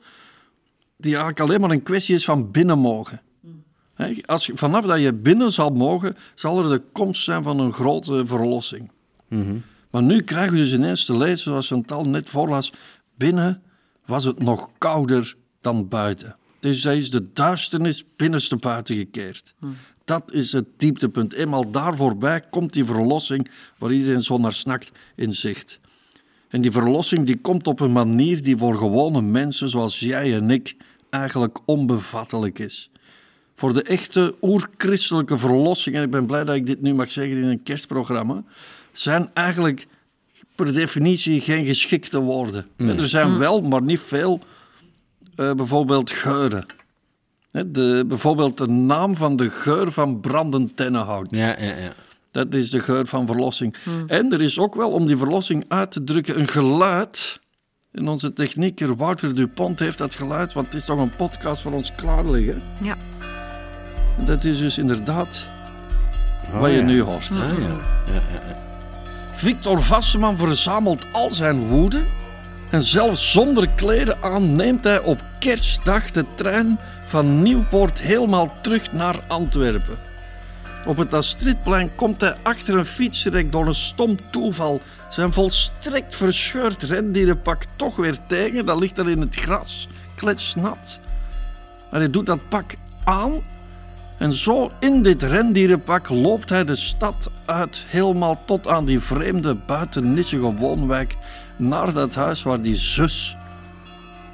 die 0.97 1.09
eigenlijk 1.11 1.39
alleen 1.39 1.61
maar 1.61 1.69
een 1.69 1.83
kwestie 1.83 2.15
is 2.15 2.25
van 2.25 2.51
binnen 2.51 2.79
mogen. 2.79 3.21
Hè, 3.95 4.13
Als, 4.25 4.45
je- 4.45 4.57
vanaf 4.57 4.85
dat 4.85 4.99
je 5.01 5.13
binnen 5.13 5.51
zal 5.51 5.69
mogen, 5.69 6.17
zal 6.35 6.63
er 6.63 6.69
de 6.69 6.81
komst 6.91 7.23
zijn 7.23 7.43
van 7.43 7.59
een 7.59 7.73
grote 7.73 8.25
verlossing. 8.25 8.91
Maar 9.89 10.03
nu 10.03 10.21
krijgen 10.21 10.53
we 10.53 10.59
dus 10.59 10.73
ineens 10.73 11.05
te 11.05 11.17
lezen, 11.17 11.37
zoals 11.37 11.67
Chantal 11.67 12.03
net 12.03 12.29
voorlas, 12.29 12.73
binnen 13.17 13.61
was 14.05 14.23
het 14.23 14.39
nog 14.39 14.69
kouder 14.77 15.35
dan 15.61 15.87
buiten. 15.87 16.35
Dus 16.59 16.83
hij 16.83 16.97
is 16.97 17.11
de 17.11 17.33
duisternis 17.33 18.03
binnenste 18.15 18.55
buiten 18.55 18.95
gekeerd. 18.95 19.53
Dat 20.05 20.33
is 20.33 20.51
het 20.51 20.65
dieptepunt. 20.77 21.33
Eenmaal 21.33 21.71
daar 21.71 21.95
voorbij 21.95 22.41
komt 22.49 22.73
die 22.73 22.85
verlossing 22.85 23.49
waar 23.77 23.91
iedereen 23.91 24.23
zo 24.23 24.37
naar 24.37 24.53
snakt 24.53 24.91
in 25.15 25.33
zicht. 25.33 25.79
En 26.49 26.61
die 26.61 26.71
verlossing 26.71 27.25
die 27.25 27.37
komt 27.37 27.67
op 27.67 27.79
een 27.79 27.91
manier 27.91 28.43
die 28.43 28.57
voor 28.57 28.77
gewone 28.77 29.21
mensen 29.21 29.69
zoals 29.69 29.99
jij 29.99 30.33
en 30.35 30.49
ik 30.49 30.75
eigenlijk 31.09 31.57
onbevattelijk 31.65 32.59
is. 32.59 32.89
Voor 33.55 33.73
de 33.73 33.83
echte 33.83 34.35
oerchristelijke 34.41 35.37
verlossing, 35.37 35.95
en 35.95 36.03
ik 36.03 36.09
ben 36.09 36.25
blij 36.25 36.43
dat 36.43 36.55
ik 36.55 36.65
dit 36.65 36.81
nu 36.81 36.93
mag 36.93 37.11
zeggen 37.11 37.37
in 37.37 37.43
een 37.43 37.63
kerstprogramma, 37.63 38.43
zijn 38.93 39.29
eigenlijk 39.33 39.87
per 40.55 40.73
definitie 40.73 41.41
geen 41.41 41.65
geschikte 41.65 42.19
woorden. 42.19 42.67
Er 42.77 43.07
zijn 43.07 43.37
wel, 43.37 43.61
maar 43.61 43.81
niet 43.81 43.99
veel, 43.99 44.39
eh, 45.35 45.53
bijvoorbeeld 45.53 46.11
geuren. 46.11 46.65
De, 47.63 48.03
bijvoorbeeld 48.07 48.57
de 48.57 48.67
naam 48.67 49.15
van 49.15 49.35
de 49.35 49.49
geur 49.49 49.91
van 49.91 50.19
brandend 50.19 50.77
tennenhout. 50.77 51.27
Ja, 51.29 51.59
ja, 51.59 51.75
ja. 51.75 51.93
Dat 52.31 52.53
is 52.53 52.69
de 52.69 52.79
geur 52.79 53.05
van 53.05 53.25
verlossing. 53.25 53.75
En 54.07 54.31
er 54.31 54.41
is 54.41 54.59
ook 54.59 54.75
wel, 54.75 54.91
om 54.91 55.07
die 55.07 55.17
verlossing 55.17 55.65
uit 55.67 55.91
te 55.91 56.03
drukken, 56.03 56.39
een 56.39 56.47
geluid. 56.47 57.39
En 57.91 58.07
onze 58.07 58.33
technieker 58.33 58.95
Wouter 58.95 59.35
Dupont 59.35 59.79
heeft 59.79 59.97
dat 59.97 60.15
geluid, 60.15 60.53
want 60.53 60.65
het 60.65 60.75
is 60.75 60.85
toch 60.85 60.99
een 60.99 61.15
podcast 61.15 61.61
voor 61.61 61.71
ons 61.71 61.95
klaar 61.95 62.25
liggen. 62.25 62.61
Ja. 62.81 62.95
En 64.19 64.25
dat 64.25 64.43
is 64.43 64.57
dus 64.57 64.77
inderdaad 64.77 65.53
Oh, 66.53 66.59
wat 66.59 66.69
je 66.69 66.77
ja. 66.77 66.83
nu 66.83 67.01
hoort. 67.01 67.29
Ah, 67.31 67.37
ja. 67.37 67.45
Ja, 67.47 68.13
ja, 68.13 68.39
ja. 68.47 68.55
Victor 69.35 69.83
Vasseman 69.83 70.37
verzamelt 70.37 71.05
al 71.11 71.33
zijn 71.33 71.67
woede. 71.67 72.01
En 72.69 72.83
zelfs 72.83 73.31
zonder 73.31 73.69
kleren 73.75 74.17
aan 74.21 74.55
neemt 74.55 74.83
hij 74.83 74.99
op 74.99 75.19
kerstdag 75.39 76.11
de 76.11 76.25
trein 76.35 76.79
van 77.07 77.41
Nieuwpoort 77.41 77.99
helemaal 77.99 78.53
terug 78.61 78.91
naar 78.91 79.19
Antwerpen. 79.27 79.97
Op 80.85 80.97
het 80.97 81.13
Astridplein 81.13 81.95
komt 81.95 82.21
hij 82.21 82.35
achter 82.41 82.77
een 82.77 82.85
fietsrek 82.85 83.51
door 83.51 83.67
een 83.67 83.75
stom 83.75 84.17
toeval 84.31 84.81
zijn 85.09 85.33
volstrekt 85.33 86.15
verscheurd 86.15 86.83
rendierenpak 86.83 87.63
toch 87.75 87.95
weer 87.95 88.17
tegen. 88.27 88.65
Dat 88.65 88.79
ligt 88.79 88.95
daar 88.95 89.09
in 89.09 89.19
het 89.19 89.35
gras, 89.35 89.87
kletsnat. 90.15 90.99
En 91.91 91.99
hij 91.99 92.09
doet 92.09 92.25
dat 92.25 92.49
pak 92.49 92.73
aan 93.03 93.41
en 94.17 94.33
zo 94.33 94.71
in 94.79 95.01
dit 95.01 95.23
rendierenpak 95.23 96.09
loopt 96.09 96.49
hij 96.49 96.63
de 96.63 96.75
stad 96.75 97.31
uit, 97.45 97.83
helemaal 97.87 98.41
tot 98.45 98.67
aan 98.67 98.85
die 98.85 98.99
vreemde 98.99 99.55
buitennissige 99.65 100.55
woonwijk, 100.55 101.15
naar 101.55 101.93
dat 101.93 102.15
huis 102.15 102.43
waar 102.43 102.61
die 102.61 102.75
zus. 102.75 103.37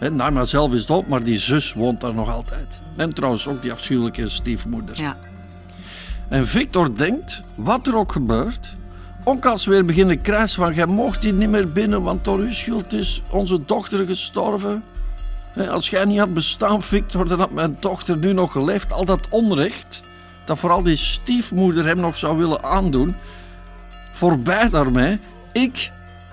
Naima 0.09 0.43
zelf 0.43 0.73
is 0.73 0.85
dood, 0.85 1.07
maar 1.07 1.23
die 1.23 1.37
zus 1.37 1.73
woont 1.73 2.01
daar 2.01 2.13
nog 2.13 2.29
altijd. 2.29 2.79
En 2.95 3.13
trouwens 3.13 3.47
ook 3.47 3.61
die 3.61 3.71
afschuwelijke 3.71 4.27
stiefmoeder. 4.27 5.01
Ja. 5.01 5.17
En 6.29 6.47
Victor 6.47 6.97
denkt, 6.97 7.41
wat 7.55 7.87
er 7.87 7.95
ook 7.95 8.11
gebeurt, 8.11 8.73
ook 9.23 9.45
als 9.45 9.65
we 9.65 9.71
weer 9.71 9.85
beginnen 9.85 10.21
krijsen 10.21 10.61
van, 10.63 10.73
jij 10.73 10.85
mocht 10.85 11.23
hier 11.23 11.33
niet 11.33 11.49
meer 11.49 11.71
binnen, 11.71 12.03
want 12.03 12.23
door 12.23 12.39
uw 12.39 12.51
schuld 12.51 12.93
is 12.93 13.21
onze 13.29 13.65
dochter 13.65 14.05
gestorven. 14.05 14.83
Als 15.69 15.89
jij 15.89 16.05
niet 16.05 16.19
had 16.19 16.33
bestaan, 16.33 16.83
Victor, 16.83 17.27
dan 17.27 17.39
had 17.39 17.51
mijn 17.51 17.77
dochter 17.79 18.17
nu 18.17 18.33
nog 18.33 18.51
geleefd. 18.51 18.91
Al 18.91 19.05
dat 19.05 19.27
onrecht, 19.29 20.01
dat 20.45 20.59
vooral 20.59 20.83
die 20.83 20.95
stiefmoeder 20.95 21.85
hem 21.85 21.99
nog 21.99 22.17
zou 22.17 22.37
willen 22.37 22.63
aandoen. 22.63 23.15
Voorbij 24.11 24.69
daarmee. 24.69 25.19
Ik, 25.51 25.91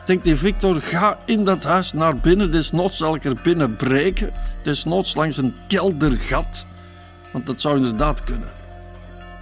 denkt 0.09 0.25
die 0.25 0.37
Victor, 0.37 0.81
ga 0.81 1.19
in 1.25 1.45
dat 1.45 1.65
huis 1.65 1.93
naar 1.93 2.15
binnen. 2.17 2.53
Desnoods 2.53 2.97
zal 2.97 3.15
ik 3.15 3.25
er 3.25 3.37
binnen 3.43 3.77
breken. 3.77 4.33
Desnoods 4.63 5.15
langs 5.15 5.37
een 5.37 5.55
keldergat. 5.67 6.67
Want 7.33 7.47
dat 7.47 7.61
zou 7.61 7.77
inderdaad 7.77 8.25
kunnen. 8.25 8.49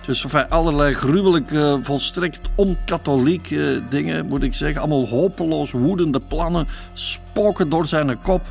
Dus 0.07 0.25
enfin, 0.25 0.49
allerlei 0.49 0.95
gruwelijke, 0.95 1.79
volstrekt 1.83 2.41
onkatholieke 2.55 3.83
dingen, 3.91 4.27
moet 4.27 4.43
ik 4.43 4.55
zeggen. 4.55 4.81
Allemaal 4.81 5.09
hopeloos 5.09 5.71
woedende 5.71 6.21
plannen 6.21 6.69
spoken 6.93 7.69
door 7.69 7.87
zijn 7.87 8.21
kop. 8.21 8.43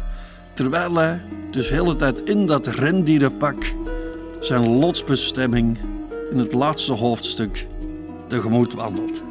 Terwijl 0.54 0.96
hij 0.96 1.22
dus 1.52 1.68
de 1.68 1.74
hele 1.74 1.96
tijd 1.96 2.18
in 2.24 2.46
dat 2.46 2.68
rendierenpak 2.68 3.74
zijn 4.40 4.68
lotsbestemming 4.68 5.78
in 6.32 6.40
het 6.40 6.54
laatste 6.54 6.94
hoofdstuk 6.94 7.66
tegemoet 8.28 8.74
wandelt. 8.74 9.25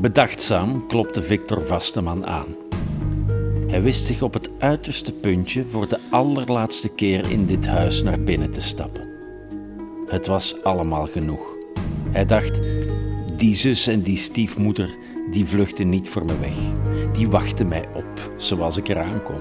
Bedachtzaam 0.00 0.86
klopte 0.86 1.22
Victor 1.22 1.66
Vasteman 1.66 2.26
aan. 2.26 2.46
Hij 3.66 3.82
wist 3.82 4.06
zich 4.06 4.22
op 4.22 4.34
het 4.34 4.50
uiterste 4.58 5.12
puntje 5.12 5.64
voor 5.64 5.88
de 5.88 5.98
allerlaatste 6.10 6.88
keer 6.88 7.30
in 7.30 7.46
dit 7.46 7.66
huis 7.66 8.02
naar 8.02 8.20
binnen 8.20 8.50
te 8.50 8.60
stappen. 8.60 9.08
Het 10.06 10.26
was 10.26 10.62
allemaal 10.62 11.06
genoeg. 11.06 11.56
Hij 12.10 12.24
dacht: 12.24 12.60
die 13.36 13.54
zus 13.54 13.86
en 13.86 14.00
die 14.00 14.16
stiefmoeder, 14.16 14.90
die 15.30 15.46
vluchten 15.46 15.88
niet 15.88 16.08
voor 16.08 16.24
me 16.24 16.38
weg. 16.38 16.56
Die 17.12 17.28
wachten 17.28 17.68
mij 17.68 17.84
op, 17.94 18.30
zoals 18.36 18.76
ik 18.76 18.88
eraan 18.88 19.22
kom. 19.22 19.40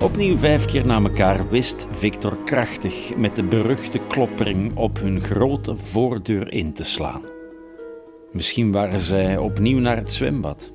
Opnieuw 0.00 0.36
vijf 0.36 0.64
keer 0.64 0.86
na 0.86 1.02
elkaar 1.02 1.48
wist 1.48 1.86
Victor 1.90 2.36
krachtig 2.44 3.16
met 3.16 3.36
de 3.36 3.42
beruchte 3.42 3.98
kloppering 4.08 4.76
op 4.76 4.98
hun 4.98 5.20
grote 5.20 5.76
voordeur 5.76 6.52
in 6.52 6.72
te 6.72 6.84
slaan. 6.84 7.37
Misschien 8.32 8.72
waren 8.72 9.00
zij 9.00 9.36
opnieuw 9.36 9.78
naar 9.78 9.96
het 9.96 10.12
zwembad. 10.12 10.72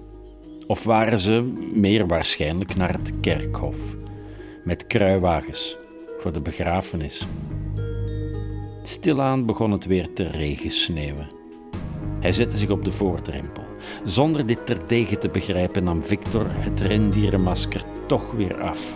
Of 0.68 0.84
waren 0.84 1.20
ze 1.20 1.42
meer 1.74 2.08
waarschijnlijk 2.08 2.76
naar 2.76 2.94
het 2.94 3.12
kerkhof. 3.22 3.78
Met 4.64 4.88
kruiwagens 4.88 5.78
voor 6.20 6.34
de 6.34 6.42
begrafenis. 6.42 7.28
Stilaan 8.84 9.46
begon 9.46 9.72
het 9.72 9.86
weer 9.86 10.14
te 10.14 10.24
regensneeuwen. 10.24 11.28
Hij 12.20 12.32
zette 12.32 12.58
zich 12.58 12.70
op 12.70 12.86
de 12.86 12.92
voordrempel. 12.92 13.64
Zonder 14.04 14.46
dit 14.46 14.66
terdege 14.66 15.18
te 15.18 15.30
begrijpen 15.30 15.84
nam 15.84 16.02
Victor 16.02 16.46
het 16.50 16.80
rendierenmasker 16.80 17.84
toch 18.08 18.32
weer 18.32 18.62
af. 18.62 18.94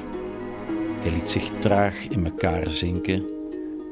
Hij 1.02 1.12
liet 1.12 1.30
zich 1.30 1.50
traag 1.60 2.08
in 2.08 2.26
elkaar 2.26 2.70
zinken. 2.70 3.24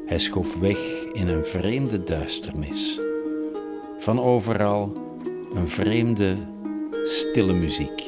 Hij 0.05 0.19
schoof 0.19 0.55
weg 0.59 0.77
in 1.13 1.27
een 1.27 1.45
vreemde 1.45 2.03
duisternis. 2.03 2.99
Van 4.05 4.19
overal 4.19 4.93
een 5.53 5.67
vreemde, 5.67 6.35
stille 7.03 7.53
muziek. 7.53 8.03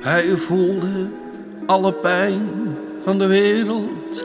Hij 0.00 0.36
voelde 0.36 1.10
alle 1.66 1.92
pijn 1.92 2.48
van 3.02 3.18
de 3.18 3.26
wereld, 3.26 4.24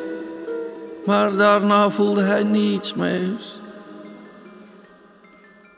maar 1.06 1.36
daarna 1.36 1.90
voelde 1.90 2.24
hij 2.24 2.44
niets 2.44 2.94
meer. 2.94 3.62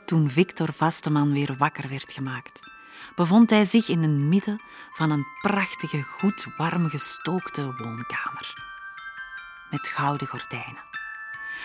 Toen 0.06 0.30
Victor 0.30 0.72
Vasteman 0.72 1.32
weer 1.32 1.54
wakker 1.58 1.88
werd 1.88 2.12
gemaakt, 2.12 2.60
bevond 3.14 3.50
hij 3.50 3.64
zich 3.64 3.88
in 3.88 4.02
het 4.02 4.18
midden 4.18 4.60
van 4.92 5.10
een 5.10 5.26
prachtige, 5.42 6.02
goed 6.02 6.46
warm 6.56 6.88
gestookte 6.88 7.62
woonkamer. 7.62 8.54
Met 9.70 9.88
gouden 9.88 10.28
gordijnen. 10.28 10.84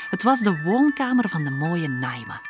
Het 0.10 0.24
was 0.24 0.40
de 0.40 0.62
woonkamer 0.64 1.30
van 1.30 1.44
de 1.44 1.52
mooie 1.52 1.88
Naima. 1.88 2.42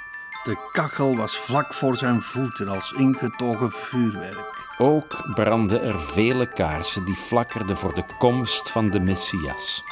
De 0.44 0.57
kachel 0.72 1.15
was 1.18 1.38
vlak 1.38 1.74
voor 1.74 1.98
zijn 1.98 2.22
voeten 2.22 2.68
als 2.68 2.91
ingetogen 2.91 3.72
vuurwerk. 3.72 4.68
Ook 4.78 5.34
brandden 5.34 5.84
er 5.84 5.99
vele 5.99 6.48
kaarsen 6.48 7.06
die 7.06 7.15
flakkerden 7.15 7.78
voor 7.78 7.94
de 7.94 8.03
komst 8.18 8.72
van 8.72 8.90
de 8.90 8.99
Messias. 8.99 9.84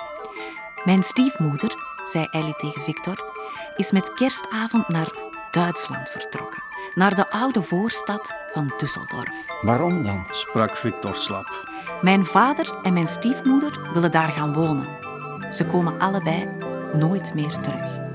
Mijn 0.84 1.04
stiefmoeder, 1.04 1.76
zei 2.12 2.28
Ellie 2.32 2.56
tegen 2.56 2.82
Victor, 2.82 3.32
is 3.76 3.92
met 3.92 4.14
kerstavond 4.14 4.88
naar 4.88 5.12
Duitsland 5.52 6.10
vertrokken. 6.10 6.64
Naar 6.94 7.16
de 7.16 7.32
oude 7.32 7.62
voorstad 7.62 8.34
van 8.52 8.74
Düsseldorf. 8.78 9.62
Waarom 9.62 10.04
dan? 10.04 10.26
sprak 10.32 10.76
Victor 10.78 11.16
slap. 11.16 11.68
Mijn 12.02 12.26
vader 12.26 12.80
en 12.84 12.94
mijn 12.94 13.08
stiefmoeder 13.08 13.92
willen 13.94 14.12
daar 14.12 14.30
gaan 14.30 14.54
wonen. 14.54 14.88
Ze 15.54 15.66
komen 15.66 16.00
allebei 16.00 16.50
nooit 16.94 17.34
meer 17.34 17.60
terug. 17.60 18.11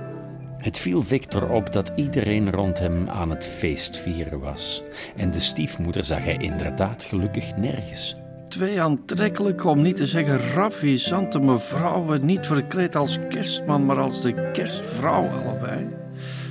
Het 0.67 0.79
viel 0.79 1.03
Victor 1.03 1.51
op 1.51 1.73
dat 1.73 1.93
iedereen 1.95 2.51
rond 2.51 2.79
hem 2.79 3.09
aan 3.09 3.31
het 3.31 3.45
feestvieren 3.45 4.41
was. 4.41 4.83
En 5.17 5.31
de 5.31 5.41
stiefmoeder 5.41 6.05
zag 6.05 6.25
hij 6.25 6.37
inderdaad 6.37 7.03
gelukkig 7.03 7.57
nergens. 7.57 8.15
Twee 8.49 8.81
aantrekkelijke, 8.81 9.69
om 9.69 9.83
niet 9.83 9.97
te 9.97 10.07
zeggen 10.07 10.39
ravissante 10.39 11.41
mevrouwen, 11.41 12.25
niet 12.25 12.47
verkleed 12.47 12.97
als 12.97 13.19
kerstman, 13.29 13.85
maar 13.85 13.99
als 13.99 14.23
de 14.23 14.51
kerstvrouw 14.53 15.29
allebei, 15.29 15.87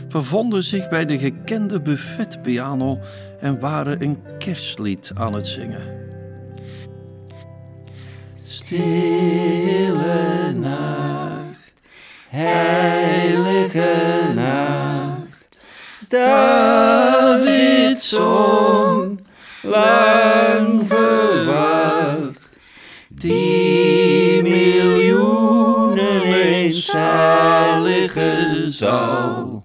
bevonden 0.09 0.63
zich 0.63 0.89
bij 0.89 1.05
de 1.05 1.17
gekende 1.17 1.81
buffetpiano 1.81 2.99
en 3.39 3.59
waren 3.59 4.01
een 4.01 4.17
kerstlied 4.37 5.11
aan 5.13 5.33
het 5.33 5.47
zingen. 5.47 6.07
Stille 8.35 8.93
nacht, 10.59 11.44
heilige 12.29 13.93
nacht, 14.35 15.57
David 16.09 17.97
zong, 17.97 19.19
lang 19.63 20.87
verwacht, 20.87 22.51
die 23.09 24.41
miljoenen 24.43 26.21
eens 26.21 26.91
heilige 26.91 28.65
zal. 28.67 29.63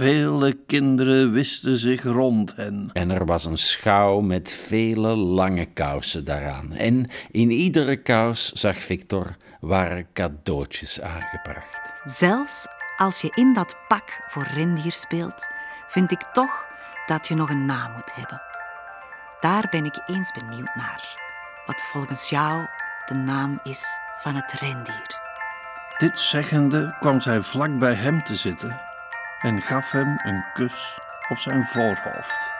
Vele 0.00 0.52
kinderen 0.66 1.32
wisten 1.32 1.76
zich 1.76 2.02
rond 2.02 2.56
hen. 2.56 2.90
En 2.92 3.10
er 3.10 3.26
was 3.26 3.44
een 3.44 3.58
schouw 3.58 4.20
met 4.20 4.52
vele 4.52 5.16
lange 5.16 5.66
kousen 5.66 6.24
daaraan. 6.24 6.72
En 6.72 7.10
in 7.30 7.50
iedere 7.50 7.96
kous, 7.96 8.52
zag 8.52 8.76
Victor, 8.76 9.36
waren 9.60 10.12
cadeautjes 10.12 11.00
aangebracht. 11.00 11.92
Zelfs 12.04 12.66
als 12.96 13.20
je 13.20 13.32
in 13.34 13.54
dat 13.54 13.76
pak 13.88 14.24
voor 14.28 14.42
rendier 14.42 14.92
speelt, 14.92 15.46
vind 15.88 16.10
ik 16.10 16.22
toch 16.32 16.64
dat 17.06 17.28
je 17.28 17.34
nog 17.34 17.50
een 17.50 17.66
naam 17.66 17.92
moet 17.92 18.14
hebben. 18.14 18.42
Daar 19.40 19.68
ben 19.70 19.84
ik 19.84 20.02
eens 20.06 20.32
benieuwd 20.32 20.74
naar. 20.74 21.18
Wat 21.66 21.82
volgens 21.82 22.28
jou 22.28 22.66
de 23.06 23.14
naam 23.14 23.60
is 23.62 23.98
van 24.18 24.34
het 24.34 24.52
rendier. 24.52 25.18
Dit 25.98 26.18
zeggende 26.18 26.96
kwam 27.00 27.20
zij 27.20 27.42
vlak 27.42 27.78
bij 27.78 27.94
hem 27.94 28.24
te 28.24 28.36
zitten 28.36 28.80
en 29.40 29.62
gaf 29.62 29.90
hem 29.90 30.20
een 30.22 30.44
kus 30.52 30.98
op 31.28 31.38
zijn 31.38 31.64
voorhoofd. 31.64 32.59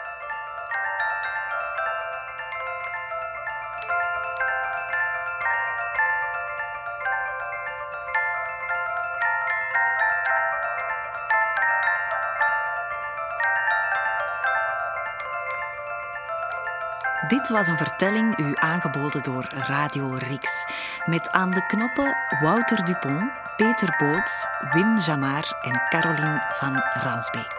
Dit 17.30 17.48
was 17.48 17.66
een 17.66 17.76
vertelling 17.76 18.38
u 18.38 18.52
aangeboden 18.54 19.22
door 19.22 19.46
Radio 19.52 20.14
Rix. 20.18 20.64
Met 21.06 21.30
aan 21.30 21.50
de 21.50 21.66
knoppen 21.66 22.16
Wouter 22.42 22.84
Dupont, 22.84 23.30
Peter 23.56 23.96
Boots, 23.98 24.46
Wim 24.72 24.98
Jamar 24.98 25.58
en 25.62 25.82
Caroline 25.88 26.42
van 26.52 26.82
Ransbeek. 26.94 27.54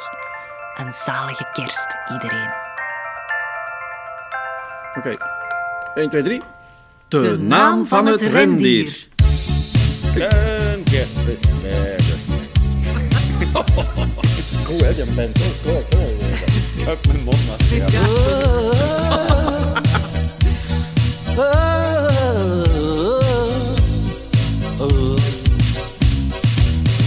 Een 0.76 0.94
zalige 0.94 1.48
kerst, 1.54 1.98
iedereen. 2.14 2.50
Oké, 4.98 5.14
1, 5.96 6.10
2, 6.10 6.24
3. 6.24 6.42
De, 7.08 7.38
naam 7.38 7.86
van 7.86 8.06
het 8.06 8.22
rendier. 8.22 9.08
Een 10.16 10.84
kerstbesmerker. 10.84 12.18
Goed, 14.66 14.82
hè? 14.82 14.88
Je 14.88 15.14
bent 15.16 15.40
Uit 16.88 17.08
mijn 17.08 17.24
mond. 17.24 17.40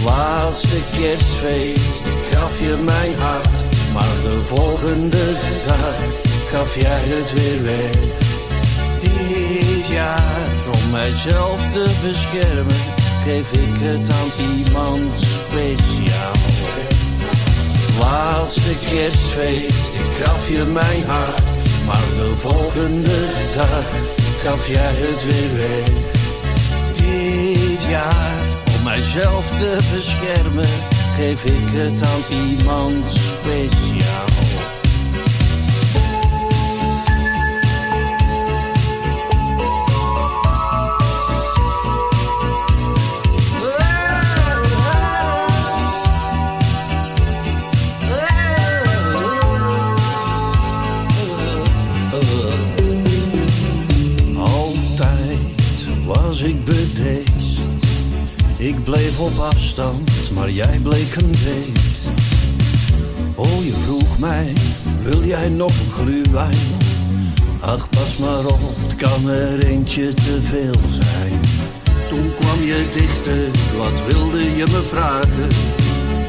Laatste 0.05 0.77
kerstfeest 0.97 2.03
gaf 2.31 2.59
je 2.59 2.77
mijn 2.85 3.15
hart, 3.17 3.63
maar 3.93 4.15
de 4.23 4.41
volgende 4.47 5.31
dag 5.65 5.95
gaf 6.49 6.75
jij 6.75 7.01
het 7.03 7.33
weer 7.33 7.63
weg. 7.63 8.23
Dit 9.01 9.87
jaar, 9.87 10.47
om 10.73 10.89
mijzelf 10.91 11.71
te 11.71 11.91
beschermen, 12.03 12.81
geef 13.23 13.51
ik 13.51 13.75
het 13.79 14.09
aan 14.09 14.55
iemand 14.55 15.19
speciaal. 15.19 16.54
Laatste 17.99 18.75
kerstfeest, 18.89 19.93
ik 19.93 20.23
gaf 20.23 20.49
je 20.49 20.63
mijn 20.63 21.03
hart, 21.03 21.41
maar 21.85 22.07
de 22.17 22.33
volgende 22.37 23.25
dag 23.55 23.85
gaf 24.43 24.67
jij 24.67 24.93
het 24.95 25.23
weer 25.23 25.55
weg. 25.55 26.13
Dit 26.95 27.83
jaar, 27.89 28.41
om 28.77 28.83
mijzelf 28.83 29.49
te 29.49 29.77
beschermen, 29.93 30.69
geef 31.17 31.43
ik 31.43 31.69
het 31.71 32.01
aan 32.01 32.47
iemand 32.47 33.11
speciaal. 33.11 34.44
Maar 60.33 60.49
jij 60.49 60.79
bleek 60.83 61.15
een 61.15 61.31
beest. 61.31 62.09
Oh, 63.35 63.65
je 63.65 63.71
vroeg 63.71 64.19
mij, 64.19 64.53
wil 65.03 65.23
jij 65.23 65.49
nog 65.49 65.71
een 65.71 65.91
gluwijn? 65.91 66.57
Ach, 67.59 67.89
pas 67.89 68.17
maar 68.17 68.45
op, 68.45 68.59
het 68.87 68.95
kan 68.95 69.29
er 69.29 69.65
eentje 69.65 70.13
te 70.13 70.39
veel 70.41 70.79
zijn. 70.89 71.39
Toen 72.09 72.33
kwam 72.39 72.63
je 72.63 72.91
dichter, 72.93 73.77
wat 73.77 74.13
wilde 74.13 74.55
je 74.55 74.65
me 74.71 74.81
vragen? 74.81 75.49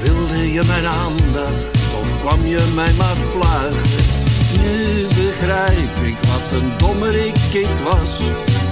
Wilde 0.03 0.53
je 0.53 0.63
mijn 0.67 0.87
aandacht 0.87 1.75
je 2.47 2.73
mij 2.75 2.93
maar 2.93 3.17
plagen. 3.39 4.05
Nu 4.63 5.07
begrijp 5.25 5.97
ik 6.05 6.17
wat 6.21 6.61
een 6.61 6.73
dommerik 6.79 7.37
ik 7.53 7.69
was. 7.85 8.21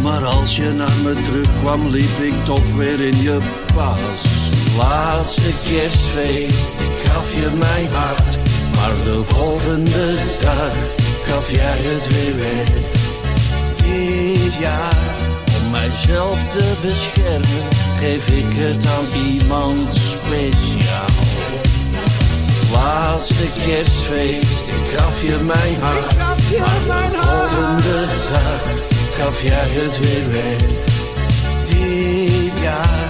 Maar 0.02 0.24
als 0.24 0.56
je 0.56 0.70
naar 0.70 0.96
me 1.02 1.12
terugkwam, 1.12 1.88
liep 1.88 2.18
ik 2.22 2.44
toch 2.44 2.76
weer 2.76 3.00
in 3.00 3.22
je 3.22 3.38
pas. 3.74 4.33
Laatste 4.76 5.50
kerstfeest, 5.68 6.80
ik 6.80 7.10
gaf 7.10 7.34
je 7.34 7.50
mijn 7.58 7.88
hart. 7.92 8.38
Maar 8.74 8.94
de 9.04 9.24
volgende 9.24 10.14
dag 10.40 10.74
gaf 11.24 11.50
jij 11.50 11.78
het 11.78 12.06
weer 12.08 12.36
weg. 12.36 12.68
Dit 13.76 14.54
jaar, 14.54 15.14
om 15.56 15.70
mijzelf 15.70 16.38
te 16.56 16.72
beschermen, 16.82 17.64
geef 17.98 18.28
ik 18.28 18.46
het 18.48 18.86
aan 18.86 19.22
iemand 19.22 19.94
speciaal. 19.94 21.22
Laatste 22.72 23.46
kerstfeest, 23.66 24.66
ik 24.66 24.98
gaf 24.98 25.22
je 25.22 25.36
mijn 25.42 25.76
hart. 25.80 26.16
Maar 26.18 26.36
de 27.10 27.18
volgende 27.20 28.06
dag 28.30 28.62
gaf 29.18 29.42
jij 29.42 29.68
het 29.70 29.98
weer 29.98 30.30
weg. 30.30 30.62
Dit 31.68 32.62
jaar, 32.62 33.03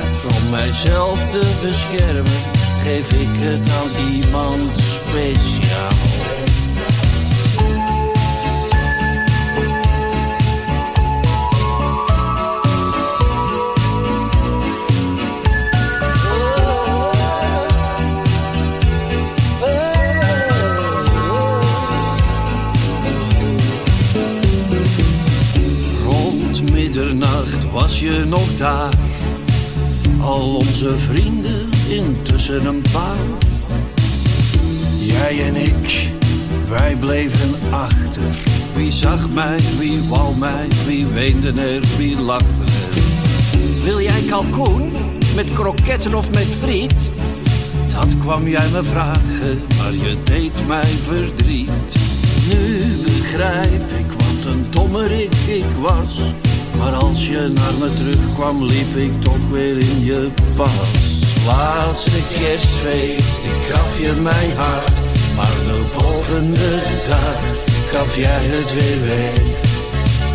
mijzelf 0.54 1.30
te 1.30 1.58
beschermen, 1.62 2.42
geef 2.82 3.12
ik 3.12 3.28
het 3.32 3.68
aan 3.68 4.12
iemand 4.12 4.78
speciaal. 4.78 5.92
Rond 26.04 26.70
middernacht 26.70 27.70
was 27.72 28.00
je 28.00 28.24
nog 28.26 28.56
daar. 28.56 29.03
Al 30.24 30.54
onze 30.54 30.98
vrienden 30.98 31.68
intussen 31.88 32.66
een 32.66 32.82
paar. 32.92 33.16
Jij 34.98 35.46
en 35.46 35.56
ik, 35.56 36.08
wij 36.68 36.96
bleven 36.96 37.54
achter. 37.70 38.36
Wie 38.74 38.92
zag 38.92 39.30
mij, 39.30 39.58
wie 39.78 40.00
wou 40.08 40.36
mij, 40.36 40.68
wie 40.86 41.06
weende 41.06 41.48
er, 41.48 41.82
wie 41.96 42.20
lachte 42.20 42.64
er. 42.64 43.02
Wil 43.84 44.00
jij 44.00 44.22
kalkoen 44.28 44.92
met 45.34 45.52
kroketten 45.54 46.14
of 46.14 46.30
met 46.30 46.48
friet? 46.60 47.10
Dat 47.92 48.18
kwam 48.18 48.48
jij 48.48 48.68
me 48.68 48.82
vragen, 48.82 49.60
maar 49.76 49.92
je 49.92 50.16
deed 50.24 50.66
mij 50.66 50.94
verdriet. 51.08 51.96
Nu 52.48 52.94
begrijp 53.04 53.90
ik 53.98 54.10
wat 54.10 54.52
een 54.52 54.66
dommerik 54.70 55.34
ik 55.34 55.64
was. 55.80 56.20
Maar 56.84 56.94
als 56.94 57.26
je 57.26 57.50
naar 57.54 57.74
me 57.78 57.94
terugkwam, 57.94 58.64
liep 58.64 58.96
ik 58.96 59.22
toch 59.22 59.48
weer 59.50 59.78
in 59.78 60.04
je 60.04 60.28
pas. 60.56 60.70
Laatste 61.46 62.10
kerstfeest, 62.10 63.44
ik 63.44 63.72
gaf 63.74 63.98
je 63.98 64.12
mijn 64.22 64.52
hart. 64.56 64.92
Maar 65.36 65.56
de 65.66 65.80
volgende 65.92 66.70
dag 67.08 67.40
gaf 67.90 68.16
jij 68.16 68.42
het 68.42 68.74
weer 68.74 69.06
weg. 69.06 69.42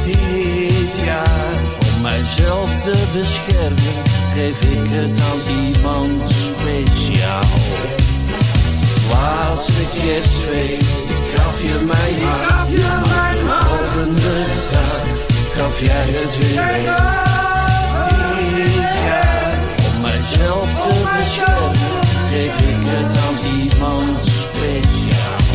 Dit 0.05 1.05
jaar, 1.05 1.55
om 1.79 2.01
mijzelf 2.01 2.81
te 2.83 2.97
beschermen, 3.13 3.99
geef 4.33 4.61
ik 4.61 4.87
het 4.97 5.19
aan 5.29 5.41
iemand 5.65 6.29
speciaal. 6.29 7.57
Laatste 9.11 9.83
kerstfeest, 10.01 11.05
ik 11.17 11.25
gaf 11.35 11.61
je 11.61 11.85
mijn 11.85 12.21
hart. 12.21 12.69
Maar 13.09 13.33
de 13.33 13.65
volgende 13.65 14.45
dag 14.71 14.88
gaf 15.59 15.79
jij 15.79 16.07
het 16.07 16.37
weer 16.37 16.81
jaar, 16.83 17.43
om 19.87 20.01
mijzelf 20.01 20.69
te 20.87 20.93
beschermen, 21.17 22.01
geef 22.31 22.55
ik 22.73 22.83
het 22.91 23.17
aan 23.25 23.37
iemand 23.59 24.25
speciaal. 24.25 25.47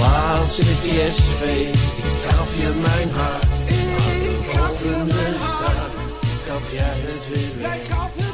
Laatste 0.00 0.62
kerstfeest, 0.62 1.96
ik 1.96 2.18
gaf 2.28 2.50
je 2.56 2.70
mijn 2.80 3.10
hart. 3.10 3.48
Maar 3.96 4.16
de 4.24 4.34
volgende 4.52 5.24
dag 5.40 5.90
gaf 6.46 6.66
jij 6.72 6.98
het 7.06 7.24
weer. 7.28 8.29